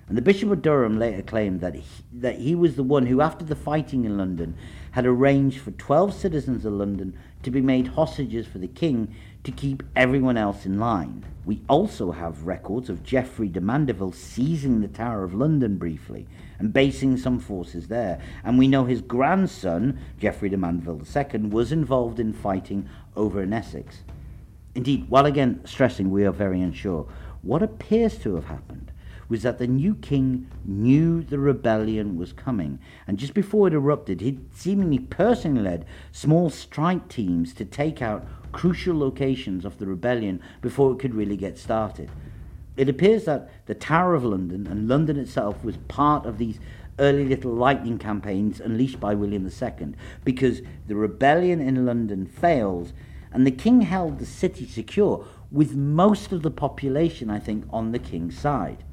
And 0.08 0.18
the 0.18 0.24
Bishop 0.24 0.52
of 0.52 0.62
Durham 0.62 0.98
later 0.98 1.22
claimed 1.22 1.62
that 1.62 1.76
he, 1.76 1.84
that 2.14 2.40
he 2.40 2.56
was 2.56 2.76
the 2.76 2.84
one 2.84 3.06
who, 3.06 3.22
after 3.22 3.46
the 3.46 3.56
fighting 3.56 4.06
in 4.06 4.18
London, 4.18 4.56
had 4.92 5.06
arranged 5.06 5.60
for 5.60 5.72
12 5.72 6.14
citizens 6.14 6.66
of 6.66 6.74
London 6.74 7.18
to 7.44 7.52
be 7.52 7.62
made 7.62 7.88
hostages 7.88 8.48
for 8.48 8.58
the 8.58 8.68
king 8.68 9.16
to 9.50 9.56
keep 9.56 9.82
everyone 9.96 10.38
else 10.38 10.68
in 10.68 10.78
line. 10.78 11.26
We 11.44 11.62
also 11.68 12.12
have 12.12 12.46
records 12.46 12.88
of 12.88 13.02
Geoffrey 13.02 13.48
de 13.48 13.60
Mandeville 13.60 14.12
seizing 14.12 14.82
the 14.82 14.88
Tower 14.88 15.24
of 15.24 15.34
London 15.34 15.78
briefly 15.78 16.28
and 16.60 16.72
basing 16.72 17.18
some 17.18 17.40
forces 17.40 17.88
there. 17.88 18.22
And 18.44 18.60
we 18.60 18.68
know 18.68 18.86
his 18.86 19.02
grandson, 19.02 19.98
Geoffrey 20.20 20.50
de 20.50 20.58
Mandeville 20.58 21.02
II, 21.02 21.50
was 21.50 21.72
involved 21.72 22.20
in 22.20 22.32
fighting 22.32 22.88
over 23.16 23.42
in 23.42 23.52
Essex. 23.52 24.04
Indeed, 24.76 25.10
while 25.10 25.26
again 25.26 25.62
stressing 25.66 26.12
we 26.12 26.26
are 26.26 26.32
very 26.32 26.62
unsure, 26.62 27.08
what 27.42 27.64
appears 27.64 28.20
to 28.20 28.36
have 28.36 28.46
happened 28.46 28.89
was 29.30 29.44
that 29.44 29.60
the 29.60 29.68
new 29.68 29.96
king 29.96 30.50
knew 30.66 31.22
the 31.22 31.40
rebellion 31.40 32.18
was 32.18 32.34
coming, 32.34 32.80
and 33.08 33.20
just 33.20 33.34
before 33.34 33.68
it 33.68 33.74
erupted, 33.74 34.20
he'd 34.20 34.54
seemingly 34.54 35.00
personally 35.00 35.62
led 35.62 35.86
small 36.12 36.50
strike 36.50 37.08
teams 37.08 37.54
to 37.54 37.64
take 37.64 38.02
out 38.02 38.28
crucial 38.52 38.98
locations 38.98 39.64
of 39.64 39.78
the 39.78 39.86
rebellion 39.86 40.42
before 40.62 40.92
it 40.92 41.00
could 41.00 41.14
really 41.14 41.38
get 41.38 41.58
started. 41.58 42.10
It 42.76 42.90
appears 42.90 43.26
that 43.26 43.50
the 43.68 43.76
Tower 43.76 44.16
of 44.16 44.24
London 44.24 44.66
and 44.66 44.88
London 44.88 45.18
itself 45.18 45.64
was 45.64 45.78
part 45.88 46.26
of 46.26 46.38
these 46.38 46.60
early 46.98 47.26
little 47.26 47.54
lightning 47.54 47.98
campaigns 47.98 48.60
unleashed 48.60 49.00
by 49.00 49.14
William 49.14 49.48
II 49.48 49.94
because 50.24 50.62
the 50.88 50.96
rebellion 50.96 51.62
in 51.62 51.86
London 51.86 52.26
fails 52.26 52.94
and 53.32 53.46
the 53.46 53.52
king 53.52 53.82
held 53.82 54.20
the 54.20 54.26
city 54.26 54.66
secure 54.66 55.26
with 55.52 55.76
most 55.76 56.32
of 56.32 56.42
the 56.42 56.52
population, 56.52 57.30
I 57.30 57.40
think, 57.40 57.66
on 57.70 57.92
the 57.92 58.00
king's 58.00 58.38
side. 58.38 58.84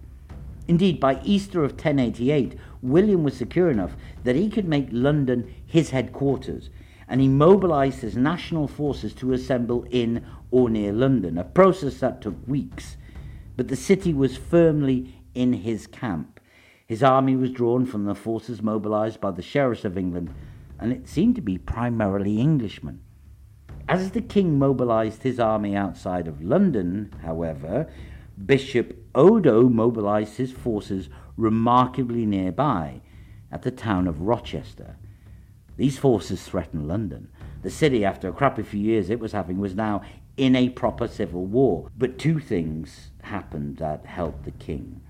Indeed, 0.68 0.98
by 0.98 1.20
Easter 1.22 1.62
of 1.62 1.72
1088, 1.72 2.56
William 2.82 3.22
was 3.22 3.36
secure 3.36 3.70
enough 3.70 3.96
that 4.24 4.36
he 4.36 4.50
could 4.50 4.66
make 4.66 4.88
London 4.90 5.54
his 5.64 5.90
headquarters, 5.90 6.70
and 7.08 7.20
he 7.20 7.28
mobilized 7.28 8.00
his 8.00 8.16
national 8.16 8.66
forces 8.66 9.14
to 9.14 9.32
assemble 9.32 9.86
in 9.90 10.26
or 10.50 10.68
near 10.68 10.92
London, 10.92 11.38
a 11.38 11.44
process 11.44 12.00
that 12.00 12.20
took 12.20 12.34
weeks. 12.48 12.96
But 13.56 13.68
the 13.68 13.76
city 13.76 14.12
was 14.12 14.36
firmly 14.36 15.22
in 15.34 15.52
his 15.52 15.86
camp. 15.86 16.40
His 16.86 17.02
army 17.02 17.36
was 17.36 17.50
drawn 17.50 17.86
from 17.86 18.04
the 18.04 18.14
forces 18.14 18.62
mobilized 18.62 19.20
by 19.20 19.30
the 19.30 19.42
sheriffs 19.42 19.84
of 19.84 19.96
England, 19.96 20.32
and 20.78 20.92
it 20.92 21.08
seemed 21.08 21.36
to 21.36 21.42
be 21.42 21.58
primarily 21.58 22.40
Englishmen. 22.40 23.00
As 23.88 24.10
the 24.10 24.20
king 24.20 24.58
mobilized 24.58 25.22
his 25.22 25.38
army 25.38 25.76
outside 25.76 26.26
of 26.26 26.42
London, 26.42 27.12
however, 27.22 27.88
Bishop 28.44 29.05
Odo 29.16 29.68
mobilized 29.68 30.36
his 30.36 30.52
forces 30.52 31.08
remarkably 31.36 32.26
nearby 32.26 33.00
at 33.50 33.62
the 33.62 33.70
town 33.70 34.06
of 34.06 34.20
Rochester. 34.20 34.96
These 35.76 35.98
forces 35.98 36.42
threatened 36.44 36.86
London. 36.86 37.28
The 37.62 37.70
city, 37.70 38.04
after 38.04 38.28
a 38.28 38.32
crappy 38.32 38.62
few 38.62 38.80
years 38.80 39.10
it 39.10 39.18
was 39.18 39.32
having, 39.32 39.58
was 39.58 39.74
now 39.74 40.02
in 40.36 40.54
a 40.54 40.68
proper 40.68 41.08
civil 41.08 41.46
war. 41.46 41.90
But 41.96 42.18
two 42.18 42.38
things 42.38 43.10
happened 43.22 43.78
that 43.78 44.04
helped 44.04 44.44
the 44.44 44.50
king. 44.52 45.00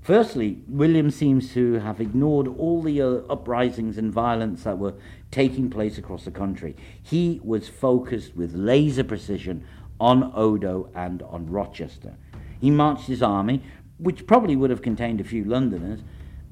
Firstly, 0.00 0.62
William 0.66 1.10
seems 1.10 1.52
to 1.54 1.74
have 1.74 2.00
ignored 2.00 2.48
all 2.48 2.82
the 2.82 3.00
uh, 3.00 3.06
uprisings 3.30 3.98
and 3.98 4.12
violence 4.12 4.64
that 4.64 4.78
were 4.78 4.94
taking 5.30 5.70
place 5.70 5.96
across 5.96 6.24
the 6.24 6.30
country. 6.30 6.74
He 7.00 7.40
was 7.44 7.68
focused 7.68 8.34
with 8.34 8.54
laser 8.54 9.04
precision 9.04 9.64
on 10.00 10.32
Odo 10.34 10.90
and 10.94 11.22
on 11.22 11.48
Rochester. 11.48 12.16
He 12.62 12.70
marched 12.70 13.08
his 13.08 13.24
army, 13.24 13.60
which 13.98 14.24
probably 14.24 14.54
would 14.54 14.70
have 14.70 14.82
contained 14.82 15.20
a 15.20 15.24
few 15.24 15.42
Londoners, 15.42 15.98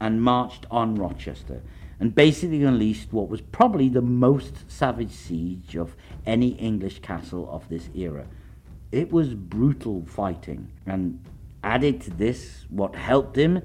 and 0.00 0.20
marched 0.20 0.66
on 0.68 0.96
Rochester, 0.96 1.62
and 2.00 2.12
basically 2.16 2.64
unleashed 2.64 3.12
what 3.12 3.28
was 3.28 3.40
probably 3.40 3.88
the 3.88 4.02
most 4.02 4.68
savage 4.68 5.12
siege 5.12 5.76
of 5.76 5.94
any 6.26 6.48
English 6.54 6.98
castle 6.98 7.48
of 7.48 7.68
this 7.68 7.88
era. 7.94 8.26
It 8.90 9.12
was 9.12 9.34
brutal 9.34 10.04
fighting, 10.04 10.72
and 10.84 11.24
added 11.62 12.00
to 12.00 12.10
this, 12.10 12.66
what 12.70 12.96
helped 12.96 13.38
him 13.38 13.62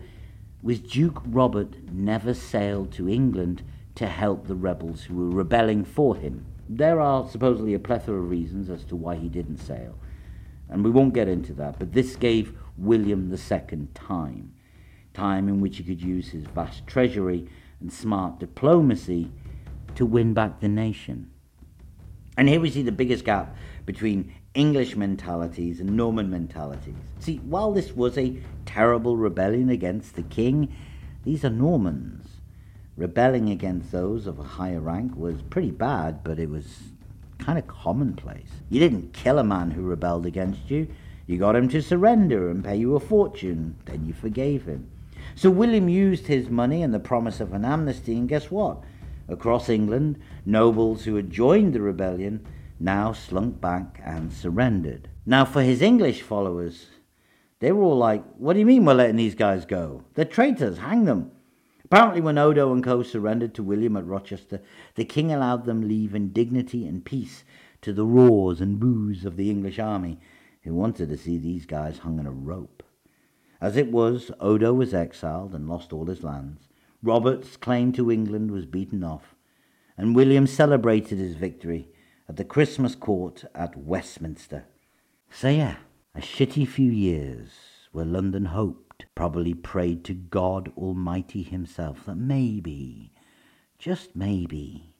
was 0.61 0.79
Duke 0.79 1.23
Robert 1.25 1.77
never 1.91 2.35
sailed 2.35 2.91
to 2.91 3.09
England 3.09 3.63
to 3.95 4.05
help 4.05 4.45
the 4.45 4.53
rebels 4.53 5.05
who 5.05 5.15
were 5.15 5.35
rebelling 5.35 5.83
for 5.83 6.15
him. 6.15 6.45
There 6.69 7.01
are 7.01 7.27
supposedly 7.27 7.73
a 7.73 7.79
plethora 7.79 8.19
of 8.19 8.29
reasons 8.29 8.69
as 8.69 8.83
to 8.85 8.95
why 8.95 9.15
he 9.15 9.29
didn't 9.29 9.57
sail 9.57 9.95
and 10.69 10.83
we 10.83 10.89
won't 10.89 11.13
get 11.13 11.27
into 11.27 11.53
that, 11.53 11.79
but 11.79 11.93
this 11.93 12.15
gave 12.15 12.57
William 12.77 13.31
II 13.31 13.87
time, 13.93 14.53
time 15.13 15.47
in 15.47 15.61
which 15.61 15.77
he 15.77 15.83
could 15.83 16.01
use 16.01 16.29
his 16.29 16.43
vast 16.45 16.85
treasury 16.87 17.47
and 17.79 17.91
smart 17.91 18.39
diplomacy 18.39 19.31
to 19.95 20.05
win 20.05 20.33
back 20.33 20.59
the 20.59 20.67
nation. 20.67 21.31
And 22.37 22.49
here 22.49 22.59
we 22.59 22.69
see 22.69 22.81
the 22.81 22.91
biggest 22.91 23.23
gap 23.23 23.55
between 23.85 24.33
English 24.53 24.95
mentalities 24.95 25.79
and 25.79 25.95
Norman 25.95 26.29
mentalities. 26.29 26.95
See, 27.19 27.37
while 27.37 27.71
this 27.71 27.93
was 27.93 28.17
a 28.17 28.37
terrible 28.65 29.15
rebellion 29.15 29.69
against 29.69 30.15
the 30.15 30.23
king, 30.23 30.73
these 31.23 31.45
are 31.45 31.49
Normans. 31.49 32.27
Rebelling 32.97 33.49
against 33.49 33.91
those 33.91 34.27
of 34.27 34.39
a 34.39 34.43
higher 34.43 34.79
rank 34.79 35.15
was 35.15 35.41
pretty 35.49 35.71
bad, 35.71 36.23
but 36.23 36.39
it 36.39 36.49
was 36.49 36.65
kind 37.39 37.57
of 37.57 37.67
commonplace. 37.67 38.49
You 38.69 38.79
didn't 38.79 39.13
kill 39.13 39.39
a 39.39 39.43
man 39.43 39.71
who 39.71 39.81
rebelled 39.81 40.25
against 40.25 40.69
you. 40.69 40.87
You 41.27 41.37
got 41.37 41.55
him 41.55 41.69
to 41.69 41.81
surrender 41.81 42.49
and 42.49 42.63
pay 42.63 42.75
you 42.75 42.95
a 42.95 42.99
fortune. 42.99 43.75
Then 43.85 44.05
you 44.05 44.13
forgave 44.13 44.65
him. 44.65 44.89
So 45.35 45.49
William 45.49 45.89
used 45.89 46.27
his 46.27 46.49
money 46.49 46.81
and 46.81 46.93
the 46.93 46.99
promise 46.99 47.39
of 47.39 47.53
an 47.53 47.65
amnesty, 47.65 48.13
and 48.13 48.29
guess 48.29 48.51
what? 48.51 48.83
Across 49.27 49.69
England, 49.69 50.19
nobles 50.45 51.03
who 51.03 51.15
had 51.15 51.31
joined 51.31 51.73
the 51.73 51.81
rebellion 51.81 52.45
now 52.79 53.13
slunk 53.13 53.59
back 53.61 53.99
and 54.03 54.31
surrendered. 54.31 55.09
Now, 55.25 55.45
for 55.45 55.61
his 55.61 55.81
English 55.81 56.21
followers, 56.21 56.87
they 57.59 57.71
were 57.71 57.83
all 57.83 57.97
like, 57.97 58.23
What 58.37 58.53
do 58.53 58.59
you 58.59 58.65
mean 58.65 58.85
we're 58.85 58.93
letting 58.93 59.15
these 59.15 59.35
guys 59.35 59.65
go? 59.65 60.03
They're 60.13 60.25
traitors, 60.25 60.77
hang 60.77 61.05
them. 61.05 61.31
Apparently, 61.95 62.19
when 62.19 62.37
Odo 62.37 62.73
and 62.73 62.83
co 62.83 63.03
surrendered 63.03 63.53
to 63.53 63.63
William 63.63 63.95
at 63.95 64.05
Rochester, 64.05 64.59
the 64.95 65.05
king 65.05 65.31
allowed 65.31 65.63
them 65.63 65.87
leave 65.87 66.13
in 66.13 66.33
dignity 66.33 66.85
and 66.85 67.05
peace 67.05 67.45
to 67.79 67.93
the 67.93 68.05
roars 68.05 68.59
and 68.59 68.81
boos 68.81 69.23
of 69.23 69.37
the 69.37 69.49
English 69.49 69.79
army, 69.79 70.19
who 70.63 70.75
wanted 70.75 71.07
to 71.07 71.17
see 71.17 71.37
these 71.37 71.65
guys 71.65 71.99
hung 71.99 72.19
on 72.19 72.25
a 72.25 72.31
rope. 72.31 72.83
As 73.61 73.77
it 73.77 73.93
was, 73.93 74.29
Odo 74.41 74.73
was 74.73 74.93
exiled 74.93 75.55
and 75.55 75.69
lost 75.69 75.93
all 75.93 76.07
his 76.07 76.21
lands. 76.21 76.67
Robert's 77.01 77.55
claim 77.55 77.93
to 77.93 78.11
England 78.11 78.51
was 78.51 78.65
beaten 78.65 79.01
off, 79.01 79.33
and 79.97 80.17
William 80.17 80.47
celebrated 80.47 81.17
his 81.17 81.35
victory 81.35 81.87
at 82.27 82.35
the 82.35 82.43
Christmas 82.43 82.93
court 82.93 83.45
at 83.55 83.77
Westminster. 83.77 84.65
So, 85.31 85.47
yeah, 85.47 85.77
a 86.13 86.19
shitty 86.19 86.67
few 86.67 86.91
years 86.91 87.51
where 87.93 88.03
London 88.03 88.47
hoped 88.95 89.13
probably 89.15 89.53
prayed 89.53 90.05
to 90.05 90.13
God 90.13 90.71
Almighty 90.77 91.43
Himself 91.43 92.05
that 92.05 92.15
maybe, 92.15 93.11
just 93.77 94.15
maybe, 94.15 94.93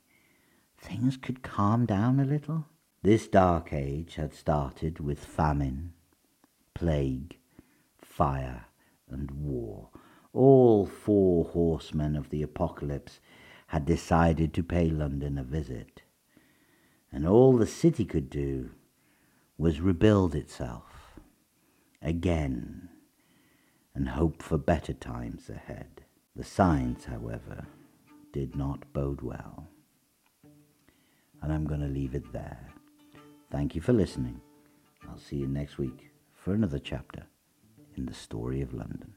things 0.77 1.15
could 1.17 1.41
calm 1.41 1.85
down 1.85 2.19
a 2.19 2.25
little. 2.25 2.65
This 3.03 3.27
dark 3.27 3.71
age 3.71 4.15
had 4.15 4.33
started 4.33 4.99
with 4.99 5.23
famine, 5.23 5.93
plague, 6.73 7.37
fire, 8.01 8.65
and 9.09 9.31
war. 9.31 9.89
All 10.33 10.85
four 10.85 11.45
horsemen 11.45 12.17
of 12.17 12.29
the 12.29 12.41
apocalypse 12.41 13.21
had 13.67 13.85
decided 13.85 14.53
to 14.53 14.63
pay 14.63 14.89
London 14.89 15.37
a 15.37 15.43
visit, 15.43 16.01
and 17.11 17.25
all 17.25 17.55
the 17.55 17.67
city 17.67 18.03
could 18.03 18.29
do 18.29 18.71
was 19.57 19.79
rebuild 19.79 20.35
itself 20.35 21.17
again 22.01 22.84
and 23.95 24.09
hope 24.09 24.43
for 24.43 24.57
better 24.57 24.93
times 24.93 25.49
ahead. 25.49 26.01
The 26.35 26.43
signs, 26.43 27.05
however, 27.05 27.65
did 28.33 28.55
not 28.55 28.91
bode 28.91 29.21
well. 29.21 29.67
And 31.41 31.51
I'm 31.51 31.65
going 31.65 31.79
to 31.79 31.87
leave 31.87 32.13
it 32.13 32.31
there. 32.33 32.69
Thank 33.49 33.73
you 33.73 33.81
for 33.81 33.93
listening. 33.93 34.41
I'll 35.07 35.17
see 35.17 35.37
you 35.37 35.47
next 35.47 35.77
week 35.77 36.11
for 36.33 36.53
another 36.53 36.79
chapter 36.79 37.23
in 37.95 38.05
the 38.05 38.13
story 38.13 38.61
of 38.61 38.73
London. 38.73 39.13